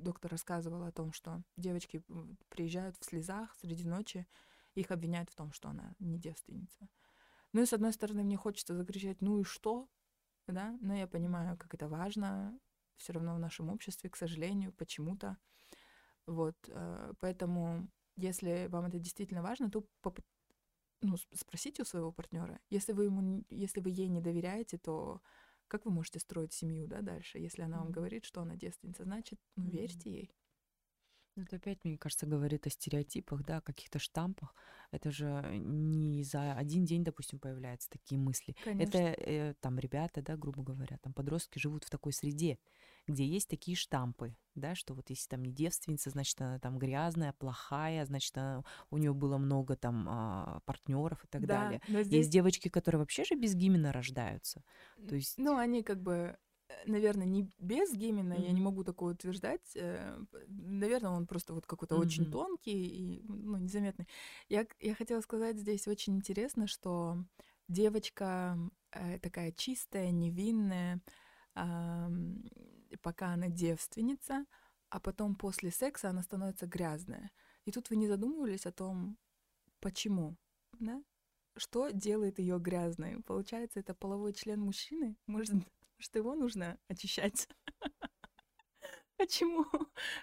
доктор 0.06 0.30
рассказывал 0.30 0.84
о 0.84 0.92
том, 0.92 1.12
что 1.12 1.42
девочки 1.56 2.02
приезжают 2.48 2.96
в 2.96 3.04
слезах 3.04 3.54
среди 3.56 3.84
ночи, 3.84 4.26
их 4.74 4.90
обвиняют 4.90 5.30
в 5.30 5.34
том, 5.34 5.52
что 5.52 5.68
она 5.68 5.94
не 5.98 6.18
девственница. 6.18 6.88
Ну 7.52 7.62
и 7.62 7.66
с 7.66 7.72
одной 7.72 7.92
стороны, 7.92 8.22
мне 8.22 8.36
хочется 8.36 8.74
закричать, 8.74 9.20
ну 9.20 9.40
и 9.40 9.44
что, 9.44 9.88
да, 10.46 10.78
но 10.80 10.94
я 10.94 11.06
понимаю, 11.06 11.56
как 11.58 11.74
это 11.74 11.88
важно, 11.88 12.58
все 12.96 13.12
равно 13.12 13.34
в 13.34 13.38
нашем 13.38 13.68
обществе, 13.70 14.08
к 14.10 14.16
сожалению, 14.16 14.72
почему-то. 14.72 15.36
Вот, 16.26 16.56
э, 16.68 17.12
поэтому, 17.20 17.88
если 18.16 18.68
вам 18.68 18.86
это 18.86 18.98
действительно 18.98 19.42
важно, 19.42 19.70
то 19.70 19.86
поп- 20.02 20.20
ну, 21.02 21.16
спросите 21.34 21.82
у 21.82 21.84
своего 21.84 22.12
партнера. 22.12 22.60
Если 22.70 22.92
вы 22.92 23.04
ему, 23.04 23.44
если 23.50 23.80
вы 23.80 23.90
ей 23.90 24.08
не 24.08 24.20
доверяете, 24.20 24.78
то 24.78 25.20
как 25.68 25.84
вы 25.84 25.90
можете 25.90 26.18
строить 26.18 26.52
семью, 26.52 26.86
да, 26.86 27.02
дальше? 27.02 27.38
Если 27.38 27.62
она 27.62 27.78
вам 27.78 27.92
говорит, 27.92 28.24
что 28.24 28.40
она 28.40 28.56
девственница, 28.56 29.04
значит, 29.04 29.38
ну, 29.56 29.68
верьте 29.68 30.10
ей. 30.10 30.30
Ну, 31.36 31.42
это 31.42 31.56
опять, 31.56 31.84
мне 31.84 31.98
кажется, 31.98 32.26
говорит 32.26 32.66
о 32.66 32.70
стереотипах, 32.70 33.44
да, 33.44 33.58
о 33.58 33.60
каких-то 33.60 33.98
штампах. 33.98 34.54
Это 34.90 35.10
же 35.10 35.44
не 35.58 36.24
за 36.24 36.54
один 36.54 36.86
день, 36.86 37.04
допустим, 37.04 37.38
появляются 37.38 37.90
такие 37.90 38.18
мысли. 38.18 38.56
Конечно. 38.64 38.96
Это 38.96 39.20
э, 39.20 39.54
там 39.60 39.78
ребята, 39.78 40.22
да, 40.22 40.36
грубо 40.36 40.62
говоря, 40.62 40.96
там 41.02 41.12
подростки 41.12 41.58
живут 41.58 41.84
в 41.84 41.90
такой 41.90 42.14
среде, 42.14 42.58
где 43.06 43.26
есть 43.26 43.48
такие 43.48 43.76
штампы, 43.76 44.34
да, 44.54 44.74
что 44.74 44.94
вот 44.94 45.10
если 45.10 45.28
там 45.28 45.42
не 45.42 45.52
девственница, 45.52 46.08
значит, 46.08 46.40
она 46.40 46.58
там 46.58 46.78
грязная, 46.78 47.34
плохая, 47.34 48.06
значит, 48.06 48.36
она, 48.38 48.64
у 48.90 48.96
нее 48.96 49.12
было 49.12 49.36
много 49.36 49.76
там 49.76 50.06
а, 50.08 50.60
партнеров 50.64 51.22
и 51.22 51.28
так 51.28 51.44
да, 51.44 51.64
далее. 51.64 51.82
Здесь... 51.86 52.12
Есть 52.12 52.30
девочки, 52.30 52.68
которые 52.68 53.00
вообще 53.00 53.24
же 53.24 53.34
без 53.34 53.54
гимена 53.54 53.92
рождаются. 53.92 54.64
То 55.06 55.14
есть... 55.14 55.36
Ну, 55.36 55.58
они 55.58 55.82
как 55.82 56.00
бы 56.02 56.38
наверное, 56.84 57.26
не 57.26 57.50
без 57.58 57.92
гимена, 57.92 58.34
mm-hmm. 58.34 58.46
я 58.46 58.52
не 58.52 58.60
могу 58.60 58.84
такое 58.84 59.14
утверждать. 59.14 59.76
Э, 59.76 60.18
наверное, 60.48 61.10
он 61.10 61.26
просто 61.26 61.54
вот 61.54 61.66
какой-то 61.66 61.96
mm-hmm. 61.96 62.00
очень 62.00 62.30
тонкий 62.30 62.86
и 62.86 63.22
ну, 63.28 63.56
незаметный. 63.58 64.06
Я, 64.48 64.66
я 64.80 64.94
хотела 64.94 65.20
сказать 65.20 65.58
здесь 65.58 65.88
очень 65.88 66.16
интересно, 66.16 66.66
что 66.66 67.24
девочка 67.68 68.58
э, 68.92 69.18
такая 69.18 69.52
чистая, 69.52 70.10
невинная, 70.10 71.00
э, 71.54 72.08
пока 73.02 73.28
она 73.28 73.48
девственница, 73.48 74.44
а 74.88 75.00
потом 75.00 75.34
после 75.34 75.70
секса 75.70 76.10
она 76.10 76.22
становится 76.22 76.66
грязная. 76.66 77.30
И 77.64 77.72
тут 77.72 77.90
вы 77.90 77.96
не 77.96 78.06
задумывались 78.06 78.66
о 78.66 78.72
том, 78.72 79.18
почему, 79.80 80.36
да? 80.78 81.02
Что 81.56 81.90
делает 81.90 82.38
ее 82.38 82.58
грязной? 82.58 83.22
Получается, 83.22 83.80
это 83.80 83.94
половой 83.94 84.34
член 84.34 84.60
мужчины? 84.60 85.16
Может, 85.26 85.54
что 85.98 86.18
его 86.18 86.34
нужно 86.34 86.78
очищать. 86.88 87.48
Почему? 89.16 89.64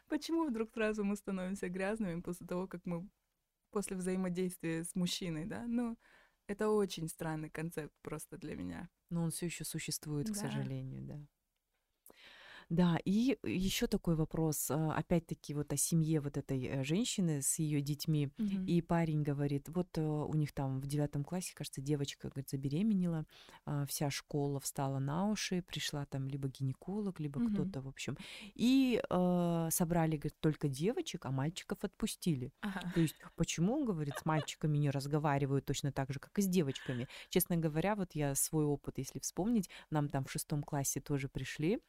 Почему 0.08 0.46
вдруг 0.46 0.72
сразу 0.72 1.04
мы 1.04 1.16
становимся 1.16 1.70
грязными 1.70 2.22
после 2.22 2.46
того, 2.46 2.68
как 2.68 2.86
мы 2.86 3.10
после 3.72 3.98
взаимодействия 3.98 4.84
с 4.84 4.96
мужчиной, 4.96 5.46
да? 5.46 5.66
Ну, 5.68 5.98
это 6.48 6.70
очень 6.70 7.08
странный 7.08 7.50
концепт 7.50 7.94
просто 8.02 8.38
для 8.38 8.56
меня. 8.56 8.90
Но 9.10 9.24
он 9.24 9.32
все 9.32 9.48
еще 9.48 9.64
существует, 9.64 10.28
да. 10.28 10.34
к 10.34 10.36
сожалению, 10.36 11.02
да. 11.04 11.20
Да, 12.70 12.98
и 13.06 13.38
еще 13.44 13.88
такой 13.88 14.16
вопрос, 14.16 14.70
а, 14.72 14.94
опять-таки 14.94 15.54
вот 15.54 15.72
о 15.74 15.78
семье 15.78 16.20
вот 16.22 16.38
этой 16.38 16.64
э, 16.66 16.84
женщины 16.84 17.42
с 17.42 17.60
ее 17.60 17.82
детьми. 17.82 18.30
Угу. 18.38 18.66
И 18.68 18.82
парень 18.82 19.24
говорит, 19.24 19.70
вот 19.70 19.98
э, 19.98 20.02
у 20.02 20.34
них 20.34 20.54
там 20.54 20.80
в 20.80 20.88
девятом 20.88 21.24
классе, 21.24 21.54
кажется, 21.56 21.82
девочка, 21.82 22.30
говорит, 22.30 22.50
забеременела, 22.50 23.26
а, 23.66 23.86
вся 23.86 24.10
школа 24.10 24.60
встала 24.60 25.00
на 25.00 25.30
уши, 25.30 25.62
пришла 25.62 26.06
там 26.06 26.28
либо 26.28 26.48
гинеколог, 26.48 27.20
либо 27.20 27.40
угу. 27.40 27.54
кто-то, 27.54 27.82
в 27.82 27.88
общем. 27.88 28.18
И 28.56 29.02
э, 29.10 29.68
собрали, 29.72 30.18
говорит, 30.18 30.40
только 30.40 30.68
девочек, 30.68 31.26
а 31.26 31.32
мальчиков 31.32 31.84
отпустили. 31.84 32.52
Ага. 32.62 32.92
То 32.94 33.02
есть 33.02 33.16
почему, 33.36 33.86
говорит, 33.86 34.16
с 34.18 34.26
мальчиками 34.26 34.78
не 34.78 34.90
разговаривают 34.90 35.66
точно 35.66 35.92
так 35.92 36.12
же, 36.12 36.20
как 36.20 36.38
и 36.40 36.42
с 36.42 36.48
девочками? 36.48 37.08
Честно 37.30 37.58
говоря, 37.58 37.96
вот 37.96 38.14
я 38.14 38.36
свой 38.36 38.66
опыт, 38.66 38.98
если 38.98 39.20
вспомнить, 39.20 39.70
нам 39.90 40.10
там 40.10 40.26
в 40.26 40.32
шестом 40.32 40.64
классе 40.64 41.00
тоже 41.00 41.28
пришли, 41.28 41.80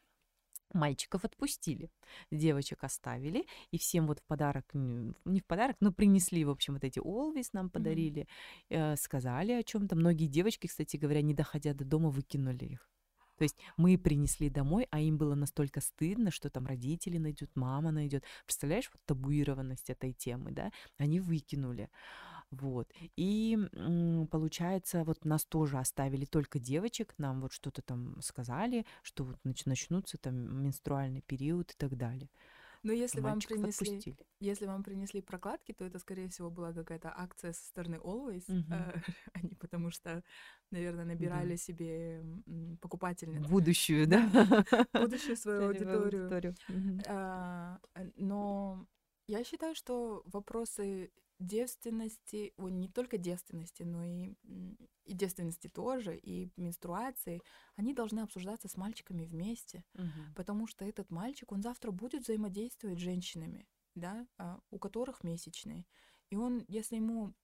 Мальчиков 0.74 1.24
отпустили, 1.24 1.90
девочек 2.30 2.84
оставили, 2.84 3.46
и 3.70 3.78
всем 3.78 4.06
вот 4.06 4.18
в 4.18 4.24
подарок, 4.24 4.64
не 4.74 5.40
в 5.40 5.46
подарок, 5.46 5.76
но 5.80 5.92
принесли, 5.92 6.44
в 6.44 6.50
общем, 6.50 6.74
вот 6.74 6.84
эти 6.84 6.98
Олвис 6.98 7.52
нам 7.52 7.70
подарили, 7.70 8.26
mm-hmm. 8.68 8.94
э, 8.94 8.96
сказали 8.96 9.52
о 9.52 9.62
чем-то. 9.62 9.96
Многие 9.96 10.26
девочки, 10.26 10.66
кстати 10.66 10.96
говоря, 10.96 11.22
не 11.22 11.32
доходя 11.32 11.74
до 11.74 11.84
дома, 11.84 12.10
выкинули 12.10 12.64
их. 12.64 12.90
То 13.36 13.44
есть 13.44 13.56
мы 13.76 13.98
принесли 13.98 14.48
домой, 14.48 14.86
а 14.90 15.00
им 15.00 15.18
было 15.18 15.34
настолько 15.34 15.80
стыдно, 15.80 16.30
что 16.30 16.50
там 16.50 16.66
родители 16.66 17.18
найдут, 17.18 17.50
мама 17.54 17.90
найдет. 17.90 18.24
Представляешь, 18.44 18.90
вот 18.92 19.02
табуированность 19.06 19.90
этой 19.90 20.12
темы, 20.12 20.52
да? 20.52 20.70
Они 20.98 21.20
выкинули. 21.20 21.88
Вот. 22.60 22.92
И 23.16 23.58
получается, 24.30 25.04
вот 25.04 25.24
нас 25.24 25.44
тоже 25.44 25.78
оставили 25.78 26.24
только 26.24 26.58
девочек, 26.58 27.14
нам 27.18 27.40
вот 27.40 27.52
что-то 27.52 27.82
там 27.82 28.20
сказали, 28.20 28.86
что 29.02 29.24
вот 29.24 29.38
начнутся 29.66 30.18
там 30.18 30.62
менструальный 30.62 31.22
период 31.22 31.72
и 31.72 31.74
так 31.76 31.96
далее. 31.96 32.30
Но 32.84 32.92
если 32.92 33.20
вам 33.20 33.40
принесли, 33.40 33.88
отпустили. 33.96 34.16
если 34.40 34.66
вам 34.66 34.82
принесли 34.82 35.22
прокладки, 35.22 35.72
то 35.72 35.86
это, 35.86 35.98
скорее 35.98 36.28
всего, 36.28 36.50
была 36.50 36.72
какая-то 36.74 37.12
акция 37.16 37.54
со 37.54 37.64
стороны 37.64 37.94
Always, 37.96 38.44
угу. 38.46 38.72
э, 38.72 38.94
они 39.32 39.54
потому 39.54 39.90
что, 39.90 40.22
наверное, 40.70 41.06
набирали 41.06 41.52
да. 41.52 41.56
себе 41.56 42.22
покупательниц. 42.82 43.48
Будущую, 43.48 44.06
да? 44.06 44.28
Будущую 44.92 45.36
свою 45.38 45.68
аудиторию. 45.68 46.54
А, 47.08 47.78
но 48.16 48.86
я 49.28 49.42
считаю, 49.44 49.74
что 49.74 50.22
вопросы 50.26 51.10
девственности, 51.44 52.52
о, 52.56 52.68
не 52.68 52.88
только 52.88 53.18
девственности, 53.18 53.82
но 53.82 54.04
и, 54.04 54.34
и 55.04 55.12
девственности 55.12 55.68
тоже, 55.68 56.16
и 56.16 56.50
менструации, 56.56 57.42
они 57.76 57.94
должны 57.94 58.20
обсуждаться 58.20 58.68
с 58.68 58.76
мальчиками 58.76 59.24
вместе, 59.24 59.84
угу. 59.94 60.34
потому 60.34 60.66
что 60.66 60.84
этот 60.84 61.10
мальчик, 61.10 61.52
он 61.52 61.62
завтра 61.62 61.90
будет 61.90 62.22
взаимодействовать 62.22 62.98
с 62.98 63.02
женщинами, 63.02 63.66
да, 63.94 64.26
а, 64.38 64.58
у 64.70 64.78
которых 64.78 65.24
месячные. 65.24 65.86
И 66.30 66.36
он, 66.36 66.64
если 66.68 66.96
ему 66.96 67.34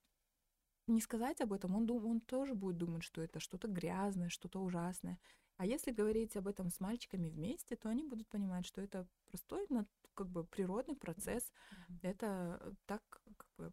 не 0.86 1.00
сказать 1.00 1.40
об 1.40 1.52
этом, 1.52 1.76
он, 1.76 1.86
дум, 1.86 2.06
он 2.06 2.20
тоже 2.20 2.54
будет 2.54 2.78
думать, 2.78 3.04
что 3.04 3.22
это 3.22 3.40
что-то 3.40 3.68
грязное, 3.68 4.28
что-то 4.28 4.60
ужасное. 4.60 5.18
А 5.56 5.66
если 5.66 5.92
говорить 5.92 6.36
об 6.36 6.48
этом 6.48 6.70
с 6.70 6.80
мальчиками 6.80 7.28
вместе, 7.28 7.76
то 7.76 7.90
они 7.90 8.02
будут 8.02 8.28
понимать, 8.28 8.66
что 8.66 8.80
это 8.80 9.06
простой, 9.26 9.66
как 10.14 10.28
бы 10.28 10.44
природный 10.44 10.96
процесс. 10.96 11.44
Mm-hmm. 11.44 11.98
Это 12.02 12.76
так 12.86 13.02
как 13.36 13.48
бы 13.56 13.72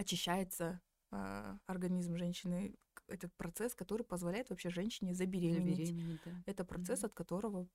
очищается 0.00 0.80
э, 1.12 1.58
организм 1.66 2.16
женщины. 2.16 2.74
Это 3.06 3.28
процесс, 3.36 3.74
который 3.74 4.04
позволяет 4.04 4.50
вообще 4.50 4.70
женщине 4.70 5.14
забеременеть. 5.14 5.88
забеременеть 5.88 6.20
да. 6.24 6.30
Это 6.46 6.64
процесс, 6.64 7.02
mm-hmm. 7.02 7.06
от 7.06 7.14
которого, 7.14 7.68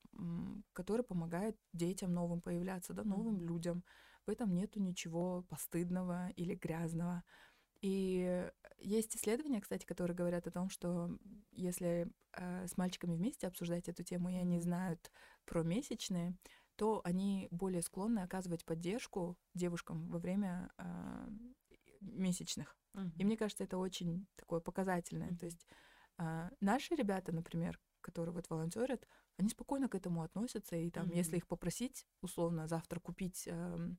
который 0.74 1.04
помогает 1.04 1.58
детям 1.74 2.14
новым 2.14 2.42
появляться, 2.42 2.94
да, 2.94 3.04
новым 3.04 3.38
mm-hmm. 3.38 3.48
людям. 3.48 3.84
В 4.26 4.30
этом 4.30 4.54
нету 4.54 4.80
ничего 4.80 5.44
постыдного 5.50 6.30
или 6.32 6.56
грязного. 6.56 7.24
И 7.82 8.50
есть 8.80 9.16
исследования, 9.16 9.62
кстати, 9.62 9.86
которые 9.86 10.16
говорят 10.16 10.48
о 10.48 10.52
том, 10.52 10.70
что 10.70 11.16
если 11.52 12.08
э, 12.34 12.68
с 12.68 12.78
мальчиками 12.78 13.16
вместе 13.16 13.46
обсуждать 13.46 13.88
эту 13.88 14.04
тему, 14.04 14.30
и 14.30 14.36
они 14.36 14.60
знают 14.60 15.12
про 15.46 15.62
месячные, 15.62 16.36
то 16.76 17.02
они 17.04 17.48
более 17.52 17.82
склонны 17.82 18.20
оказывать 18.20 18.66
поддержку 18.66 19.38
девушкам 19.54 20.10
во 20.10 20.18
время 20.18 20.72
э, 20.78 21.28
месячных. 22.14 22.78
Uh-huh. 22.94 23.12
И 23.18 23.26
мне 23.26 23.38
кажется, 23.38 23.64
это 23.64 23.78
очень 23.78 24.28
такое 24.36 24.60
показательное. 24.60 25.32
Uh-huh. 25.32 25.38
То 25.38 25.46
есть 25.46 25.68
э, 26.18 26.50
наши 26.62 26.96
ребята, 26.96 27.32
например, 27.32 27.80
которые 28.02 28.34
вот 28.34 28.50
волонтерят, 28.50 29.08
они 29.38 29.50
спокойно 29.50 29.90
к 29.90 29.96
этому 29.96 30.24
относятся, 30.24 30.76
и 30.76 30.90
там, 30.90 31.08
uh-huh. 31.08 31.18
если 31.18 31.38
их 31.38 31.48
попросить, 31.48 32.08
условно, 32.22 32.68
завтра 32.68 33.00
купить 33.00 33.48
э, 33.48 33.90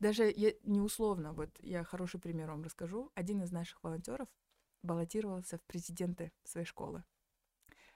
даже 0.00 0.30
я, 0.36 0.52
не 0.64 0.80
условно, 0.80 1.32
вот 1.32 1.50
я 1.60 1.84
хороший 1.84 2.20
пример 2.20 2.50
вам 2.50 2.62
расскажу. 2.62 3.10
Один 3.14 3.42
из 3.42 3.52
наших 3.52 3.82
волонтеров 3.82 4.28
баллотировался 4.82 5.58
в 5.58 5.62
президенты 5.62 6.32
своей 6.44 6.66
школы. 6.66 7.04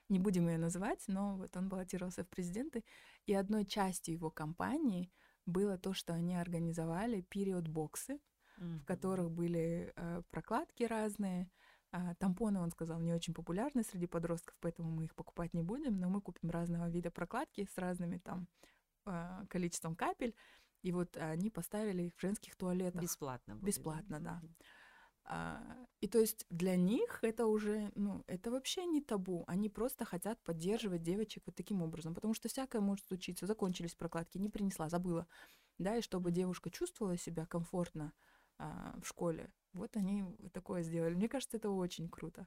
Не 0.09 0.19
будем 0.19 0.49
ее 0.49 0.59
называть, 0.59 1.05
но 1.07 1.37
вот 1.37 1.55
он 1.57 1.69
баллотировался 1.69 2.25
в 2.25 2.29
президенты, 2.29 2.85
и 3.27 3.35
одной 3.35 3.67
частью 3.67 4.15
его 4.15 4.31
кампании 4.31 5.13
было 5.45 5.77
то, 5.77 5.93
что 5.93 6.15
они 6.15 6.35
организовали 6.35 7.21
период-боксы, 7.21 8.21
mm-hmm. 8.59 8.79
в 8.81 8.85
которых 8.85 9.31
были 9.31 9.93
э, 9.95 10.23
прокладки 10.31 10.85
разные, 10.85 11.49
а, 11.91 12.15
тампоны, 12.17 12.61
он 12.61 12.71
сказал, 12.71 13.01
не 13.01 13.15
очень 13.15 13.33
популярны 13.33 13.83
среди 13.83 14.07
подростков, 14.07 14.57
поэтому 14.61 14.91
мы 14.91 15.05
их 15.05 15.15
покупать 15.15 15.55
не 15.55 15.63
будем, 15.63 15.99
но 15.99 16.11
мы 16.11 16.21
купим 16.21 16.51
разного 16.51 16.89
вида 16.91 17.11
прокладки 17.11 17.67
с 17.73 17.79
разными 17.79 18.19
там 18.19 18.47
э, 19.07 19.47
количеством 19.49 19.97
капель, 19.97 20.35
и 20.83 20.93
вот 20.93 21.17
они 21.17 21.51
поставили 21.51 22.05
их 22.05 22.17
в 22.17 22.21
женских 22.21 22.57
туалетах. 22.57 23.03
Бесплатно. 23.03 23.55
Будет. 23.55 23.65
Бесплатно, 23.65 24.21
да. 24.21 24.43
А, 25.25 25.63
и 26.01 26.09
то 26.09 26.19
есть 26.19 26.47
для 26.51 26.77
них 26.77 27.19
это 27.23 27.47
уже, 27.47 27.91
ну, 27.95 28.23
это 28.27 28.51
вообще 28.51 28.87
не 28.87 29.03
табу. 29.03 29.45
Они 29.47 29.69
просто 29.69 30.05
хотят 30.05 30.43
поддерживать 30.43 31.03
девочек 31.03 31.43
вот 31.47 31.55
таким 31.55 31.83
образом, 31.83 32.15
потому 32.15 32.35
что 32.35 32.49
всякое 32.49 32.81
может 32.81 33.07
случиться. 33.07 33.47
Закончились 33.47 33.95
прокладки, 33.95 34.39
не 34.39 34.49
принесла, 34.49 34.89
забыла. 34.89 35.27
Да, 35.79 35.97
и 35.97 36.03
чтобы 36.03 36.33
девушка 36.33 36.71
чувствовала 36.71 37.17
себя 37.17 37.47
комфортно 37.47 38.13
а, 38.59 38.99
в 39.01 39.07
школе, 39.07 39.51
вот 39.73 39.97
они 39.97 40.25
такое 40.53 40.83
сделали. 40.83 41.15
Мне 41.15 41.29
кажется, 41.29 41.57
это 41.57 41.71
очень 41.71 42.09
круто. 42.09 42.47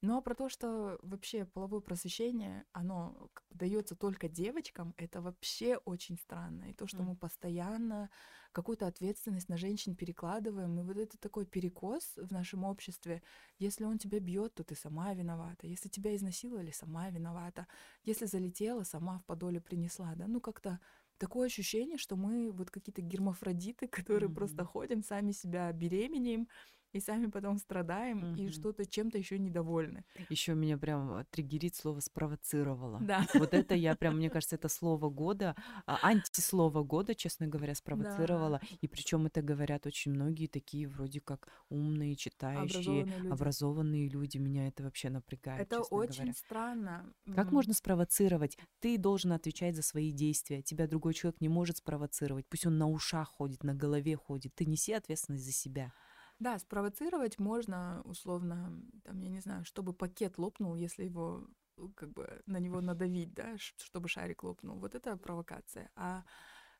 Но 0.00 0.22
про 0.22 0.34
то, 0.34 0.48
что 0.48 0.98
вообще 1.02 1.44
половое 1.44 1.80
просвещение, 1.80 2.64
оно 2.72 3.30
дается 3.50 3.96
только 3.96 4.28
девочкам, 4.28 4.94
это 4.96 5.20
вообще 5.20 5.76
очень 5.76 6.16
странно. 6.18 6.70
И 6.70 6.72
то, 6.72 6.86
что 6.86 6.98
mm. 6.98 7.02
мы 7.02 7.16
постоянно 7.16 8.08
какую-то 8.52 8.86
ответственность 8.86 9.48
на 9.48 9.56
женщин 9.56 9.96
перекладываем, 9.96 10.78
и 10.78 10.82
вот 10.84 10.96
это 10.96 11.18
такой 11.18 11.46
перекос 11.46 12.14
в 12.16 12.32
нашем 12.32 12.62
обществе. 12.62 13.22
Если 13.58 13.84
он 13.84 13.98
тебя 13.98 14.20
бьет, 14.20 14.54
то 14.54 14.62
ты 14.62 14.76
сама 14.76 15.12
виновата. 15.14 15.66
Если 15.66 15.88
тебя 15.88 16.14
изнасиловали, 16.14 16.70
сама 16.70 17.10
виновата. 17.10 17.66
Если 18.04 18.26
залетела, 18.26 18.84
сама 18.84 19.18
в 19.18 19.24
подоле 19.24 19.60
принесла. 19.60 20.14
Да? 20.14 20.28
Ну 20.28 20.40
как-то 20.40 20.78
такое 21.18 21.46
ощущение, 21.46 21.98
что 21.98 22.16
мы 22.16 22.50
вот 22.52 22.70
какие-то 22.70 23.02
гермафродиты, 23.02 23.88
которые 23.88 24.30
mm-hmm. 24.30 24.34
просто 24.34 24.64
ходим, 24.64 25.02
сами 25.02 25.32
себя 25.32 25.72
беременеем, 25.72 26.48
и 26.92 27.00
сами 27.00 27.26
потом 27.26 27.58
страдаем 27.58 28.24
mm-hmm. 28.24 28.46
и 28.46 28.50
что-то 28.50 28.86
чем-то 28.86 29.18
еще 29.18 29.38
недовольны. 29.38 30.04
Еще 30.28 30.54
меня 30.54 30.78
прям 30.78 31.24
триггерит 31.30 31.74
слово 31.74 32.00
спровоцировало. 32.00 32.98
Да. 33.00 33.26
Вот 33.34 33.54
это 33.54 33.74
я 33.74 33.94
прям, 33.94 34.16
мне 34.16 34.30
кажется, 34.30 34.56
это 34.56 34.68
слово 34.68 35.10
года, 35.10 35.54
а, 35.86 35.98
антислово 36.02 36.82
года, 36.82 37.14
честно 37.14 37.46
говоря, 37.46 37.74
спровоцировало. 37.74 38.60
Да. 38.60 38.76
И 38.80 38.88
причем 38.88 39.26
это 39.26 39.42
говорят 39.42 39.86
очень 39.86 40.12
многие 40.12 40.46
такие 40.46 40.88
вроде 40.88 41.20
как 41.20 41.48
умные, 41.68 42.16
читающие, 42.16 43.02
образованные 43.02 43.18
люди. 43.18 43.32
Образованные 43.32 44.08
люди. 44.08 44.38
Меня 44.38 44.68
это 44.68 44.82
вообще 44.82 45.10
напрягает. 45.10 45.60
Это 45.60 45.82
очень 45.82 46.16
говоря. 46.16 46.32
странно. 46.34 47.14
Как 47.34 47.48
mm-hmm. 47.48 47.52
можно 47.52 47.74
спровоцировать? 47.74 48.56
Ты 48.80 48.98
должен 48.98 49.32
отвечать 49.32 49.76
за 49.76 49.82
свои 49.82 50.10
действия. 50.10 50.62
Тебя 50.62 50.86
другой 50.86 51.14
человек 51.14 51.40
не 51.40 51.48
может 51.48 51.78
спровоцировать. 51.78 52.46
Пусть 52.48 52.66
он 52.66 52.78
на 52.78 52.88
ушах 52.88 53.28
ходит, 53.28 53.62
на 53.62 53.74
голове 53.74 54.16
ходит. 54.16 54.54
Ты 54.54 54.64
неси 54.64 54.92
ответственность 54.92 55.44
за 55.44 55.52
себя. 55.52 55.92
Да, 56.38 56.58
спровоцировать 56.58 57.38
можно 57.38 58.00
условно, 58.04 58.80
там, 59.04 59.20
я 59.20 59.28
не 59.28 59.40
знаю, 59.40 59.64
чтобы 59.64 59.92
пакет 59.92 60.38
лопнул, 60.38 60.76
если 60.76 61.04
его 61.04 61.48
э, 61.76 61.88
как 61.96 62.12
бы 62.12 62.42
на 62.46 62.58
него 62.58 62.80
надавить, 62.80 63.34
да, 63.34 63.56
чтобы 63.58 64.08
шарик 64.08 64.44
лопнул. 64.44 64.78
Вот 64.78 64.94
это 64.94 65.16
провокация. 65.16 65.90
А 65.96 66.24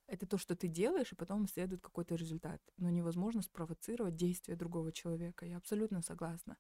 это 0.07 0.27
то, 0.27 0.39
что 0.39 0.55
ты 0.55 0.69
делаешь, 0.69 1.13
и 1.13 1.17
потом 1.17 1.49
следует 1.49 1.83
какой-то 1.83 2.15
результат. 2.15 2.63
Но 2.77 2.89
невозможно 2.91 3.43
спровоцировать 3.43 4.17
действия 4.17 4.55
другого 4.55 4.93
человека. 4.93 5.45
Я 5.45 5.57
абсолютно 5.57 6.03
согласна. 6.03 6.57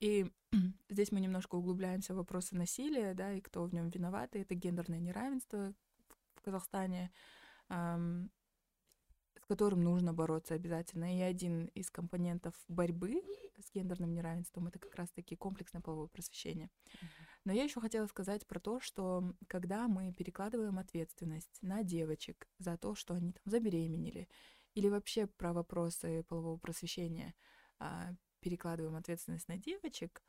И 0.00 0.30
здесь 0.88 1.12
мы 1.12 1.20
немножко 1.20 1.54
углубляемся 1.54 2.14
в 2.14 2.16
вопросы 2.18 2.56
насилия, 2.56 3.14
да, 3.14 3.32
и 3.32 3.40
кто 3.40 3.64
в 3.64 3.72
нем 3.72 3.90
виноват. 3.90 4.34
И 4.34 4.40
это 4.40 4.54
гендерное 4.54 4.98
неравенство 4.98 5.72
в 6.34 6.40
Казахстане 6.42 7.12
с 9.44 9.46
которым 9.46 9.84
нужно 9.84 10.14
бороться 10.14 10.54
обязательно. 10.54 11.18
И 11.18 11.20
один 11.20 11.66
из 11.74 11.90
компонентов 11.90 12.54
борьбы 12.66 13.22
с 13.58 13.70
гендерным 13.74 14.14
неравенством 14.14 14.68
это 14.68 14.78
как 14.78 14.94
раз-таки 14.94 15.36
комплексное 15.36 15.82
половое 15.82 16.08
просвещение. 16.08 16.70
Но 17.44 17.52
я 17.52 17.64
еще 17.64 17.78
хотела 17.78 18.06
сказать 18.06 18.46
про 18.46 18.58
то, 18.58 18.80
что 18.80 19.34
когда 19.46 19.86
мы 19.86 20.14
перекладываем 20.14 20.78
ответственность 20.78 21.58
на 21.60 21.82
девочек 21.82 22.48
за 22.58 22.78
то, 22.78 22.94
что 22.94 23.14
они 23.14 23.32
там 23.32 23.42
забеременели, 23.44 24.28
или 24.74 24.88
вообще 24.88 25.26
про 25.26 25.52
вопросы 25.52 26.24
полового 26.24 26.56
просвещения 26.56 27.34
а, 27.78 28.14
перекладываем 28.40 28.96
ответственность 28.96 29.46
на 29.46 29.58
девочек, 29.58 30.24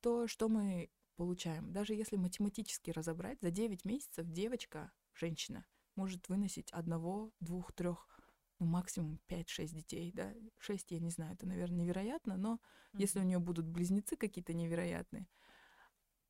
то 0.00 0.28
что 0.28 0.48
мы 0.50 0.90
получаем? 1.16 1.72
Даже 1.72 1.94
если 1.94 2.16
математически 2.16 2.90
разобрать, 2.90 3.40
за 3.40 3.50
9 3.50 3.86
месяцев 3.86 4.30
девочка, 4.30 4.92
женщина, 5.14 5.64
может 5.96 6.28
выносить 6.28 6.70
одного, 6.70 7.32
двух, 7.40 7.72
трех 7.72 8.17
ну, 8.58 8.66
максимум 8.66 9.20
5-6 9.28 9.74
детей, 9.74 10.12
да, 10.14 10.34
6, 10.58 10.90
я 10.90 10.98
не 10.98 11.10
знаю, 11.10 11.34
это, 11.34 11.46
наверное, 11.46 11.78
невероятно, 11.78 12.36
но 12.36 12.54
mm-hmm. 12.54 13.00
если 13.00 13.20
у 13.20 13.22
нее 13.22 13.38
будут 13.38 13.66
близнецы 13.66 14.16
какие-то 14.16 14.52
невероятные, 14.52 15.26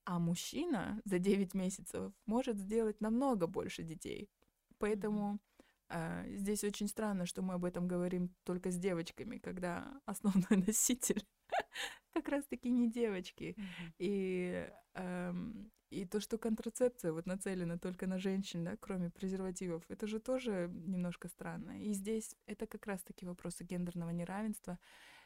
а 0.04 0.18
мужчина 0.18 1.00
за 1.04 1.18
9 1.18 1.54
месяцев 1.54 2.12
может 2.26 2.58
сделать 2.58 3.00
намного 3.00 3.46
больше 3.46 3.82
детей. 3.82 4.30
Поэтому 4.78 5.38
э, 5.88 6.36
здесь 6.36 6.64
очень 6.64 6.88
странно, 6.88 7.26
что 7.26 7.42
мы 7.42 7.54
об 7.54 7.64
этом 7.64 7.88
говорим 7.88 8.34
только 8.44 8.70
с 8.70 8.76
девочками, 8.78 9.38
когда 9.38 10.00
основной 10.06 10.64
носитель 10.66 11.26
как 12.12 12.28
раз-таки 12.28 12.70
не 12.70 12.90
девочки. 12.90 13.54
Mm-hmm. 13.58 13.92
И 13.98 14.70
эм, 14.94 15.70
и 15.90 16.04
то, 16.04 16.20
что 16.20 16.38
контрацепция 16.38 17.12
вот 17.12 17.26
нацелена 17.26 17.78
только 17.78 18.06
на 18.06 18.18
женщин, 18.18 18.64
да, 18.64 18.76
кроме 18.76 19.10
презервативов, 19.10 19.84
это 19.88 20.06
же 20.06 20.20
тоже 20.20 20.70
немножко 20.72 21.28
странно. 21.28 21.82
И 21.82 21.92
здесь 21.92 22.36
это 22.46 22.66
как 22.66 22.86
раз-таки 22.86 23.24
вопросы 23.24 23.64
гендерного 23.64 24.10
неравенства 24.10 24.78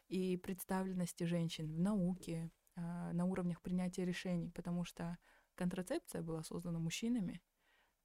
и 0.09 0.37
представленности 0.37 1.25
женщин 1.25 1.73
в 1.73 1.81
науке, 1.81 2.51
а, 2.77 3.13
на 3.13 3.25
уровнях 3.25 3.61
принятия 3.61 4.05
решений, 4.05 4.51
потому 4.51 4.85
что 4.85 5.19
контрацепция 5.57 6.23
была 6.23 6.43
создана 6.43 6.79
мужчинами 6.79 7.43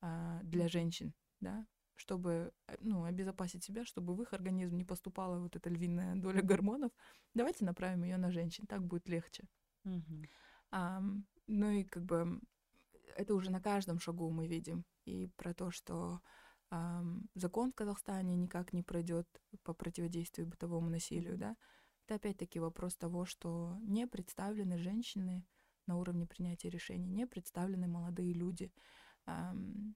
а, 0.02 0.42
для 0.44 0.68
женщин, 0.68 1.14
да, 1.40 1.66
чтобы 1.96 2.54
э, 2.68 2.76
ну, 2.80 3.04
обезопасить 3.06 3.64
себя, 3.64 3.86
чтобы 3.86 4.16
в 4.16 4.22
их 4.22 4.34
организм 4.34 4.78
не 4.78 4.84
поступала 4.84 5.40
вот 5.40 5.56
эта 5.56 5.70
львиная 5.70 6.16
доля 6.16 6.42
гормонов. 6.42 6.92
Давайте 7.34 7.66
направим 7.66 8.04
ее 8.04 8.18
на 8.18 8.32
женщин, 8.32 8.66
так 8.68 8.84
будет 8.84 9.08
легче. 9.08 9.48
Mm-hmm. 9.86 10.30
А, 10.72 11.02
ну 11.48 11.72
и 11.72 11.84
как 11.84 12.04
бы 12.06 12.40
это 13.16 13.34
уже 13.34 13.52
на 13.52 13.62
каждом 13.62 14.00
шагу 14.00 14.30
мы 14.30 14.48
видим. 14.48 14.86
И 15.06 15.28
про 15.38 15.54
то, 15.54 15.72
что 15.72 16.22
э, 16.72 17.02
закон 17.36 17.72
в 17.72 17.76
Казахстане 17.76 18.36
никак 18.36 18.74
не 18.74 18.84
пройдет 18.84 19.28
по 19.64 19.74
противодействию 19.74 20.48
бытовому 20.48 20.90
насилию, 20.90 21.38
да, 21.38 21.56
это 22.06 22.16
опять-таки 22.16 22.60
вопрос 22.60 22.96
того, 22.96 23.26
что 23.26 23.78
не 23.82 24.08
представлены 24.08 24.78
женщины 24.78 25.46
на 25.88 25.98
уровне 25.98 26.26
принятия 26.26 26.70
решений, 26.70 27.10
не 27.10 27.26
представлены 27.26 27.88
молодые 27.88 28.34
люди. 28.34 28.72
Эм, 29.26 29.96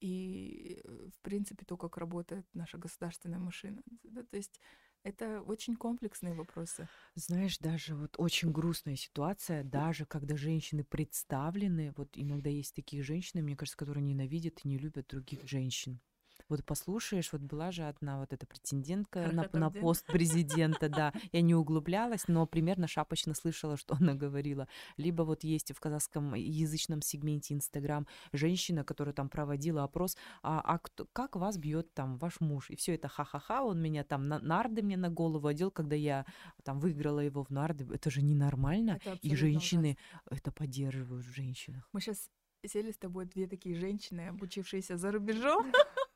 и, 0.00 0.80
в 0.84 1.20
принципе, 1.22 1.64
то, 1.64 1.76
как 1.76 1.96
работает 1.96 2.46
наша 2.54 2.78
государственная 2.78 3.38
машина. 3.38 3.82
То 4.30 4.36
есть 4.36 4.60
это 5.02 5.42
очень 5.42 5.76
комплексные 5.76 6.34
вопросы. 6.34 6.88
Знаешь, 7.14 7.58
даже 7.58 7.94
вот 7.96 8.14
очень 8.18 8.50
грустная 8.52 8.96
ситуация, 8.96 9.62
даже 9.64 10.06
когда 10.06 10.36
женщины 10.36 10.84
представлены, 10.84 11.92
вот 11.96 12.10
иногда 12.14 12.48
есть 12.50 12.74
такие 12.74 13.02
женщины, 13.02 13.42
мне 13.42 13.56
кажется, 13.56 13.76
которые 13.76 14.02
ненавидят 14.04 14.60
и 14.64 14.68
не 14.68 14.78
любят 14.78 15.08
других 15.08 15.46
женщин 15.46 16.00
вот 16.48 16.64
послушаешь, 16.64 17.32
вот 17.32 17.42
была 17.42 17.70
же 17.70 17.84
одна 17.84 18.18
вот 18.18 18.32
эта 18.32 18.46
претендентка 18.46 19.30
на, 19.32 19.48
на 19.52 19.70
пост 19.70 20.06
президента, 20.06 20.88
да, 20.88 21.12
я 21.32 21.40
не 21.40 21.54
углублялась, 21.54 22.28
но 22.28 22.46
примерно 22.46 22.86
шапочно 22.86 23.34
слышала, 23.34 23.76
что 23.76 23.96
она 24.00 24.14
говорила. 24.14 24.68
Либо 24.96 25.22
вот 25.22 25.44
есть 25.44 25.72
в 25.72 25.80
казахском 25.80 26.34
язычном 26.34 27.02
сегменте 27.02 27.54
Инстаграм 27.54 28.06
женщина, 28.32 28.84
которая 28.84 29.14
там 29.14 29.28
проводила 29.28 29.84
опрос, 29.84 30.16
а, 30.42 30.60
а 30.60 30.78
кто, 30.78 31.06
как 31.12 31.36
вас 31.36 31.58
бьет 31.58 31.92
там 31.94 32.16
ваш 32.18 32.40
муж? 32.40 32.70
И 32.70 32.76
все 32.76 32.94
это 32.94 33.08
ха-ха-ха, 33.08 33.62
он 33.62 33.80
меня 33.80 34.04
там 34.04 34.28
на, 34.28 34.38
нарды 34.38 34.82
мне 34.82 34.96
на 34.96 35.10
голову 35.10 35.46
одел, 35.46 35.70
когда 35.70 35.96
я 35.96 36.24
там 36.64 36.80
выиграла 36.80 37.20
его 37.20 37.44
в 37.44 37.50
нарды. 37.50 37.86
Это 37.92 38.10
же 38.10 38.22
ненормально. 38.22 39.00
Это 39.04 39.18
И 39.22 39.34
женщины 39.34 39.96
ужасно. 40.26 40.36
это 40.36 40.52
поддерживают 40.52 41.26
в 41.26 41.32
женщинах. 41.32 41.88
Мы 41.92 42.00
сейчас 42.00 42.30
сели 42.66 42.90
с 42.90 42.98
тобой 42.98 43.26
две 43.26 43.46
такие 43.46 43.76
женщины, 43.76 44.28
обучившиеся 44.28 44.96
за 44.96 45.12
рубежом. 45.12 45.72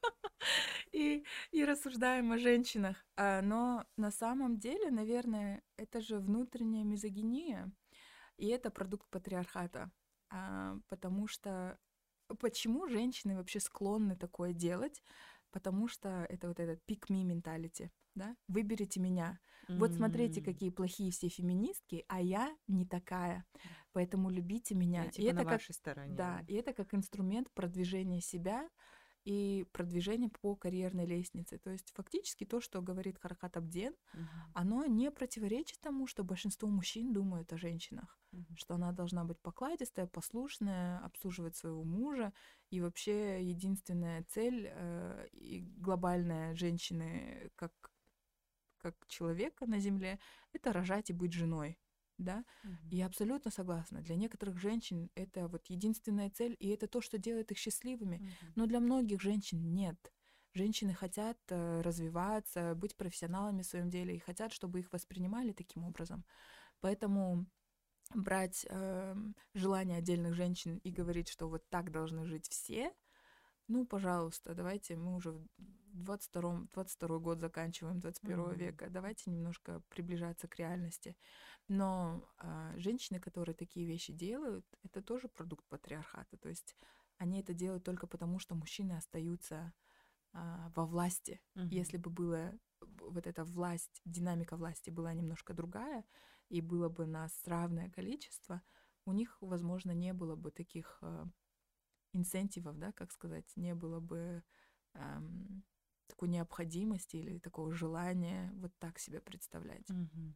и, 0.93 1.24
и 1.51 1.64
рассуждаем 1.64 2.32
о 2.32 2.38
женщинах. 2.38 3.05
А, 3.16 3.43
но 3.43 3.84
на 3.97 4.11
самом 4.11 4.59
деле, 4.59 4.90
наверное, 4.90 5.62
это 5.76 6.01
же 6.01 6.18
внутренняя 6.18 6.84
мизогиния, 6.84 7.70
и 8.36 8.49
это 8.49 8.70
продукт 8.70 9.09
патриархата. 9.11 9.90
А, 10.30 10.78
потому 10.88 11.28
что 11.28 11.78
почему 12.40 12.88
женщины 12.88 13.36
вообще 13.36 13.61
склонны 13.61 14.16
такое 14.16 14.53
делать? 14.53 15.03
Потому 15.51 15.86
что 15.86 16.26
это 16.30 16.49
вот 16.49 16.59
этот 16.61 16.80
pick 16.88 17.09
me 17.11 17.24
mentality, 17.24 17.90
да? 18.14 18.34
Выберите 18.49 19.01
меня. 19.01 19.38
Mm-hmm. 19.68 19.78
Вот 19.78 19.93
смотрите, 19.93 20.40
какие 20.43 20.70
плохие 20.70 21.12
все 21.12 21.28
феминистки, 21.28 22.05
а 22.09 22.22
я 22.22 22.57
не 22.66 22.86
такая. 22.86 23.45
Поэтому 23.93 24.30
любите 24.30 24.74
меня. 24.74 25.05
Я, 25.05 25.11
типа, 25.11 25.24
и 25.24 25.28
это 25.28 25.36
на 25.36 25.45
как, 25.45 25.53
вашей 25.53 25.74
стороне. 25.74 26.16
Да, 26.16 26.43
и 26.49 26.55
это 26.55 26.72
как 26.72 26.95
инструмент 26.95 27.51
продвижения 27.53 28.22
себя 28.22 28.68
и 29.25 29.66
продвижение 29.73 30.29
по 30.29 30.57
карьерной 30.57 31.07
лестнице. 31.07 31.59
То 31.59 31.70
есть 31.70 31.93
фактически 31.95 32.45
то, 32.45 32.61
что 32.61 32.83
говорит 32.83 33.18
Харакат 33.18 33.57
Абден, 33.57 33.95
угу. 34.14 34.23
оно 34.55 34.85
не 34.87 35.11
противоречит 35.11 35.81
тому, 35.81 36.07
что 36.07 36.25
большинство 36.25 36.68
мужчин 36.68 37.12
думают 37.12 37.53
о 37.53 37.59
женщинах, 37.59 38.18
угу. 38.33 38.57
что 38.57 38.75
она 38.75 38.93
должна 38.93 39.25
быть 39.25 39.39
покладистая, 39.41 40.07
послушная, 40.07 40.99
обслуживать 40.99 41.57
своего 41.57 41.85
мужа, 41.85 42.33
и 42.70 42.81
вообще 42.81 43.45
единственная 43.45 44.25
цель 44.29 44.68
э, 44.70 45.29
и 45.33 45.61
глобальная 45.77 46.55
женщины 46.55 47.51
как 47.57 47.73
как 48.79 48.97
человека 49.07 49.66
на 49.66 49.79
земле, 49.79 50.18
это 50.53 50.73
рожать 50.73 51.11
и 51.11 51.12
быть 51.12 51.33
женой. 51.33 51.79
Да? 52.19 52.45
Mm-hmm. 52.65 52.77
Я 52.91 53.07
абсолютно 53.07 53.51
согласна. 53.51 54.01
Для 54.01 54.17
некоторых 54.17 54.59
женщин 54.59 55.11
это 55.15 55.49
вот 55.49 55.67
единственная 55.67 56.31
цель, 56.31 56.57
и 56.59 56.69
это 56.69 56.87
то, 56.87 57.01
что 57.01 57.19
делает 57.19 57.51
их 57.51 57.59
счастливыми. 57.59 58.17
Mm-hmm. 58.17 58.53
Но 58.57 58.67
для 58.67 58.81
многих 58.81 59.21
женщин 59.21 59.75
нет. 59.75 60.13
Женщины 60.55 60.93
хотят 60.93 61.39
э, 61.49 61.81
развиваться, 61.81 62.75
быть 62.75 62.97
профессионалами 62.97 63.63
в 63.63 63.67
своем 63.67 63.89
деле 63.89 64.17
и 64.17 64.19
хотят, 64.21 64.53
чтобы 64.53 64.81
их 64.81 64.93
воспринимали 64.93 65.53
таким 65.53 65.85
образом. 65.85 66.25
Поэтому 66.81 67.47
брать 68.15 68.67
э, 68.69 69.17
желание 69.55 69.99
отдельных 69.99 70.35
женщин 70.35 70.77
и 70.79 70.91
говорить, 70.91 71.29
что 71.29 71.49
вот 71.49 71.67
так 71.71 71.91
должны 71.91 72.27
жить 72.27 72.49
все, 72.49 72.93
ну, 73.69 73.87
пожалуйста, 73.87 74.55
давайте 74.55 74.97
мы 74.97 75.15
уже 75.15 75.33
в 75.33 75.47
22 75.95 76.67
22 76.73 77.19
год 77.19 77.41
заканчиваем 77.41 78.01
21 78.01 78.39
mm-hmm. 78.39 78.57
века, 78.57 78.91
давайте 78.91 79.31
немножко 79.31 79.83
приближаться 79.89 80.49
к 80.49 80.57
реальности. 80.57 81.17
Но 81.69 82.29
э, 82.39 82.75
женщины, 82.77 83.21
которые 83.21 83.55
такие 83.55 83.87
вещи 83.87 84.13
делают, 84.13 84.67
это 84.83 85.03
тоже 85.03 85.29
продукт 85.29 85.65
патриархата. 85.69 86.37
То 86.37 86.49
есть 86.49 86.77
они 87.19 87.41
это 87.41 87.55
делают 87.55 87.85
только 87.85 88.07
потому, 88.07 88.39
что 88.39 88.55
мужчины 88.55 88.93
остаются 88.93 89.73
э, 90.33 90.39
во 90.75 90.85
власти. 90.85 91.41
Mm-hmm. 91.57 91.69
Если 91.71 91.97
бы 91.97 92.11
было 92.11 92.53
вот 92.81 93.27
эта 93.27 93.45
власть, 93.45 94.01
динамика 94.05 94.57
власти 94.57 94.91
была 94.91 95.15
немножко 95.15 95.55
другая, 95.55 96.05
и 96.49 96.61
было 96.61 96.89
бы 96.89 97.07
нас 97.07 97.33
равное 97.47 97.91
количество, 97.91 98.63
у 99.05 99.13
них, 99.13 99.39
возможно, 99.41 99.93
не 99.93 100.13
было 100.13 100.37
бы 100.37 100.51
таких 100.51 100.99
э, 101.03 101.25
инсентивов, 102.13 102.79
да, 102.79 102.93
как 102.93 103.13
сказать, 103.13 103.51
не 103.57 103.75
было 103.75 104.01
бы 104.01 104.45
эм, 104.95 105.65
такой 106.07 106.29
необходимости 106.29 107.17
или 107.17 107.39
такого 107.39 107.73
желания 107.73 108.53
вот 108.57 108.73
так 108.79 108.99
себя 108.99 109.21
представлять. 109.21 109.89
Угу. 109.91 110.35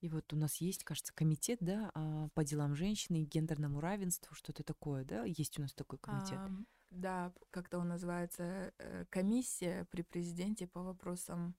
И 0.00 0.08
вот 0.08 0.32
у 0.32 0.36
нас 0.36 0.56
есть, 0.56 0.84
кажется, 0.84 1.12
комитет, 1.14 1.58
да, 1.60 1.90
а, 1.94 2.28
по 2.34 2.44
делам 2.44 2.74
женщины 2.74 3.22
и 3.22 3.26
гендерному 3.26 3.80
равенству, 3.80 4.34
что-то 4.34 4.62
такое, 4.62 5.04
да, 5.04 5.24
есть 5.24 5.58
у 5.58 5.62
нас 5.62 5.72
такой 5.72 5.98
комитет. 5.98 6.38
А, 6.38 6.50
да, 6.90 7.32
как-то 7.50 7.78
он 7.78 7.88
называется 7.88 8.72
э, 8.78 9.04
комиссия 9.10 9.86
при 9.90 10.02
президенте 10.02 10.66
по 10.66 10.82
вопросам 10.82 11.54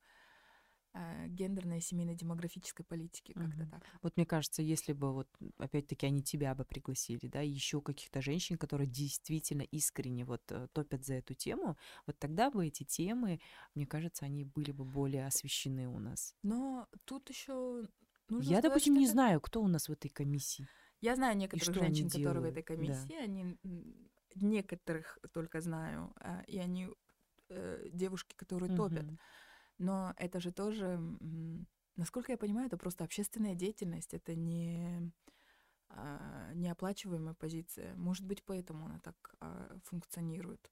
э, 0.93 1.27
гендерной 1.27 1.77
и 1.77 1.81
семейно-демографической 1.81 2.85
политики, 2.85 3.31
как-то 3.31 3.65
так. 3.65 3.81
Вот 4.01 4.17
мне 4.17 4.25
кажется, 4.25 4.61
если 4.61 4.91
бы 4.91 5.13
вот 5.13 5.29
опять-таки 5.57 6.05
они 6.05 6.21
тебя 6.21 6.53
бы 6.53 6.65
пригласили, 6.65 7.27
да, 7.27 7.39
еще 7.39 7.81
каких-то 7.81 8.21
женщин, 8.21 8.57
которые 8.57 8.87
действительно 8.87 9.61
искренне 9.61 10.25
вот 10.25 10.41
э, 10.51 10.67
топят 10.73 11.05
за 11.05 11.15
эту 11.15 11.33
тему, 11.33 11.77
вот 12.05 12.19
тогда 12.19 12.51
бы 12.51 12.67
эти 12.67 12.83
темы, 12.83 13.39
мне 13.73 13.85
кажется, 13.87 14.25
они 14.25 14.43
были 14.43 14.73
бы 14.73 14.83
более 14.83 15.27
освещены 15.27 15.87
у 15.87 15.99
нас. 15.99 16.35
Но 16.43 16.89
тут 17.05 17.29
еще 17.29 17.87
нужно 18.31 18.49
Я, 18.49 18.57
сказать, 18.57 18.71
допустим, 18.71 18.93
не 18.95 19.05
это... 19.05 19.13
знаю, 19.13 19.41
кто 19.41 19.61
у 19.61 19.67
нас 19.67 19.87
в 19.87 19.91
этой 19.91 20.09
комиссии. 20.09 20.67
Я 21.01 21.15
знаю 21.15 21.37
некоторых 21.37 21.75
женщин, 21.75 22.09
которые 22.09 22.41
в 22.41 22.45
этой 22.45 22.63
комиссии, 22.63 23.15
да. 23.17 23.23
они 23.23 23.57
некоторых 24.35 25.19
только 25.33 25.61
знаю, 25.61 26.13
а, 26.15 26.43
и 26.47 26.57
они 26.57 26.89
э, 27.49 27.89
девушки, 27.91 28.35
которые 28.35 28.69
угу. 28.69 28.77
топят. 28.77 29.05
Но 29.77 30.13
это 30.17 30.39
же 30.39 30.51
тоже, 30.51 30.99
насколько 31.95 32.31
я 32.31 32.37
понимаю, 32.37 32.67
это 32.67 32.77
просто 32.77 33.03
общественная 33.03 33.55
деятельность, 33.55 34.13
это 34.13 34.35
не 34.35 35.11
а, 35.89 36.53
неоплачиваемая 36.53 37.33
позиция. 37.33 37.95
Может 37.95 38.25
быть, 38.25 38.43
поэтому 38.43 38.85
она 38.85 38.99
так 38.99 39.35
а, 39.39 39.77
функционирует. 39.83 40.71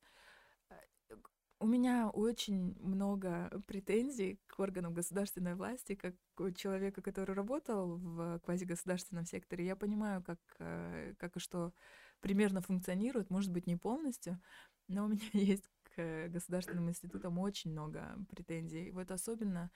У 1.60 1.68
меня 1.68 2.10
очень 2.10 2.76
много 2.80 3.51
претензий 3.68 4.39
к 4.47 4.60
органам 4.60 4.93
государственной 4.93 5.55
власти, 5.55 5.95
как 5.95 6.16
человека, 6.54 7.02
который 7.02 7.36
работал 7.36 7.98
в 7.98 8.40
квазигосударственном 8.40 9.26
секторе. 9.26 9.66
Я 9.66 9.76
понимаю, 9.76 10.24
как, 10.24 10.40
э, 10.60 11.14
как 11.18 11.38
и 11.38 11.40
что 11.40 11.74
примерно 12.20 12.62
функционирует, 12.62 13.30
может 13.30 13.52
быть, 13.52 13.68
не 13.68 13.76
полностью, 13.76 14.42
но 14.88 15.06
у 15.06 15.08
меня 15.08 15.22
есть 15.34 15.70
к 15.84 16.28
государственным 16.30 16.90
институтам 16.90 17.40
очень 17.40 17.72
много 17.72 18.18
претензий. 18.30 18.92
Вот 18.92 19.12
особенно 19.12 19.72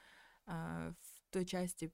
а, 0.45 0.93
в 1.01 1.31
той 1.31 1.45
части, 1.45 1.91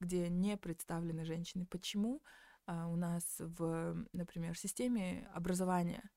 где 0.00 0.28
не 0.28 0.56
представлены 0.56 1.24
женщины. 1.24 1.66
Почему 1.66 2.22
а, 2.66 2.88
у 2.88 2.96
нас 2.96 3.36
в, 3.38 4.06
например, 4.12 4.56
системе 4.56 5.28
образования 5.34 6.10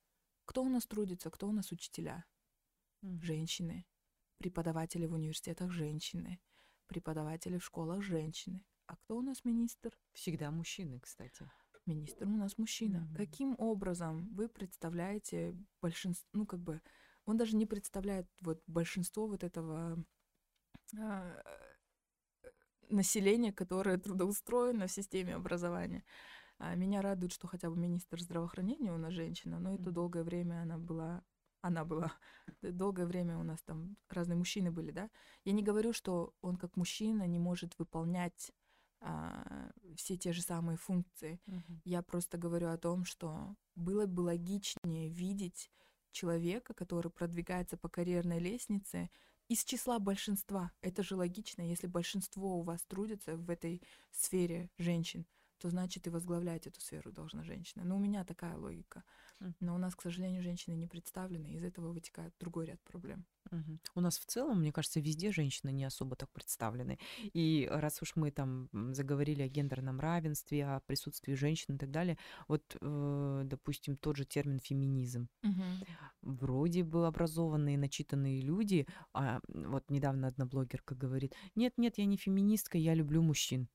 кто 0.46 0.64
у 0.64 0.70
нас 0.70 0.86
трудится, 0.86 1.30
кто 1.30 1.48
у 1.48 1.52
нас 1.52 1.72
учителя? 1.72 2.26
Mm. 3.02 3.22
Женщины. 3.22 3.86
Преподаватели 4.38 5.06
в 5.06 5.14
университетах 5.14 5.72
женщины. 5.72 6.40
Преподаватели 6.88 7.58
в 7.58 7.66
школах 7.66 8.02
женщины. 8.02 8.64
А 8.88 8.96
кто 8.96 9.18
у 9.18 9.22
нас 9.22 9.46
министр? 9.46 9.98
Всегда 10.14 10.52
мужчины, 10.52 11.00
кстати. 11.00 11.50
Министр 11.86 12.28
у 12.28 12.38
нас 12.38 12.58
мужчина. 12.58 12.98
Mm-hmm. 12.98 13.16
Каким 13.18 13.56
образом 13.58 14.30
вы 14.34 14.48
представляете 14.48 15.56
большинство, 15.82 16.30
ну 16.34 16.46
как 16.46 16.60
бы 16.60 16.82
он 17.26 17.38
даже 17.38 17.56
не 17.56 17.66
представляет 17.66 18.28
вот 18.42 18.62
большинство 18.68 19.28
вот 19.28 19.44
этого 19.44 20.04
а, 20.98 21.44
населения, 22.90 23.52
которое 23.52 23.98
трудоустроено 23.98 24.88
в 24.88 24.92
системе 24.92 25.36
образования. 25.36 26.04
А 26.58 26.76
меня 26.76 27.02
радует, 27.02 27.34
что 27.34 27.48
хотя 27.48 27.70
бы 27.70 27.78
министр 27.78 28.22
здравоохранения 28.22 28.94
у 28.94 28.98
нас 28.98 29.14
женщина, 29.14 29.60
но 29.60 29.74
это 29.74 29.92
долгое 29.92 30.24
время 30.24 30.62
она 30.62 30.78
была 30.78 31.24
она 31.64 31.86
была. 31.86 32.12
Долгое 32.62 33.06
время 33.06 33.38
у 33.38 33.44
нас 33.44 33.62
там 33.64 33.98
разные 34.10 34.36
мужчины 34.36 34.70
были, 34.72 34.92
да. 34.92 35.10
Я 35.46 35.54
не 35.54 35.64
говорю, 35.64 35.94
что 35.94 36.34
он 36.42 36.58
как 36.58 36.76
мужчина 36.76 37.26
не 37.26 37.40
может 37.40 37.80
выполнять 37.80 38.52
а, 39.00 39.72
все 39.96 40.18
те 40.18 40.34
же 40.34 40.42
самые 40.42 40.78
функции. 40.78 41.40
Uh-huh. 41.48 41.80
Я 41.86 42.02
просто 42.02 42.38
говорю 42.38 42.70
о 42.70 42.78
том, 42.78 43.06
что 43.06 43.56
было 43.76 44.06
бы 44.06 44.22
логичнее 44.22 45.10
видеть 45.10 45.72
человека, 46.12 46.74
который 46.74 47.12
продвигается 47.12 47.78
по 47.78 47.90
карьерной 47.90 48.40
лестнице, 48.40 49.10
из 49.48 49.64
числа 49.64 50.00
большинства. 50.00 50.72
Это 50.82 51.04
же 51.04 51.16
логично, 51.16 51.62
если 51.62 51.88
большинство 51.88 52.58
у 52.60 52.62
вас 52.62 52.84
трудится 52.86 53.36
в 53.36 53.50
этой 53.50 53.82
сфере 54.12 54.70
женщин, 54.78 55.26
то 55.60 55.70
значит 55.70 56.08
и 56.08 56.10
возглавлять 56.10 56.68
эту 56.68 56.82
сферу 56.82 57.12
должна 57.12 57.44
женщина. 57.44 57.84
Но 57.84 57.96
у 57.96 58.00
меня 58.00 58.24
такая 58.26 58.58
логика. 58.58 59.04
Но 59.60 59.76
у 59.76 59.78
нас, 59.78 59.96
к 59.96 60.02
сожалению, 60.02 60.42
женщины 60.42 60.76
не 60.76 60.88
представлены, 60.88 61.54
из 61.54 61.64
этого 61.64 61.92
вытекает 61.92 62.34
другой 62.40 62.68
ряд 62.68 62.82
проблем. 62.84 63.26
Угу. 63.52 63.80
У 63.96 64.02
нас 64.02 64.18
в 64.18 64.26
целом, 64.26 64.60
мне 64.60 64.72
кажется, 64.72 65.00
везде 65.00 65.32
женщины 65.32 65.72
не 65.72 65.84
особо 65.86 66.16
так 66.16 66.32
представлены. 66.32 66.98
И 67.34 67.68
раз 67.70 68.02
уж 68.02 68.16
мы 68.16 68.32
там 68.32 68.70
заговорили 68.94 69.42
о 69.42 69.48
гендерном 69.48 70.00
равенстве, 70.00 70.66
о 70.66 70.80
присутствии 70.82 71.34
женщин 71.34 71.76
и 71.76 71.78
так 71.78 71.92
далее, 71.92 72.18
вот, 72.48 72.78
э, 72.82 73.42
допустим, 73.46 73.98
тот 73.98 74.18
же 74.18 74.26
термин 74.26 74.60
феминизм. 74.60 75.28
Угу. 75.44 75.64
Вроде 76.22 76.84
бы 76.84 77.06
образованные, 77.06 77.78
начитанные 77.78 78.42
люди, 78.42 78.88
а 79.14 79.42
вот 79.48 79.90
недавно 79.90 80.28
одна 80.28 80.46
блогерка 80.46 80.96
говорит, 80.96 81.36
нет-нет, 81.56 81.98
я 81.98 82.06
не 82.06 82.18
феминистка, 82.18 82.78
я 82.78 82.94
люблю 82.94 83.22
мужчин. 83.22 83.68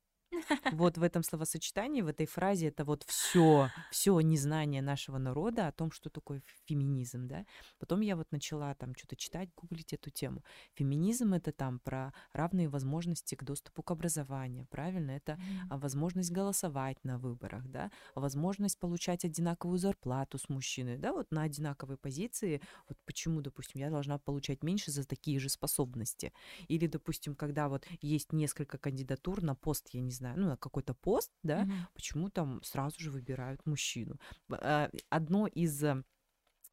Вот 0.72 0.98
в 0.98 1.02
этом 1.02 1.22
словосочетании, 1.22 2.02
в 2.02 2.06
этой 2.06 2.26
фразе 2.26 2.68
это 2.68 2.84
вот 2.84 3.04
все, 3.04 3.70
все 3.90 4.18
незнание 4.20 4.82
нашего 4.82 5.18
народа 5.18 5.68
о 5.68 5.72
том, 5.72 5.90
что 5.90 6.10
такое 6.10 6.42
феминизм, 6.66 7.26
да. 7.26 7.44
Потом 7.78 8.00
я 8.00 8.16
вот 8.16 8.30
начала 8.30 8.74
там 8.74 8.94
что-то 8.94 9.16
читать, 9.16 9.48
гуглить 9.56 9.92
эту 9.92 10.10
тему. 10.10 10.44
Феминизм 10.74 11.34
это 11.34 11.52
там 11.52 11.80
про 11.80 12.12
равные 12.32 12.68
возможности 12.68 13.34
к 13.34 13.44
доступу 13.44 13.82
к 13.82 13.90
образованию, 13.90 14.66
правильно? 14.70 15.12
Это 15.12 15.32
mm-hmm. 15.32 15.78
возможность 15.78 16.30
голосовать 16.30 17.02
на 17.04 17.18
выборах, 17.18 17.66
да, 17.68 17.90
возможность 18.14 18.78
получать 18.78 19.24
одинаковую 19.24 19.78
зарплату 19.78 20.38
с 20.38 20.48
мужчиной, 20.48 20.98
да, 20.98 21.12
вот 21.12 21.30
на 21.30 21.42
одинаковой 21.42 21.96
позиции. 21.96 22.60
Вот 22.88 22.98
почему, 23.04 23.40
допустим, 23.40 23.80
я 23.80 23.90
должна 23.90 24.18
получать 24.18 24.62
меньше 24.62 24.90
за 24.90 25.04
такие 25.04 25.38
же 25.38 25.48
способности? 25.48 26.32
Или, 26.68 26.86
допустим, 26.86 27.34
когда 27.34 27.68
вот 27.68 27.86
есть 28.00 28.32
несколько 28.32 28.78
кандидатур 28.78 29.42
на 29.42 29.54
пост, 29.54 29.88
я 29.92 30.00
не 30.00 30.10
знаю, 30.18 30.38
ну, 30.38 30.46
на 30.48 30.56
какой-то 30.56 30.94
пост, 30.94 31.32
да, 31.42 31.62
угу. 31.62 31.72
почему 31.94 32.30
там 32.30 32.62
сразу 32.62 33.00
же 33.00 33.10
выбирают 33.10 33.66
мужчину. 33.66 34.16
А, 34.50 34.90
одно 35.10 35.46
из 35.46 35.82
э, 35.82 36.02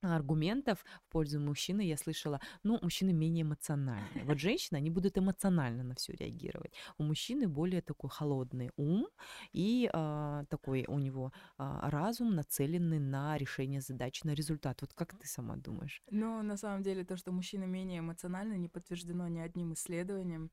аргументов 0.01 0.85
в 1.03 1.11
пользу 1.11 1.39
мужчины 1.39 1.81
я 1.81 1.97
слышала, 1.97 2.39
ну, 2.63 2.79
мужчины 2.81 3.13
менее 3.13 3.43
эмоциональны. 3.43 4.23
Вот 4.25 4.39
женщины, 4.39 4.77
они 4.77 4.89
будут 4.89 5.17
эмоционально 5.17 5.83
на 5.83 5.95
все 5.95 6.13
реагировать. 6.13 6.73
У 6.97 7.03
мужчины 7.03 7.47
более 7.47 7.81
такой 7.81 8.09
холодный 8.09 8.71
ум 8.77 9.07
и 9.53 9.89
э, 9.91 10.45
такой 10.49 10.85
у 10.87 10.99
него 10.99 11.31
э, 11.57 11.79
разум, 11.83 12.35
нацеленный 12.35 12.99
на 12.99 13.37
решение 13.37 13.81
задач, 13.81 14.23
на 14.23 14.33
результат. 14.33 14.81
Вот 14.81 14.93
как 14.93 15.17
ты 15.17 15.27
сама 15.27 15.55
думаешь? 15.55 16.01
Ну, 16.11 16.43
на 16.43 16.57
самом 16.57 16.83
деле, 16.83 17.03
то, 17.03 17.17
что 17.17 17.31
мужчины 17.31 17.65
менее 17.65 17.99
эмоциональны, 17.99 18.57
не 18.57 18.69
подтверждено 18.69 19.27
ни 19.27 19.39
одним 19.39 19.73
исследованием, 19.73 20.51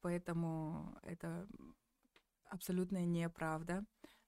поэтому 0.00 0.98
это 1.02 1.46
абсолютная 2.54 3.04
неправда. 3.04 3.84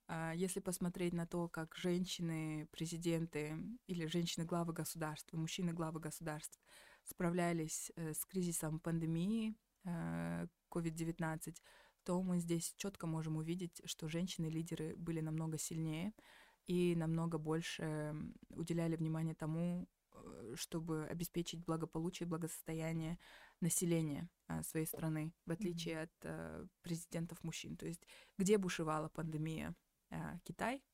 А, 0.08 0.32
если 0.34 0.60
посмотреть 0.60 1.12
на 1.12 1.26
то, 1.26 1.48
как 1.48 1.74
женщины-президенты 1.76 3.56
или 3.86 4.06
женщины-главы 4.06 4.72
государств, 4.72 5.32
мужчины-главы 5.32 6.00
государств 6.00 6.60
справлялись 7.04 7.90
э, 7.96 8.12
с 8.12 8.24
кризисом 8.24 8.80
пандемии, 8.80 9.54
COVID-19, 10.70 11.54
то 12.02 12.22
мы 12.22 12.40
здесь 12.40 12.74
четко 12.76 13.06
можем 13.06 13.36
увидеть, 13.36 13.80
что 13.84 14.08
женщины-лидеры 14.08 14.96
были 14.96 15.20
намного 15.20 15.58
сильнее 15.58 16.12
и 16.66 16.94
намного 16.96 17.38
больше 17.38 18.14
уделяли 18.50 18.96
внимание 18.96 19.34
тому, 19.34 19.88
э, 20.12 20.54
чтобы 20.56 21.06
обеспечить 21.06 21.64
благополучие, 21.64 22.28
благосостояние 22.28 23.18
населения 23.60 24.28
а, 24.48 24.62
своей 24.62 24.86
страны, 24.86 25.34
в 25.46 25.50
отличие 25.50 25.94
mm-hmm. 25.94 26.02
от 26.02 26.12
а, 26.24 26.66
президентов 26.82 27.42
мужчин. 27.42 27.76
То 27.76 27.86
есть 27.86 28.06
где 28.38 28.58
бушевала 28.58 29.08
пандемия? 29.08 29.74
А, 30.10 30.38
Китай, 30.44 30.84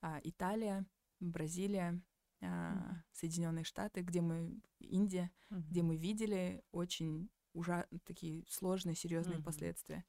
а, 0.00 0.20
Италия, 0.22 0.86
Бразилия, 1.20 2.00
mm-hmm. 2.40 2.94
Соединенные 3.12 3.64
Штаты, 3.64 4.02
где 4.02 4.20
мы 4.20 4.60
Индия, 4.78 5.30
mm-hmm. 5.50 5.62
где 5.68 5.82
мы 5.82 5.96
видели 5.96 6.62
очень 6.72 7.30
уже 7.52 7.86
такие 8.04 8.44
сложные, 8.48 8.94
серьезные 8.94 9.38
mm-hmm. 9.38 9.44
последствия 9.44 10.04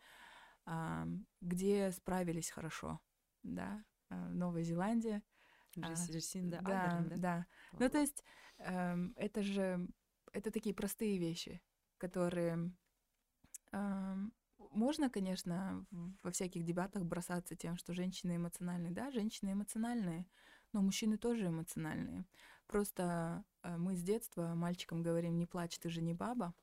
где 1.40 1.92
справились 1.92 2.50
хорошо, 2.50 3.00
да, 3.44 3.84
Новая 4.10 4.64
Зеландия. 4.64 5.24
Джессинда 5.80 6.60
да, 6.62 6.84
Ардерн, 6.84 7.10
да, 7.10 7.16
да. 7.18 7.48
Ну, 7.74 7.90
то 7.90 8.00
есть 8.00 8.24
эм, 8.58 9.14
это 9.16 9.44
же, 9.44 9.88
это 10.34 10.50
такие 10.50 10.74
простые 10.74 11.20
вещи, 11.20 11.62
которые 11.98 12.72
можно, 14.72 15.10
конечно, 15.10 15.86
во 16.24 16.32
всяких 16.32 16.64
дебатах 16.64 17.04
бросаться 17.04 17.56
тем, 17.56 17.78
что 17.78 17.94
женщины 17.94 18.36
эмоциональные. 18.36 18.92
Да, 18.92 19.12
женщины 19.12 19.54
эмоциональные, 19.54 20.28
но 20.74 20.82
мужчины 20.82 21.18
тоже 21.18 21.48
эмоциональные. 21.48 22.26
Просто 22.68 23.44
э, 23.64 23.78
мы 23.78 23.96
с 23.96 24.04
детства 24.04 24.54
мальчикам 24.56 25.02
говорим, 25.02 25.38
не 25.38 25.46
плачь, 25.46 25.80
ты 25.80 25.90
же 25.90 26.02
не 26.02 26.14
баба 26.14 26.54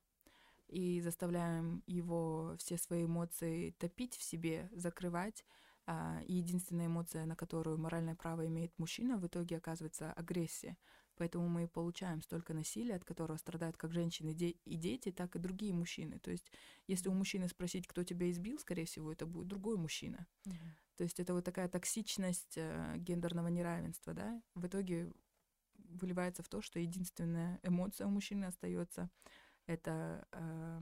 и 0.68 1.00
заставляем 1.00 1.82
его 1.86 2.54
все 2.58 2.76
свои 2.76 3.04
эмоции 3.04 3.70
топить 3.78 4.16
в 4.16 4.22
себе, 4.22 4.68
закрывать. 4.72 5.44
А, 5.86 6.20
и 6.26 6.34
единственная 6.34 6.86
эмоция, 6.86 7.26
на 7.26 7.36
которую 7.36 7.78
моральное 7.78 8.14
право 8.14 8.46
имеет 8.46 8.72
мужчина, 8.78 9.18
в 9.18 9.26
итоге 9.26 9.58
оказывается 9.58 10.12
агрессия. 10.12 10.78
Поэтому 11.16 11.48
мы 11.48 11.68
получаем 11.68 12.22
столько 12.22 12.54
насилия, 12.54 12.96
от 12.96 13.04
которого 13.04 13.36
страдают 13.36 13.76
как 13.76 13.92
женщины 13.92 14.30
и 14.30 14.76
дети, 14.76 15.12
так 15.12 15.36
и 15.36 15.38
другие 15.38 15.72
мужчины. 15.72 16.18
То 16.18 16.30
есть, 16.30 16.50
если 16.86 17.08
у 17.08 17.14
мужчины 17.14 17.48
спросить, 17.48 17.86
кто 17.86 18.02
тебя 18.02 18.30
избил, 18.30 18.58
скорее 18.58 18.84
всего, 18.84 19.12
это 19.12 19.26
будет 19.26 19.48
другой 19.48 19.76
мужчина. 19.76 20.26
Mm-hmm. 20.46 20.96
То 20.96 21.04
есть 21.04 21.20
это 21.20 21.34
вот 21.34 21.44
такая 21.44 21.68
токсичность 21.68 22.56
э, 22.56 22.94
гендерного 22.98 23.48
неравенства, 23.48 24.14
да, 24.14 24.40
в 24.54 24.66
итоге 24.66 25.12
выливается 25.76 26.42
в 26.42 26.48
то, 26.48 26.60
что 26.60 26.78
единственная 26.78 27.58
эмоция 27.62 28.06
у 28.06 28.10
мужчины 28.10 28.44
остается 28.44 29.10
это, 29.66 30.26
э, 30.32 30.80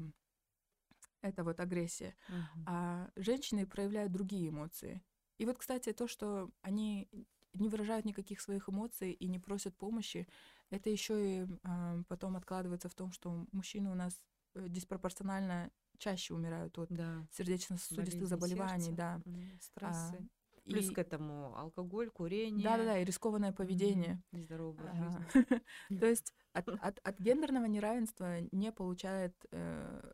это 1.23 1.45
вот 1.45 1.61
агрессия. 1.61 2.15
Uh-huh. 2.29 2.63
А 2.67 3.11
женщины 3.17 3.67
проявляют 3.67 4.13
другие 4.13 4.49
эмоции. 4.49 5.03
И 5.39 5.47
вот, 5.47 5.59
кстати, 5.59 5.93
то, 5.93 6.07
что 6.07 6.51
они 6.63 7.09
не 7.55 7.69
выражают 7.69 8.05
никаких 8.05 8.41
своих 8.41 8.69
эмоций 8.69 9.13
и 9.13 9.29
не 9.29 9.39
просят 9.39 9.77
помощи, 9.77 10.27
это 10.71 10.91
еще 10.91 11.43
и 11.43 11.47
э, 11.65 12.03
потом 12.09 12.37
откладывается 12.37 12.89
в 12.89 12.95
том, 12.95 13.13
что 13.13 13.47
мужчины 13.53 13.91
у 13.91 13.95
нас 13.95 14.21
э, 14.55 14.69
диспропорционально 14.69 15.71
чаще 15.99 16.35
умирают 16.35 16.77
от 16.79 16.89
да. 16.91 17.27
сердечно-сосудистых 17.33 18.27
заболеваний, 18.27 18.85
сердца, 18.85 18.97
да, 18.97 19.23
стрессы. 19.61 20.17
А, 20.17 20.65
Плюс 20.65 20.91
и... 20.91 20.95
к 20.95 20.99
этому 20.99 21.57
алкоголь, 21.57 22.11
курение. 22.11 22.65
Да-да-да, 22.65 22.99
и 22.99 23.05
рискованное 23.05 23.53
поведение. 23.53 24.23
Нездоровая 24.33 24.95
жизнь. 24.95 25.47
То 26.01 26.07
есть 26.07 26.35
от, 26.53 26.69
от, 26.69 26.99
от 27.03 27.21
гендерного 27.21 27.67
неравенства 27.67 28.41
не 28.53 28.73
получает 28.73 29.35
э, 29.51 30.13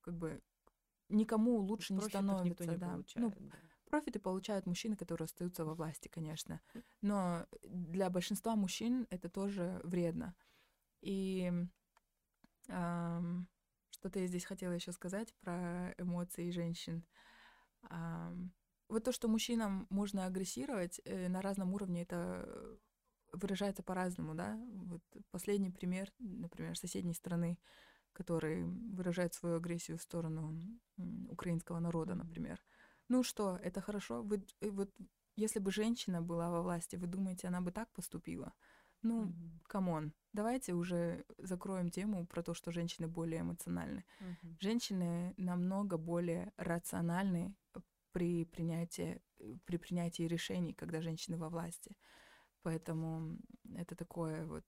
как 0.00 0.14
бы 0.14 0.40
никому 1.08 1.58
лучше 1.58 1.94
не 1.94 2.00
становится. 2.00 2.44
Никто 2.44 2.64
не 2.64 2.76
да. 2.76 2.88
получает, 2.90 3.38
ну, 3.38 3.48
да. 3.48 3.56
Профиты 3.88 4.18
получают 4.18 4.66
мужчины, 4.66 4.96
которые 4.96 5.26
остаются 5.26 5.64
во 5.64 5.74
власти, 5.74 6.08
конечно. 6.08 6.60
Но 7.02 7.46
для 7.62 8.10
большинства 8.10 8.56
мужчин 8.56 9.06
это 9.10 9.28
тоже 9.28 9.80
вредно. 9.84 10.34
И 11.02 11.52
эм, 12.68 13.48
что-то 13.90 14.18
я 14.18 14.26
здесь 14.26 14.44
хотела 14.44 14.72
еще 14.72 14.92
сказать 14.92 15.34
про 15.40 15.94
эмоции 15.98 16.50
женщин. 16.50 17.04
Эм, 17.90 18.52
вот 18.88 19.04
то, 19.04 19.12
что 19.12 19.28
мужчинам 19.28 19.86
можно 19.90 20.26
агрессировать 20.26 21.00
э, 21.04 21.28
на 21.28 21.42
разном 21.42 21.74
уровне, 21.74 22.02
это 22.02 22.78
выражается 23.32 23.82
по-разному, 23.82 24.34
да. 24.34 24.58
Вот 24.84 25.02
последний 25.30 25.70
пример, 25.70 26.12
например, 26.18 26.76
соседней 26.76 27.14
страны, 27.14 27.58
который 28.12 28.64
выражает 28.64 29.34
свою 29.34 29.56
агрессию 29.56 29.98
в 29.98 30.02
сторону 30.02 30.56
украинского 31.28 31.80
народа, 31.80 32.14
например. 32.14 32.64
Ну 33.08 33.22
что, 33.22 33.58
это 33.62 33.80
хорошо? 33.80 34.22
Вы, 34.22 34.44
э, 34.60 34.70
вот 34.70 34.90
если 35.36 35.60
бы 35.60 35.70
женщина 35.70 36.22
была 36.22 36.50
во 36.50 36.62
власти, 36.62 36.96
вы 36.96 37.06
думаете, 37.06 37.48
она 37.48 37.60
бы 37.60 37.70
так 37.70 37.92
поступила? 37.92 38.52
Ну, 39.02 39.32
come 39.68 39.90
on, 39.90 40.06
mm-hmm. 40.06 40.12
давайте 40.32 40.72
уже 40.72 41.24
закроем 41.38 41.90
тему 41.90 42.26
про 42.26 42.42
то, 42.42 42.54
что 42.54 42.72
женщины 42.72 43.06
более 43.06 43.40
эмоциональны. 43.40 44.04
Mm-hmm. 44.20 44.56
Женщины 44.60 45.34
намного 45.36 45.98
более 45.98 46.52
рациональны 46.56 47.54
при 48.12 48.44
принятии, 48.44 49.20
при 49.64 49.76
принятии 49.76 50.22
решений, 50.22 50.72
когда 50.72 51.02
женщины 51.02 51.36
во 51.36 51.48
власти. 51.48 51.96
Поэтому 52.62 53.38
это 53.76 53.94
такое 53.94 54.46
вот... 54.46 54.64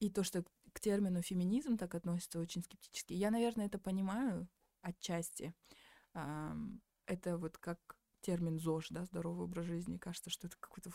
И 0.00 0.10
то, 0.10 0.22
что 0.22 0.44
к 0.72 0.80
термину 0.80 1.22
феминизм 1.22 1.76
так 1.76 1.94
относится 1.94 2.38
очень 2.38 2.62
скептически. 2.62 3.14
Я, 3.14 3.30
наверное, 3.30 3.66
это 3.66 3.78
понимаю 3.78 4.48
отчасти. 4.82 5.54
Это 6.14 7.36
вот 7.36 7.58
как 7.58 7.78
термин 8.20 8.58
ЗОЖ, 8.58 8.88
да, 8.90 9.04
здоровый 9.04 9.44
образ 9.44 9.66
жизни. 9.66 9.98
Кажется, 9.98 10.30
что 10.30 10.46
это 10.46 10.56
какой-то, 10.58 10.90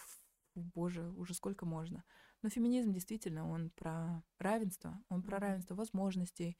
боже, 0.55 1.09
уже 1.11 1.33
сколько 1.33 1.65
можно. 1.65 2.03
Но 2.41 2.49
феминизм 2.49 2.93
действительно, 2.93 3.47
он 3.47 3.69
про 3.71 4.23
равенство, 4.39 4.99
он 5.09 5.21
про 5.21 5.39
равенство 5.39 5.75
возможностей, 5.75 6.57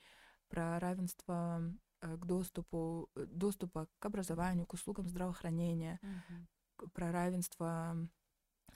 про 0.50 0.80
равенство 0.80 1.74
Э, 2.02 2.18
к 2.18 2.26
доступу, 2.26 3.10
э, 3.16 3.26
доступа 3.26 3.88
к 4.00 4.06
образованию, 4.06 4.66
к 4.66 4.74
услугам 4.74 5.08
здравоохранения, 5.10 6.00
угу. 6.02 6.90
про 6.92 7.12
равенство 7.12 7.98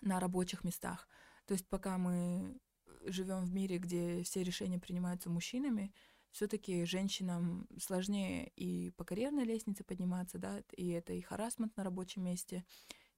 на 0.01 0.19
рабочих 0.19 0.63
местах. 0.65 1.07
То 1.45 1.53
есть 1.53 1.67
пока 1.69 1.97
мы 1.97 2.57
живем 3.05 3.45
в 3.45 3.53
мире, 3.53 3.77
где 3.77 4.23
все 4.23 4.43
решения 4.43 4.79
принимаются 4.79 5.29
мужчинами, 5.29 5.93
все-таки 6.33 6.83
женщинам 6.83 7.67
сложнее 7.79 8.51
и 8.55 8.89
по 8.91 9.05
карьерной 9.05 9.45
лестнице 9.45 9.83
подниматься, 9.83 10.39
да, 10.39 10.63
и 10.75 10.89
это 10.89 11.13
и 11.13 11.21
харасмент 11.21 11.77
на 11.77 11.83
рабочем 11.83 12.23
месте, 12.23 12.65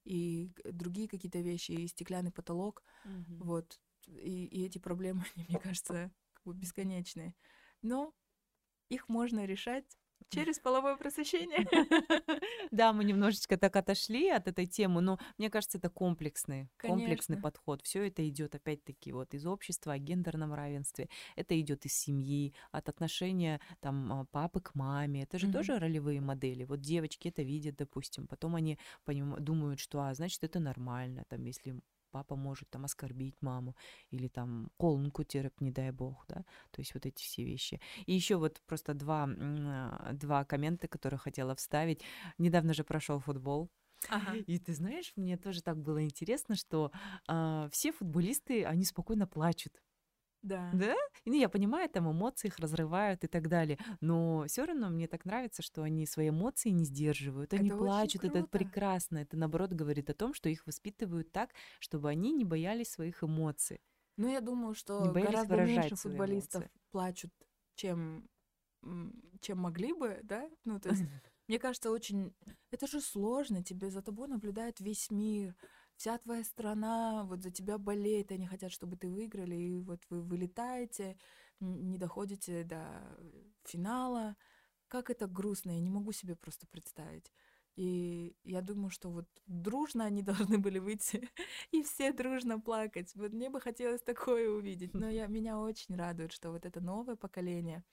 и 0.04 0.52
другие 0.64 1.08
какие-то 1.08 1.40
вещи, 1.40 1.72
и 1.72 1.88
стеклянный 1.88 2.30
потолок, 2.30 2.84
угу. 3.04 3.44
вот, 3.44 3.80
и, 4.06 4.44
и 4.44 4.66
эти 4.66 4.78
проблемы, 4.78 5.24
они, 5.34 5.46
мне 5.48 5.58
кажется, 5.58 6.12
как 6.34 6.44
бы 6.44 6.54
бесконечные. 6.54 7.34
Но 7.80 8.14
их 8.90 9.08
можно 9.08 9.46
решать 9.46 9.98
через 10.28 10.58
половое 10.58 10.96
просвещение. 10.96 11.66
Да, 12.72 12.92
мы 12.92 13.04
немножечко 13.04 13.56
так 13.56 13.76
отошли 13.76 14.28
от 14.28 14.48
этой 14.48 14.66
темы, 14.66 15.00
но 15.00 15.18
мне 15.38 15.50
кажется, 15.50 15.78
это 15.78 15.88
комплексный, 15.88 16.68
комплексный 16.78 17.38
подход. 17.38 17.80
Все 17.82 18.06
это 18.08 18.28
идет 18.28 18.54
опять-таки 18.54 19.12
вот 19.12 19.34
из 19.34 19.46
общества 19.46 19.94
о 19.94 19.98
гендерном 19.98 20.52
равенстве. 20.52 21.08
Это 21.36 21.58
идет 21.58 21.86
из 21.86 21.94
семьи, 21.94 22.54
от 22.72 22.88
отношения 22.88 23.60
там 23.80 24.12
а, 24.12 24.24
папы 24.26 24.60
к 24.60 24.74
маме. 24.74 25.22
Это 25.22 25.38
же 25.38 25.50
тоже 25.50 25.78
ролевые 25.78 26.20
модели. 26.20 26.64
Вот 26.64 26.80
девочки 26.80 27.28
это 27.28 27.42
видят, 27.42 27.76
допустим, 27.76 28.26
потом 28.26 28.56
они 28.56 28.78
думают, 29.06 29.80
что, 29.80 30.00
а, 30.00 30.14
значит, 30.14 30.42
это 30.44 30.58
нормально, 30.58 31.24
там, 31.28 31.44
если 31.44 31.80
папа 32.16 32.34
может 32.34 32.70
там 32.70 32.84
оскорбить 32.84 33.42
маму 33.42 33.76
или 34.10 34.28
там 34.28 34.70
колонку 34.78 35.22
терп, 35.22 35.60
не 35.60 35.70
дай 35.70 35.90
бог, 35.90 36.24
да, 36.28 36.44
то 36.70 36.80
есть 36.80 36.94
вот 36.94 37.04
эти 37.04 37.22
все 37.22 37.44
вещи. 37.44 37.78
И 38.06 38.14
еще 38.14 38.36
вот 38.36 38.62
просто 38.66 38.94
два, 38.94 39.28
а, 39.28 40.12
два 40.14 40.44
коммента, 40.44 40.88
которые 40.88 41.18
хотела 41.18 41.54
вставить. 41.54 42.02
Недавно 42.38 42.72
же 42.72 42.84
прошел 42.84 43.20
футбол, 43.20 43.70
Ага. 44.08 44.36
И 44.46 44.58
ты 44.58 44.74
знаешь, 44.74 45.12
мне 45.16 45.36
тоже 45.36 45.62
так 45.62 45.76
было 45.76 46.04
интересно, 46.04 46.54
что 46.54 46.92
э, 47.28 47.68
все 47.72 47.92
футболисты, 47.92 48.64
они 48.64 48.84
спокойно 48.84 49.26
плачут. 49.26 49.82
Да. 50.46 50.70
Да? 50.72 50.94
И, 51.24 51.30
ну, 51.30 51.36
я 51.36 51.48
понимаю, 51.48 51.88
там 51.88 52.08
эмоции 52.10 52.46
их 52.46 52.58
разрывают 52.58 53.24
и 53.24 53.26
так 53.26 53.48
далее. 53.48 53.78
Но 54.00 54.44
все 54.46 54.64
равно 54.64 54.90
мне 54.90 55.08
так 55.08 55.24
нравится, 55.24 55.60
что 55.60 55.82
они 55.82 56.06
свои 56.06 56.28
эмоции 56.28 56.70
не 56.70 56.84
сдерживают. 56.84 57.52
Они 57.52 57.68
это 57.68 57.78
плачут, 57.78 58.24
это 58.24 58.46
прекрасно. 58.46 59.18
Это 59.18 59.36
наоборот 59.36 59.72
говорит 59.72 60.08
о 60.08 60.14
том, 60.14 60.34
что 60.34 60.48
их 60.48 60.64
воспитывают 60.66 61.32
так, 61.32 61.50
чтобы 61.80 62.08
они 62.08 62.32
не 62.32 62.44
боялись 62.44 62.90
своих 62.90 63.24
эмоций. 63.24 63.80
Ну, 64.16 64.28
я 64.28 64.40
думаю, 64.40 64.74
что 64.74 65.10
гораздо 65.12 65.56
меньше 65.56 65.96
футболистов 65.96 66.64
плачут, 66.92 67.32
чем, 67.74 68.28
чем 69.40 69.58
могли 69.58 69.92
бы, 69.92 70.20
да? 70.22 70.48
Ну, 70.64 70.78
то 70.78 70.90
есть, 70.90 71.02
мне 71.48 71.58
кажется, 71.58 71.90
очень... 71.90 72.32
Это 72.70 72.86
же 72.86 73.00
сложно, 73.00 73.64
тебе 73.64 73.90
за 73.90 74.00
тобой 74.00 74.28
наблюдает 74.28 74.78
весь 74.78 75.10
мир 75.10 75.56
вся 75.96 76.18
твоя 76.18 76.44
страна 76.44 77.24
вот 77.24 77.42
за 77.42 77.50
тебя 77.50 77.78
болеет, 77.78 78.32
они 78.32 78.46
хотят, 78.46 78.72
чтобы 78.72 78.96
ты 78.96 79.08
выиграли, 79.08 79.54
и 79.54 79.80
вот 79.80 80.00
вы 80.10 80.22
вылетаете, 80.22 81.18
не 81.60 81.98
доходите 81.98 82.64
до 82.64 82.84
финала. 83.64 84.36
Как 84.88 85.10
это 85.10 85.26
грустно, 85.26 85.72
я 85.72 85.80
не 85.80 85.90
могу 85.90 86.12
себе 86.12 86.36
просто 86.36 86.66
представить. 86.66 87.32
И 87.76 88.34
я 88.44 88.62
думаю, 88.62 88.90
что 88.90 89.10
вот 89.10 89.26
дружно 89.46 90.04
они 90.04 90.22
должны 90.22 90.58
были 90.58 90.78
выйти 90.78 91.28
и 91.72 91.82
все 91.82 92.12
дружно 92.12 92.60
плакать. 92.60 93.14
Вот 93.14 93.32
мне 93.32 93.50
бы 93.50 93.60
хотелось 93.60 94.02
такое 94.02 94.48
увидеть. 94.48 94.94
Но 94.94 95.08
я, 95.08 95.26
меня 95.26 95.58
очень 95.58 95.96
радует, 95.96 96.32
что 96.32 96.50
вот 96.50 96.64
это 96.64 96.80
новое 96.80 97.16
поколение, 97.16 97.84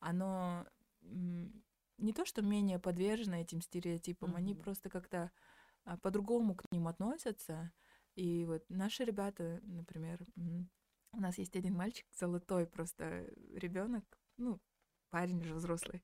оно 0.00 0.66
не 1.02 2.12
то, 2.12 2.24
что 2.24 2.42
менее 2.42 2.78
подвержено 2.78 3.36
этим 3.36 3.60
стереотипам, 3.60 4.32
mm-hmm. 4.32 4.38
они 4.38 4.54
просто 4.54 4.90
как-то 4.90 5.30
по-другому 6.02 6.54
к 6.54 6.64
ним 6.70 6.88
относятся. 6.88 7.72
И 8.14 8.44
вот 8.46 8.64
наши 8.68 9.04
ребята, 9.04 9.60
например, 9.62 10.20
у 11.12 11.20
нас 11.20 11.38
есть 11.38 11.56
один 11.56 11.74
мальчик, 11.74 12.06
золотой 12.12 12.66
просто 12.66 13.26
ребенок, 13.52 14.04
ну, 14.36 14.60
парень 15.10 15.40
уже 15.40 15.54
взрослый. 15.54 16.02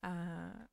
А, 0.00 0.68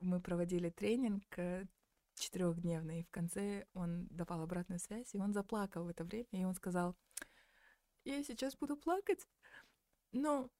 мы 0.00 0.20
проводили 0.20 0.70
тренинг 0.70 1.24
э, 1.38 1.66
четырехдневный, 2.14 3.00
и 3.00 3.04
в 3.04 3.10
конце 3.10 3.66
он 3.74 4.06
давал 4.08 4.42
обратную 4.42 4.78
связь, 4.78 5.14
и 5.14 5.18
он 5.18 5.32
заплакал 5.32 5.84
в 5.84 5.88
это 5.88 6.04
время, 6.04 6.28
и 6.32 6.44
он 6.44 6.54
сказал, 6.54 6.96
я 8.04 8.22
сейчас 8.22 8.56
буду 8.56 8.76
плакать, 8.76 9.26
но 10.12 10.50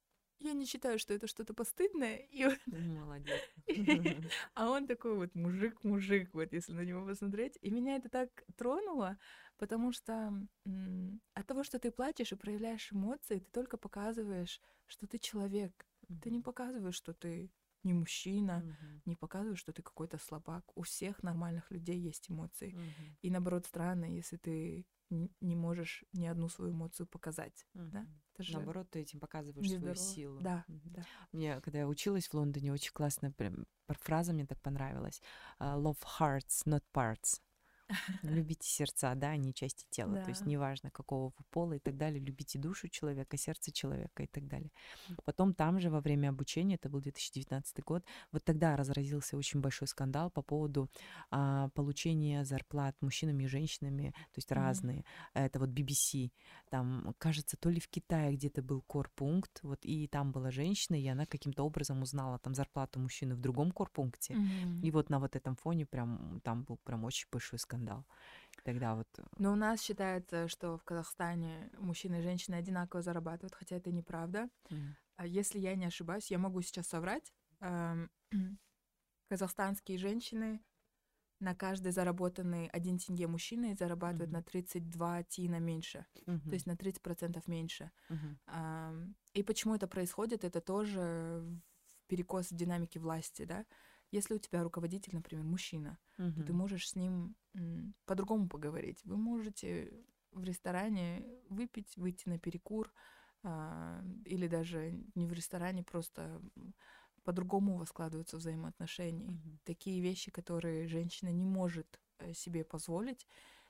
я 0.40 0.52
не 0.52 0.66
считаю, 0.66 0.98
что 0.98 1.14
это 1.14 1.26
что-то 1.26 1.54
постыдное. 1.54 2.16
И. 2.30 2.46
Молодец. 2.66 3.40
А 4.54 4.70
он 4.70 4.86
такой 4.86 5.14
вот 5.14 5.34
мужик-мужик, 5.34 6.32
вот 6.34 6.52
если 6.52 6.72
на 6.72 6.82
него 6.82 7.06
посмотреть. 7.06 7.58
И 7.62 7.70
меня 7.70 7.96
это 7.96 8.08
так 8.08 8.44
тронуло, 8.56 9.18
потому 9.58 9.92
что 9.92 10.32
от 11.34 11.46
того, 11.46 11.64
что 11.64 11.78
ты 11.78 11.90
плачешь 11.90 12.32
и 12.32 12.36
проявляешь 12.36 12.92
эмоции, 12.92 13.38
ты 13.38 13.50
только 13.50 13.76
показываешь, 13.76 14.60
что 14.86 15.06
ты 15.06 15.18
человек. 15.18 15.86
Ты 16.22 16.30
не 16.30 16.40
показываешь, 16.40 16.94
что 16.94 17.12
ты 17.12 17.50
не 17.82 17.94
мужчина, 17.94 18.58
угу. 18.58 19.00
не 19.06 19.16
показываешь, 19.16 19.60
что 19.60 19.72
ты 19.72 19.82
какой-то 19.82 20.18
слабак. 20.18 20.64
У 20.76 20.82
всех 20.82 21.22
нормальных 21.22 21.70
людей 21.70 21.98
есть 21.98 22.30
эмоции. 22.30 22.74
Угу. 22.74 23.16
И 23.22 23.30
наоборот, 23.30 23.66
странно, 23.66 24.04
если 24.04 24.36
ты 24.36 24.86
не 25.10 25.56
можешь 25.56 26.04
ни 26.12 26.26
одну 26.26 26.48
свою 26.48 26.72
эмоцию 26.72 27.06
показать. 27.06 27.66
Угу. 27.74 27.90
Да? 27.92 28.06
Это 28.34 28.42
же 28.42 28.54
Наоборот, 28.54 28.90
ты 28.90 29.00
этим 29.00 29.20
показываешь 29.20 29.70
свою 29.70 29.94
силу. 29.94 30.40
Да, 30.40 30.64
угу. 30.68 30.80
да. 30.84 31.02
Мне, 31.32 31.60
когда 31.60 31.78
я 31.80 31.88
училась 31.88 32.28
в 32.28 32.34
Лондоне, 32.34 32.72
очень 32.72 32.92
классная 32.92 33.30
прям 33.30 33.66
фраза 33.88 34.32
мне 34.32 34.46
так 34.46 34.60
понравилась. 34.60 35.22
Uh, 35.60 35.76
Love 35.80 35.98
hearts, 36.18 36.66
not 36.66 36.82
parts. 36.92 37.40
Любите 38.22 38.68
сердца, 38.68 39.14
да, 39.14 39.30
а 39.30 39.36
не 39.36 39.54
части 39.54 39.86
тела. 39.90 40.14
Да. 40.14 40.22
То 40.24 40.30
есть 40.30 40.46
неважно, 40.46 40.90
какого 40.90 41.26
вы 41.26 41.44
пола 41.50 41.74
и 41.74 41.78
так 41.78 41.96
далее. 41.96 42.20
Любите 42.20 42.58
душу 42.58 42.88
человека, 42.88 43.36
сердце 43.36 43.72
человека 43.72 44.22
и 44.22 44.26
так 44.26 44.46
далее. 44.48 44.70
Потом 45.24 45.54
там 45.54 45.80
же 45.80 45.90
во 45.90 46.00
время 46.00 46.30
обучения, 46.30 46.74
это 46.74 46.88
был 46.88 47.00
2019 47.00 47.84
год, 47.84 48.04
вот 48.32 48.44
тогда 48.44 48.76
разразился 48.76 49.36
очень 49.36 49.60
большой 49.60 49.88
скандал 49.88 50.30
по 50.30 50.42
поводу 50.42 50.90
а, 51.30 51.68
получения 51.70 52.44
зарплат 52.44 52.96
мужчинами 53.00 53.44
и 53.44 53.46
женщинами, 53.46 54.10
то 54.10 54.38
есть 54.38 54.50
mm-hmm. 54.50 54.54
разные. 54.54 55.04
Это 55.34 55.58
вот 55.58 55.70
BBC. 55.70 56.32
Там, 56.70 57.14
кажется, 57.18 57.56
то 57.56 57.70
ли 57.70 57.80
в 57.80 57.88
Китае 57.88 58.34
где-то 58.34 58.62
был 58.62 58.82
корпункт, 58.82 59.60
вот 59.62 59.84
и 59.84 60.08
там 60.08 60.32
была 60.32 60.50
женщина, 60.50 60.96
и 60.96 61.06
она 61.06 61.26
каким-то 61.26 61.64
образом 61.64 62.02
узнала 62.02 62.38
там 62.38 62.54
зарплату 62.54 62.98
мужчины 62.98 63.34
в 63.34 63.40
другом 63.40 63.70
корпункте. 63.70 64.34
Mm-hmm. 64.34 64.80
И 64.82 64.90
вот 64.90 65.10
на 65.10 65.20
вот 65.20 65.36
этом 65.36 65.54
фоне 65.56 65.86
прям 65.86 66.40
там 66.42 66.64
был 66.64 66.78
прям 66.78 67.04
очень 67.04 67.28
большой 67.30 67.58
скандал 67.58 67.75
скандал. 67.76 68.04
Тогда 68.64 68.94
вот... 68.94 69.06
Э, 69.18 69.22
Но 69.38 69.52
у 69.52 69.56
нас 69.56 69.80
считается, 69.82 70.48
что 70.48 70.76
в 70.76 70.84
Казахстане 70.84 71.70
мужчины 71.78 72.18
и 72.18 72.22
женщины 72.22 72.56
одинаково 72.56 73.02
зарабатывают, 73.02 73.54
хотя 73.54 73.76
это 73.76 73.92
неправда. 73.92 74.48
Mm. 74.70 75.26
Если 75.26 75.58
я 75.58 75.74
не 75.76 75.86
ошибаюсь, 75.86 76.30
я 76.30 76.38
могу 76.38 76.62
сейчас 76.62 76.88
соврать. 76.88 77.32
Эм, 77.60 78.10
казахстанские 79.28 79.98
женщины 79.98 80.60
на 81.40 81.54
каждый 81.54 81.92
заработанный 81.92 82.68
один 82.68 82.98
тенге 82.98 83.26
мужчины 83.26 83.76
зарабатывают 83.76 84.30
mm-hmm. 84.30 84.32
на 84.32 84.42
32 84.42 85.22
тина 85.24 85.60
меньше, 85.60 86.06
mm-hmm. 86.26 86.48
то 86.48 86.54
есть 86.54 86.66
на 86.66 86.72
30% 86.72 87.42
меньше. 87.46 87.90
Mm-hmm. 88.08 89.14
И 89.34 89.42
почему 89.42 89.74
это 89.74 89.86
происходит, 89.86 90.44
это 90.44 90.62
тоже 90.62 91.44
перекос 92.06 92.48
динамики 92.50 92.96
власти, 92.98 93.44
да. 93.44 93.66
Если 94.10 94.34
у 94.34 94.38
тебя 94.38 94.62
руководитель, 94.62 95.14
например, 95.14 95.44
мужчина, 95.44 95.98
угу. 96.18 96.32
то 96.32 96.44
ты 96.44 96.52
можешь 96.52 96.88
с 96.88 96.96
ним 96.96 97.34
по-другому 98.04 98.48
поговорить. 98.48 99.00
Вы 99.04 99.16
можете 99.16 99.92
в 100.32 100.44
ресторане 100.44 101.24
выпить, 101.48 101.96
выйти 101.96 102.28
на 102.28 102.38
перекур, 102.38 102.92
а, 103.42 104.02
или 104.24 104.48
даже 104.48 104.92
не 105.14 105.26
в 105.26 105.32
ресторане, 105.32 105.82
просто 105.82 106.40
по-другому 107.24 107.74
у 107.74 107.78
вас 107.78 107.88
складываются 107.88 108.36
взаимоотношения. 108.36 109.30
Mm-hmm. 109.30 109.58
Такие 109.64 110.00
вещи, 110.00 110.30
которые 110.30 110.86
женщина 110.86 111.30
не 111.30 111.44
может 111.44 112.00
э, 112.18 112.32
себе 112.34 112.64
позволить, 112.64 113.26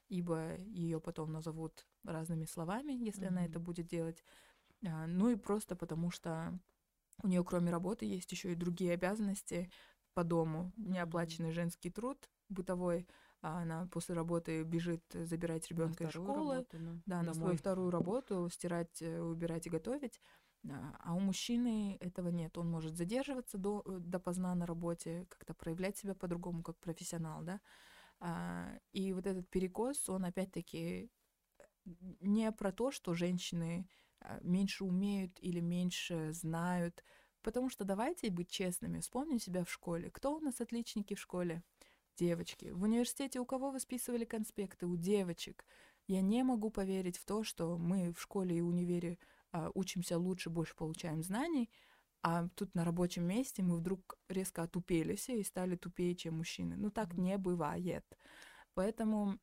ибо 0.09 0.57
ее 0.59 1.01
потом 1.01 1.33
назовут 1.33 1.87
разными 2.05 2.45
словами, 2.45 2.93
если 2.93 3.25
mm-hmm. 3.25 3.29
она 3.29 3.47
это 3.47 3.59
будет 3.59 3.87
делать. 3.87 4.25
А, 4.87 5.07
ну 5.07 5.31
и 5.31 5.37
просто 5.37 5.75
потому 5.77 6.11
что 6.11 6.59
у 7.23 7.29
нее 7.29 7.43
кроме 7.45 7.71
работы 7.71 8.05
есть 8.05 8.31
еще 8.31 8.53
и 8.53 8.57
другие 8.57 8.93
обязанности, 8.93 9.71
по 10.17 10.25
дому, 10.25 10.73
неоплаченный 10.79 11.53
женский 11.53 11.91
труд 11.91 12.31
бытовой, 12.49 13.07
а 13.43 13.61
она 13.61 13.87
после 13.93 14.15
работы 14.15 14.63
бежит 14.63 15.05
забирать 15.13 15.69
ребенка 15.69 16.05
из 16.05 16.11
школы, 16.11 16.55
работу, 16.55 16.79
да, 17.05 17.19
да 17.19 17.23
на 17.23 17.35
свою 17.35 17.59
вторую 17.59 17.91
работу, 17.91 18.49
стирать, 18.49 19.03
э, 19.03 19.21
убирать 19.21 19.67
и 19.67 19.71
готовить. 19.71 20.23
А, 20.71 20.97
а 21.05 21.15
у 21.15 21.21
мужчины 21.21 21.99
этого 22.01 22.29
нет. 22.29 22.57
Он 22.57 22.71
может 22.71 22.97
задерживаться 22.97 23.59
до, 23.59 23.83
э, 23.85 23.99
допоздна 24.01 24.55
на 24.55 24.65
работе, 24.65 25.27
как-то 25.29 25.53
проявлять 25.53 25.99
себя 25.99 26.15
по-другому, 26.15 26.63
как 26.63 26.79
профессионал, 26.79 27.43
да. 27.43 27.61
А, 28.19 28.71
и 28.95 29.13
вот 29.13 29.27
этот 29.27 29.51
перекос, 29.51 30.09
он 30.09 30.25
опять-таки 30.25 31.11
не 31.85 32.51
про 32.53 32.73
то, 32.73 32.91
что 32.91 33.13
женщины 33.13 33.87
а, 34.21 34.39
меньше 34.41 34.85
умеют 34.85 35.39
или 35.43 35.61
меньше 35.61 36.33
знают, 36.33 37.05
Потому 37.47 37.71
что 37.71 37.85
давайте 37.85 38.29
быть 38.29 38.51
честными, 38.51 38.99
вспомним 38.99 39.39
себя 39.39 39.63
в 39.63 39.71
школе. 39.71 40.11
Кто 40.11 40.35
у 40.35 40.41
нас 40.41 40.61
отличники 40.61 41.15
в 41.15 41.21
школе? 41.21 41.63
Девочки. 42.17 42.71
В 42.73 42.83
университете 42.83 43.39
у 43.39 43.47
кого 43.47 43.71
вы 43.71 43.79
списывали 43.79 44.25
конспекты? 44.25 44.87
У 44.87 44.97
девочек. 44.97 45.65
Я 46.09 46.23
не 46.23 46.43
могу 46.43 46.71
поверить 46.71 47.19
в 47.19 47.25
то, 47.25 47.45
что 47.45 47.79
мы 47.79 48.13
в 48.13 48.21
школе 48.21 48.59
и 48.59 48.61
универе 48.61 49.21
а, 49.53 49.71
учимся 49.75 50.19
лучше, 50.19 50.51
больше 50.51 50.75
получаем 50.75 51.23
знаний, 51.23 51.71
а 52.21 52.49
тут 52.57 52.75
на 52.75 52.85
рабочем 52.85 53.23
месте 53.23 53.63
мы 53.63 53.77
вдруг 53.77 54.19
резко 54.29 54.65
отупелись 54.65 55.29
и 55.29 55.45
стали 55.45 55.77
тупее, 55.77 56.17
чем 56.17 56.39
мужчины. 56.39 56.75
Ну 56.77 56.91
так 56.91 57.15
не 57.15 57.39
бывает. 57.39 58.05
Поэтому 58.75 59.39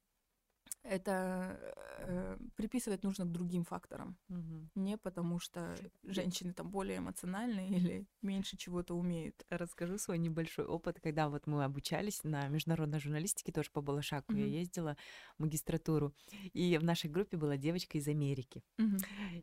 это 0.83 1.57
э, 1.99 2.37
приписывать 2.55 3.03
нужно 3.03 3.25
к 3.25 3.31
другим 3.31 3.63
факторам. 3.63 4.17
Угу. 4.29 4.69
Не 4.75 4.97
потому, 4.97 5.39
что 5.39 5.75
женщины 6.03 6.53
там 6.53 6.69
более 6.69 6.97
эмоциональные 6.97 7.69
или 7.69 8.07
меньше 8.21 8.57
чего-то 8.57 8.95
умеют. 8.95 9.45
Расскажу 9.49 9.97
свой 9.97 10.17
небольшой 10.17 10.65
опыт, 10.65 10.99
когда 11.01 11.29
вот 11.29 11.47
мы 11.47 11.63
обучались 11.63 12.23
на 12.23 12.47
международной 12.47 12.99
журналистике, 12.99 13.51
тоже 13.51 13.69
по 13.71 13.81
Балашаку 13.81 14.33
угу. 14.33 14.41
я 14.41 14.45
ездила 14.45 14.97
в 15.37 15.43
магистратуру, 15.43 16.13
и 16.53 16.77
в 16.77 16.83
нашей 16.83 17.09
группе 17.09 17.37
была 17.37 17.57
девочка 17.57 17.97
из 17.97 18.07
Америки. 18.07 18.63
Угу. 18.77 18.97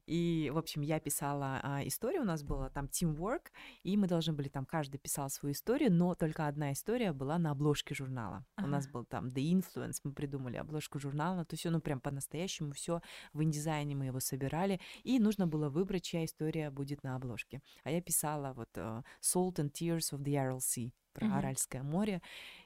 И, 0.07 0.51
в 0.53 0.59
общем, 0.59 0.83
я 0.83 1.01
писала 1.01 1.61
а, 1.63 1.87
историю, 1.87 2.23
у 2.23 2.27
нас 2.27 2.43
было 2.43 2.71
там 2.71 2.87
teamwork, 2.87 3.49
и 3.83 3.97
мы 3.97 4.07
должны 4.07 4.35
были 4.35 4.49
там, 4.49 4.67
каждый 4.67 4.99
писал 4.99 5.31
свою 5.31 5.53
историю, 5.53 5.93
но 5.93 6.15
только 6.15 6.47
одна 6.47 6.73
история 6.73 7.13
была 7.13 7.39
на 7.39 7.51
обложке 7.53 7.95
журнала. 7.95 8.45
Ага. 8.57 8.67
У 8.67 8.71
нас 8.71 8.89
был 8.89 9.05
там 9.05 9.29
The 9.29 9.51
Influence, 9.53 10.01
мы 10.05 10.13
придумали 10.13 10.57
обложку 10.57 10.99
журнала, 10.99 11.30
оригинала, 11.31 11.45
то 11.45 11.55
есть 11.55 11.65
ну 11.65 11.81
прям 11.81 12.01
по-настоящему 12.01 12.73
все 12.73 13.01
в 13.33 13.43
индизайне 13.43 13.95
мы 13.95 14.07
его 14.07 14.21
собирали, 14.21 14.81
и 15.05 15.19
нужно 15.19 15.47
было 15.47 15.69
выбрать, 15.69 16.05
чья 16.05 16.25
история 16.25 16.71
будет 16.71 17.03
на 17.03 17.17
обложке. 17.17 17.63
А 17.85 17.91
я 17.91 18.01
писала 18.01 18.53
вот 18.53 18.69
uh, 18.77 19.03
Salt 19.21 19.57
and 19.57 19.73
Tears 19.73 20.13
of 20.13 20.23
the 20.23 20.35
Aral 20.35 20.59
Sea 20.59 20.93
про 21.13 21.27
mm-hmm. 21.27 21.39
Аральское 21.39 21.83
море, 21.83 22.23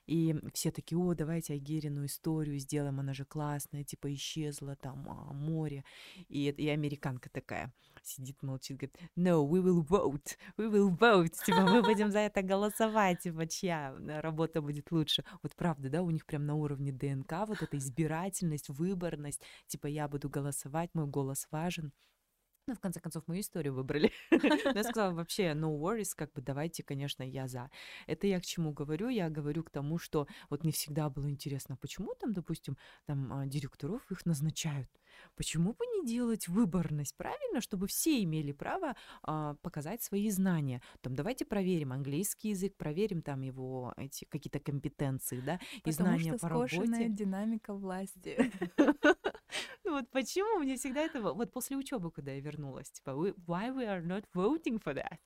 и 0.07 0.35
все 0.53 0.71
такие, 0.71 0.99
о, 0.99 1.15
давайте 1.15 1.55
Агерину 1.55 2.05
историю 2.05 2.59
сделаем, 2.59 3.01
она 3.01 3.15
же 3.15 3.25
классная, 3.25 3.85
типа 3.85 4.13
исчезла 4.15 4.77
там 4.77 5.07
а, 5.09 5.33
море, 5.33 5.85
и, 6.29 6.49
и 6.51 6.69
американка 6.69 7.31
такая, 7.31 7.73
сидит, 8.03 8.43
молчит, 8.43 8.77
говорит, 8.77 8.97
no, 9.17 9.49
we 9.49 9.63
will 9.63 9.87
vote, 9.87 10.37
we 10.59 10.71
will 10.71 10.97
vote, 10.97 11.33
типа 11.45 11.63
мы 11.63 11.83
будем 11.83 12.11
за 12.11 12.21
это 12.21 12.43
голосовать, 12.43 13.21
типа 13.21 13.47
чья 13.47 13.95
э, 13.99 14.21
работа 14.21 14.61
будет 14.61 14.91
лучше. 14.93 15.25
Вот 15.43 15.55
правда, 15.57 15.89
да, 15.89 16.03
у 16.03 16.11
них 16.11 16.27
прям 16.27 16.45
на 16.45 16.55
уровне 16.55 16.93
ДНК 16.93 17.47
вот 17.47 17.63
эта 17.63 17.79
избирательность, 17.79 18.69
выборность, 18.69 19.43
типа 19.67 19.87
я 19.87 20.07
буду 20.09 20.29
голосовать, 20.29 20.91
мой 20.95 21.07
голос 21.07 21.47
важен. 21.51 21.93
Ну, 22.67 22.75
в 22.75 22.81
конце 22.81 23.01
концов, 23.01 23.29
мою 23.29 23.41
историю 23.43 23.75
выбрали. 23.75 24.11
я 24.75 24.85
сказала, 24.85 25.13
вообще, 25.13 25.53
no 25.53 25.79
worries, 25.79 26.13
как 26.17 26.33
бы 26.33 26.41
давайте, 26.41 26.83
конечно, 26.83 27.23
я 27.23 27.47
за. 27.47 27.71
Это 28.07 28.27
я 28.27 28.41
к 28.41 28.47
чему 28.47 28.73
говорю? 28.73 29.09
Я 29.09 29.29
говорю 29.29 29.65
к 29.65 29.71
тому, 29.71 29.99
что 29.99 30.27
вот 30.49 30.63
мне 30.63 30.73
всегда 30.73 31.11
было 31.11 31.29
интересно, 31.31 31.77
почему 31.77 32.15
там, 32.15 32.33
допустим, 32.33 32.79
там 33.07 33.33
а, 33.33 33.47
директоров 33.47 34.11
их 34.11 34.25
назначают. 34.25 34.89
Почему 35.37 35.75
бы 35.75 35.85
не 35.87 36.07
делать 36.07 36.49
выборность, 36.49 37.15
правильно, 37.17 37.61
чтобы 37.61 37.87
все 37.87 38.23
имели 38.23 38.53
право 38.53 38.97
а, 39.23 39.55
показать 39.63 40.03
свои 40.03 40.31
знания? 40.31 40.81
Там 41.03 41.15
давайте 41.15 41.45
проверим 41.45 41.93
английский 41.93 42.51
язык, 42.51 42.77
проверим 42.77 43.21
там 43.21 43.43
его 43.43 43.93
эти 43.99 44.25
какие-то 44.25 44.59
компетенции, 44.59 45.41
да, 45.41 45.61
и 45.85 45.91
Потому 45.91 46.19
знания 46.19 46.31
что 46.33 46.39
по 46.39 46.49
работе. 46.49 47.09
динамика 47.11 47.75
власти. 47.75 48.51
Ну 49.85 49.93
вот 49.93 50.11
почему 50.11 50.59
мне 50.61 50.77
всегда 50.77 51.03
это... 51.03 51.21
Вот 51.21 51.53
после 51.53 51.77
учебы, 51.77 52.11
когда 52.11 52.33
я 52.33 52.41
вернулась, 52.41 52.91
типа, 52.91 53.11
why 53.11 53.71
we 53.71 53.87
are 53.87 54.03
not 54.03 54.25
voting 54.35 54.83
for 54.83 54.95
that? 54.95 55.19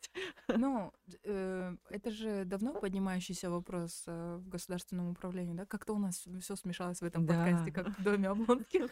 Ну, 0.49 0.93
э, 1.25 1.77
это 1.91 2.11
же 2.11 2.45
давно 2.45 2.73
поднимающийся 2.73 3.51
вопрос 3.51 4.05
э, 4.07 4.37
в 4.37 4.49
государственном 4.49 5.11
управлении, 5.11 5.55
да? 5.55 5.67
Как-то 5.67 5.95
у 5.95 5.99
нас 5.99 6.27
все 6.41 6.57
смешалось 6.57 7.01
в 7.01 7.05
этом 7.05 7.27
да. 7.27 7.35
подкасте, 7.35 7.73
как 7.73 7.89
в 7.99 8.03
доме 8.03 8.29
Облонских. 8.29 8.91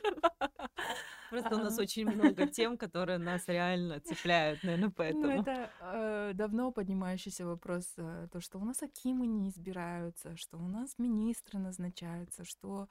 Просто 1.30 1.56
у 1.56 1.58
нас 1.58 1.78
очень 1.78 2.08
много 2.08 2.46
тем, 2.46 2.76
которые 2.78 3.18
нас 3.18 3.48
реально 3.48 4.00
цепляют, 4.00 4.62
наверное, 4.62 4.86
ну, 4.86 4.92
поэтому. 4.92 5.26
Ну, 5.26 5.42
это 5.42 5.70
э, 5.80 6.32
давно 6.34 6.70
поднимающийся 6.70 7.46
вопрос, 7.46 7.92
э, 7.96 8.28
то, 8.32 8.40
что 8.40 8.58
у 8.58 8.64
нас 8.64 8.82
акимы 8.82 9.26
не 9.26 9.48
избираются, 9.48 10.36
что 10.36 10.58
у 10.58 10.68
нас 10.68 10.98
министры 10.98 11.58
назначаются, 11.58 12.44
что 12.44 12.88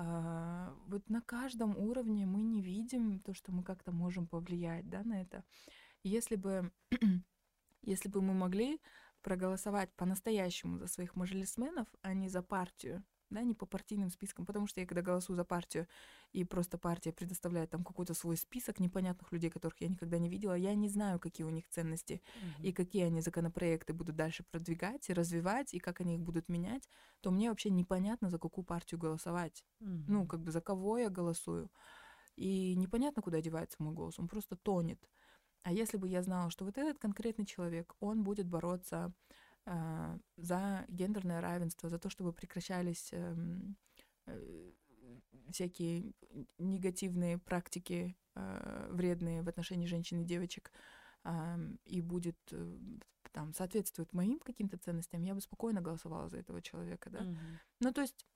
а, 0.00 0.72
вот 0.86 1.10
на 1.10 1.20
каждом 1.20 1.76
уровне 1.76 2.24
мы 2.24 2.40
не 2.40 2.62
видим 2.62 3.18
то, 3.18 3.34
что 3.34 3.50
мы 3.50 3.64
как-то 3.64 3.90
можем 3.90 4.28
повлиять 4.28 4.88
да, 4.88 5.02
на 5.02 5.20
это. 5.20 5.42
Если 6.04 6.36
бы, 6.36 6.70
если 7.82 8.08
бы 8.08 8.22
мы 8.22 8.32
могли 8.32 8.80
проголосовать 9.22 9.92
по-настоящему 9.96 10.78
за 10.78 10.86
своих 10.86 11.16
мажилисменов, 11.16 11.88
а 12.02 12.14
не 12.14 12.28
за 12.28 12.42
партию, 12.42 13.02
да, 13.30 13.42
не 13.42 13.54
по 13.54 13.66
партийным 13.66 14.10
спискам, 14.10 14.46
потому 14.46 14.66
что 14.66 14.80
я 14.80 14.86
когда 14.86 15.02
голосую 15.02 15.36
за 15.36 15.44
партию, 15.44 15.86
и 16.32 16.44
просто 16.44 16.78
партия 16.78 17.12
предоставляет 17.12 17.70
там 17.70 17.84
какой-то 17.84 18.14
свой 18.14 18.36
список 18.36 18.80
непонятных 18.80 19.32
людей, 19.32 19.50
которых 19.50 19.80
я 19.80 19.88
никогда 19.88 20.18
не 20.18 20.28
видела, 20.28 20.54
я 20.54 20.74
не 20.74 20.88
знаю, 20.88 21.18
какие 21.18 21.46
у 21.46 21.50
них 21.50 21.68
ценности 21.68 22.20
mm-hmm. 22.24 22.62
и 22.62 22.72
какие 22.72 23.04
они 23.04 23.20
законопроекты 23.20 23.92
будут 23.92 24.16
дальше 24.16 24.44
продвигать 24.50 25.08
и 25.08 25.12
развивать, 25.12 25.74
и 25.74 25.78
как 25.78 26.00
они 26.00 26.16
их 26.16 26.20
будут 26.20 26.48
менять, 26.48 26.88
то 27.20 27.30
мне 27.30 27.50
вообще 27.50 27.70
непонятно, 27.70 28.30
за 28.30 28.38
какую 28.38 28.64
партию 28.64 28.98
голосовать. 28.98 29.64
Mm-hmm. 29.80 30.04
Ну, 30.08 30.26
как 30.26 30.40
бы 30.40 30.50
за 30.50 30.60
кого 30.60 30.98
я 30.98 31.10
голосую. 31.10 31.70
И 32.36 32.74
непонятно, 32.76 33.20
куда 33.20 33.40
девается 33.40 33.82
мой 33.82 33.92
голос, 33.92 34.18
он 34.18 34.28
просто 34.28 34.56
тонет. 34.56 35.08
А 35.62 35.72
если 35.72 35.96
бы 35.96 36.08
я 36.08 36.22
знала, 36.22 36.50
что 36.50 36.64
вот 36.64 36.78
этот 36.78 36.98
конкретный 36.98 37.44
человек, 37.44 37.94
он 38.00 38.22
будет 38.22 38.46
бороться 38.46 39.12
за 40.36 40.84
гендерное 40.88 41.40
равенство, 41.40 41.88
за 41.88 41.98
то, 41.98 42.08
чтобы 42.08 42.32
прекращались 42.32 43.10
эм, 43.12 43.76
э, 44.26 44.72
всякие 45.50 46.12
негативные 46.58 47.38
практики 47.38 48.16
э, 48.34 48.88
вредные 48.90 49.42
в 49.42 49.48
отношении 49.48 49.86
женщин 49.86 50.20
и 50.20 50.24
девочек, 50.24 50.72
и 51.84 52.00
будет 52.00 52.38
э, 52.52 52.78
там 53.32 53.52
соответствует 53.52 54.12
моим 54.12 54.38
каким-то 54.38 54.78
ценностям, 54.78 55.22
я 55.22 55.34
бы 55.34 55.40
спокойно 55.40 55.80
голосовала 55.80 56.28
за 56.28 56.38
этого 56.38 56.62
человека, 56.62 57.10
да. 57.10 57.18
Mm-hmm. 57.18 57.58
Ну, 57.80 57.92
то 57.92 58.00
есть 58.00 58.26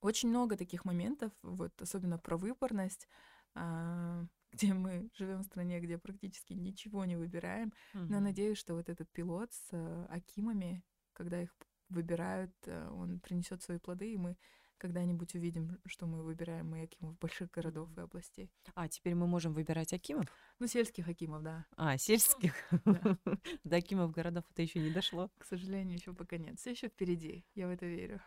очень 0.00 0.28
много 0.28 0.56
таких 0.56 0.84
моментов, 0.84 1.32
вот 1.42 1.80
особенно 1.80 2.18
про 2.18 2.36
выборность, 2.36 3.08
а, 3.54 4.24
где 4.52 4.74
мы 4.74 5.08
живем 5.14 5.40
в 5.40 5.44
стране, 5.44 5.80
где 5.80 5.98
практически 5.98 6.52
ничего 6.54 7.04
не 7.04 7.16
выбираем. 7.16 7.72
Угу. 7.94 8.04
Но 8.04 8.20
надеюсь, 8.20 8.58
что 8.58 8.74
вот 8.74 8.88
этот 8.88 9.10
пилот 9.10 9.52
с 9.52 9.68
э, 9.72 10.06
Акимами, 10.08 10.82
когда 11.12 11.42
их 11.42 11.54
выбирают, 11.88 12.52
э, 12.66 12.88
он 12.90 13.20
принесет 13.20 13.62
свои 13.62 13.78
плоды, 13.78 14.12
и 14.12 14.16
мы 14.16 14.36
когда-нибудь 14.78 15.34
увидим, 15.34 15.78
что 15.86 16.06
мы 16.06 16.22
выбираем 16.22 16.70
мы 16.70 16.82
Акимов 16.82 17.18
больших 17.18 17.50
городов 17.50 17.88
и 17.96 18.00
областей. 18.00 18.50
А, 18.74 18.88
теперь 18.88 19.14
мы 19.14 19.26
можем 19.26 19.52
выбирать 19.52 19.92
Акимов? 19.92 20.26
Ну, 20.60 20.66
сельских 20.66 21.08
Акимов, 21.08 21.42
да. 21.42 21.66
А, 21.76 21.98
сельских? 21.98 22.54
До 23.64 23.76
Акимов 23.76 24.12
городов 24.12 24.44
это 24.50 24.62
еще 24.62 24.78
не 24.78 24.90
дошло. 24.90 25.30
К 25.38 25.44
сожалению, 25.44 25.96
еще 25.96 26.14
пока 26.14 26.38
нет. 26.38 26.58
Все 26.58 26.70
еще 26.70 26.88
впереди, 26.88 27.44
я 27.54 27.66
в 27.66 27.70
это 27.70 27.86
верю. 27.86 28.20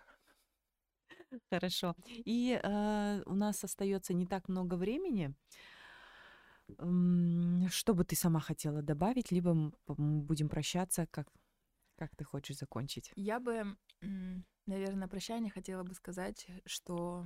Хорошо. 1.49 1.95
И 2.07 2.59
э, 2.61 3.23
у 3.25 3.33
нас 3.33 3.63
остается 3.63 4.13
не 4.13 4.25
так 4.25 4.49
много 4.49 4.75
времени. 4.75 5.33
Что 7.69 7.93
бы 7.93 8.03
ты 8.03 8.15
сама 8.15 8.39
хотела 8.39 8.81
добавить, 8.81 9.31
либо 9.31 9.53
мы 9.53 10.21
будем 10.21 10.49
прощаться, 10.49 11.07
как, 11.07 11.27
как 11.95 12.15
ты 12.15 12.23
хочешь 12.23 12.57
закончить? 12.57 13.11
Я 13.15 13.39
бы, 13.39 13.77
наверное, 14.65 15.01
на 15.01 15.07
прощание 15.07 15.51
хотела 15.51 15.83
бы 15.83 15.93
сказать, 15.93 16.47
что 16.65 17.25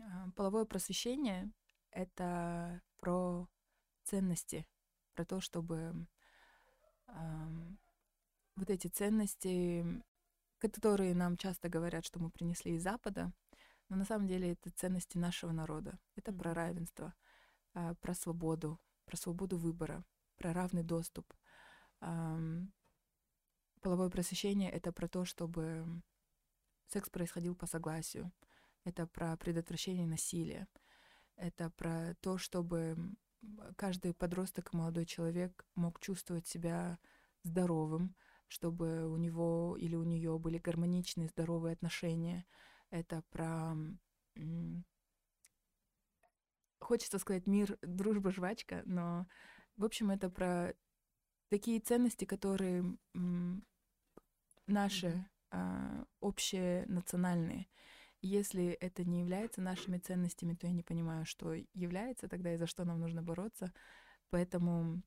а, 0.00 0.30
половое 0.36 0.64
просвещение— 0.64 1.50
это 1.90 2.82
про 2.98 3.48
ценности, 4.04 4.66
про 5.14 5.24
то, 5.24 5.40
чтобы 5.40 6.06
вот 8.56 8.70
эти 8.70 8.88
ценности, 8.88 10.02
которые 10.58 11.14
нам 11.14 11.36
часто 11.36 11.68
говорят, 11.68 12.04
что 12.04 12.18
мы 12.18 12.30
принесли 12.30 12.74
из 12.74 12.82
Запада, 12.82 13.32
но 13.88 13.96
на 13.96 14.04
самом 14.04 14.26
деле 14.26 14.52
это 14.52 14.70
ценности 14.70 15.16
нашего 15.16 15.52
народа. 15.52 15.98
Это 16.16 16.32
про 16.32 16.52
равенство— 16.52 17.14
про 17.72 18.14
свободу, 18.14 18.80
про 19.04 19.16
свободу 19.16 19.58
выбора, 19.58 20.04
про 20.36 20.52
равный 20.52 20.82
доступ. 20.82 21.32
Половое 23.80 24.10
просвещение— 24.10 24.70
это 24.72 24.92
про 24.92 25.08
то, 25.08 25.24
чтобы 25.24 26.02
секс 26.88 27.08
происходил 27.10 27.54
по 27.54 27.66
согласию. 27.66 28.32
Это 28.84 29.06
про 29.06 29.36
предотвращение 29.36 30.06
насилия. 30.06 30.66
Это 31.36 31.70
про 31.70 32.14
то, 32.20 32.38
чтобы 32.38 32.96
каждый 33.76 34.14
подросток 34.14 34.72
и 34.72 34.76
молодой 34.76 35.06
человек 35.06 35.64
мог 35.76 36.00
чувствовать 36.00 36.46
себя 36.46 36.98
здоровым, 37.44 38.16
чтобы 38.48 39.06
у 39.06 39.16
него 39.16 39.76
или 39.78 39.94
у 39.94 40.02
нее 40.02 40.38
были 40.38 40.58
гармоничные, 40.58 41.28
здоровые 41.28 41.74
отношения. 41.74 42.46
Это 42.90 43.22
про 43.30 43.76
хочется 46.80 47.18
сказать 47.18 47.46
мир, 47.46 47.78
дружба, 47.82 48.30
жвачка, 48.30 48.82
но, 48.84 49.26
в 49.76 49.84
общем, 49.84 50.10
это 50.10 50.30
про 50.30 50.74
такие 51.48 51.80
ценности, 51.80 52.24
которые 52.24 52.84
наши 54.66 55.26
а, 55.50 56.04
общие 56.20 56.84
национальные. 56.86 57.68
Если 58.20 58.70
это 58.70 59.04
не 59.04 59.20
является 59.20 59.62
нашими 59.62 59.98
ценностями, 59.98 60.54
то 60.54 60.66
я 60.66 60.72
не 60.72 60.82
понимаю, 60.82 61.24
что 61.24 61.54
является 61.72 62.28
тогда 62.28 62.52
и 62.52 62.56
за 62.56 62.66
что 62.66 62.84
нам 62.84 63.00
нужно 63.00 63.22
бороться. 63.22 63.72
Поэтому, 64.30 65.00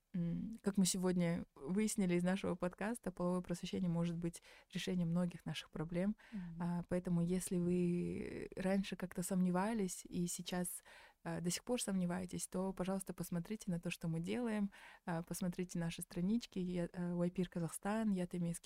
как 0.63 0.77
мы 0.77 0.85
сегодня 0.85 1.45
выяснили 1.55 2.15
из 2.15 2.23
нашего 2.23 2.55
подкаста, 2.55 3.11
половое 3.11 3.41
просвещение 3.41 3.89
может 3.89 4.17
быть 4.17 4.41
решением 4.73 5.09
многих 5.09 5.45
наших 5.45 5.69
проблем. 5.69 6.15
Mm-hmm. 6.33 6.85
Поэтому, 6.89 7.21
если 7.21 7.57
вы 7.57 8.49
раньше 8.55 8.95
как-то 8.95 9.21
сомневались 9.21 10.03
и 10.05 10.25
сейчас 10.25 10.67
а, 10.69 10.81
до 11.23 11.49
сих 11.51 11.63
пор 11.63 11.81
сомневаетесь, 11.81 12.47
то, 12.47 12.73
пожалуйста, 12.73 13.13
посмотрите 13.13 13.69
на 13.69 13.79
то, 13.79 13.89
что 13.89 14.07
мы 14.07 14.19
делаем, 14.19 14.71
а, 15.05 15.23
посмотрите 15.23 15.77
наши 15.77 16.01
странички, 16.01 16.89
Вайпир 16.93 17.47
э, 17.47 17.49
Казахстан, 17.49 18.11
Ятемес 18.11 18.59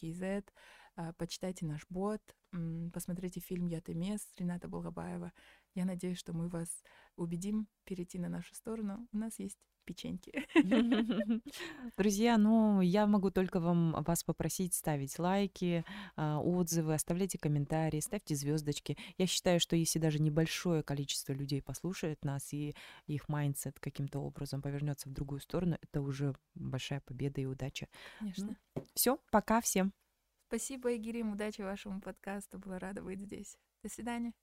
а, 0.96 1.14
почитайте 1.14 1.66
наш 1.66 1.86
бот, 1.90 2.22
посмотрите 2.94 3.42
фильм 3.42 3.68
Ятемес 3.68 4.22
Рената 4.38 4.68
Болгабаева. 4.70 5.34
Я 5.74 5.86
надеюсь, 5.86 6.18
что 6.18 6.32
мы 6.32 6.48
вас 6.48 6.84
убедим 7.18 7.68
перейти 7.84 8.18
на 8.18 8.30
нашу 8.30 8.56
сторону. 8.56 9.08
У 9.12 9.18
нас 9.18 9.38
есть 9.40 9.60
печеньки. 9.86 10.46
Друзья, 11.98 12.38
ну, 12.38 12.82
я 12.82 13.08
могу 13.08 13.32
только 13.32 13.60
вам 13.60 14.04
вас 14.04 14.24
попросить 14.24 14.74
ставить 14.74 15.18
лайки, 15.20 15.86
а, 16.16 16.40
отзывы, 16.40 16.94
оставляйте 16.94 17.38
комментарии, 17.38 18.00
ставьте 18.00 18.36
звездочки. 18.36 18.98
Я 19.18 19.28
считаю, 19.28 19.60
что 19.60 19.76
если 19.76 20.00
даже 20.00 20.20
небольшое 20.20 20.84
количество 20.84 21.34
людей 21.34 21.62
послушает 21.62 22.26
нас 22.26 22.54
и 22.54 22.76
их 23.08 23.30
mindset 23.30 23.80
каким-то 23.80 24.20
образом 24.20 24.62
повернется 24.62 25.10
в 25.10 25.14
другую 25.14 25.40
сторону, 25.40 25.78
это 25.82 26.02
уже 26.02 26.36
большая 26.56 27.02
победа 27.02 27.42
и 27.42 27.46
удача. 27.46 27.88
Конечно. 28.20 28.58
Все, 28.94 29.20
пока 29.32 29.62
всем. 29.62 29.94
Спасибо, 30.48 30.96
Игорь, 30.96 31.28
и 31.28 31.34
удачи 31.34 31.62
вашему 31.62 32.02
подкасту. 32.02 32.60
Была 32.60 32.80
рада 32.80 33.02
быть 33.02 33.20
здесь. 33.20 33.58
До 33.84 33.90
свидания. 33.90 34.34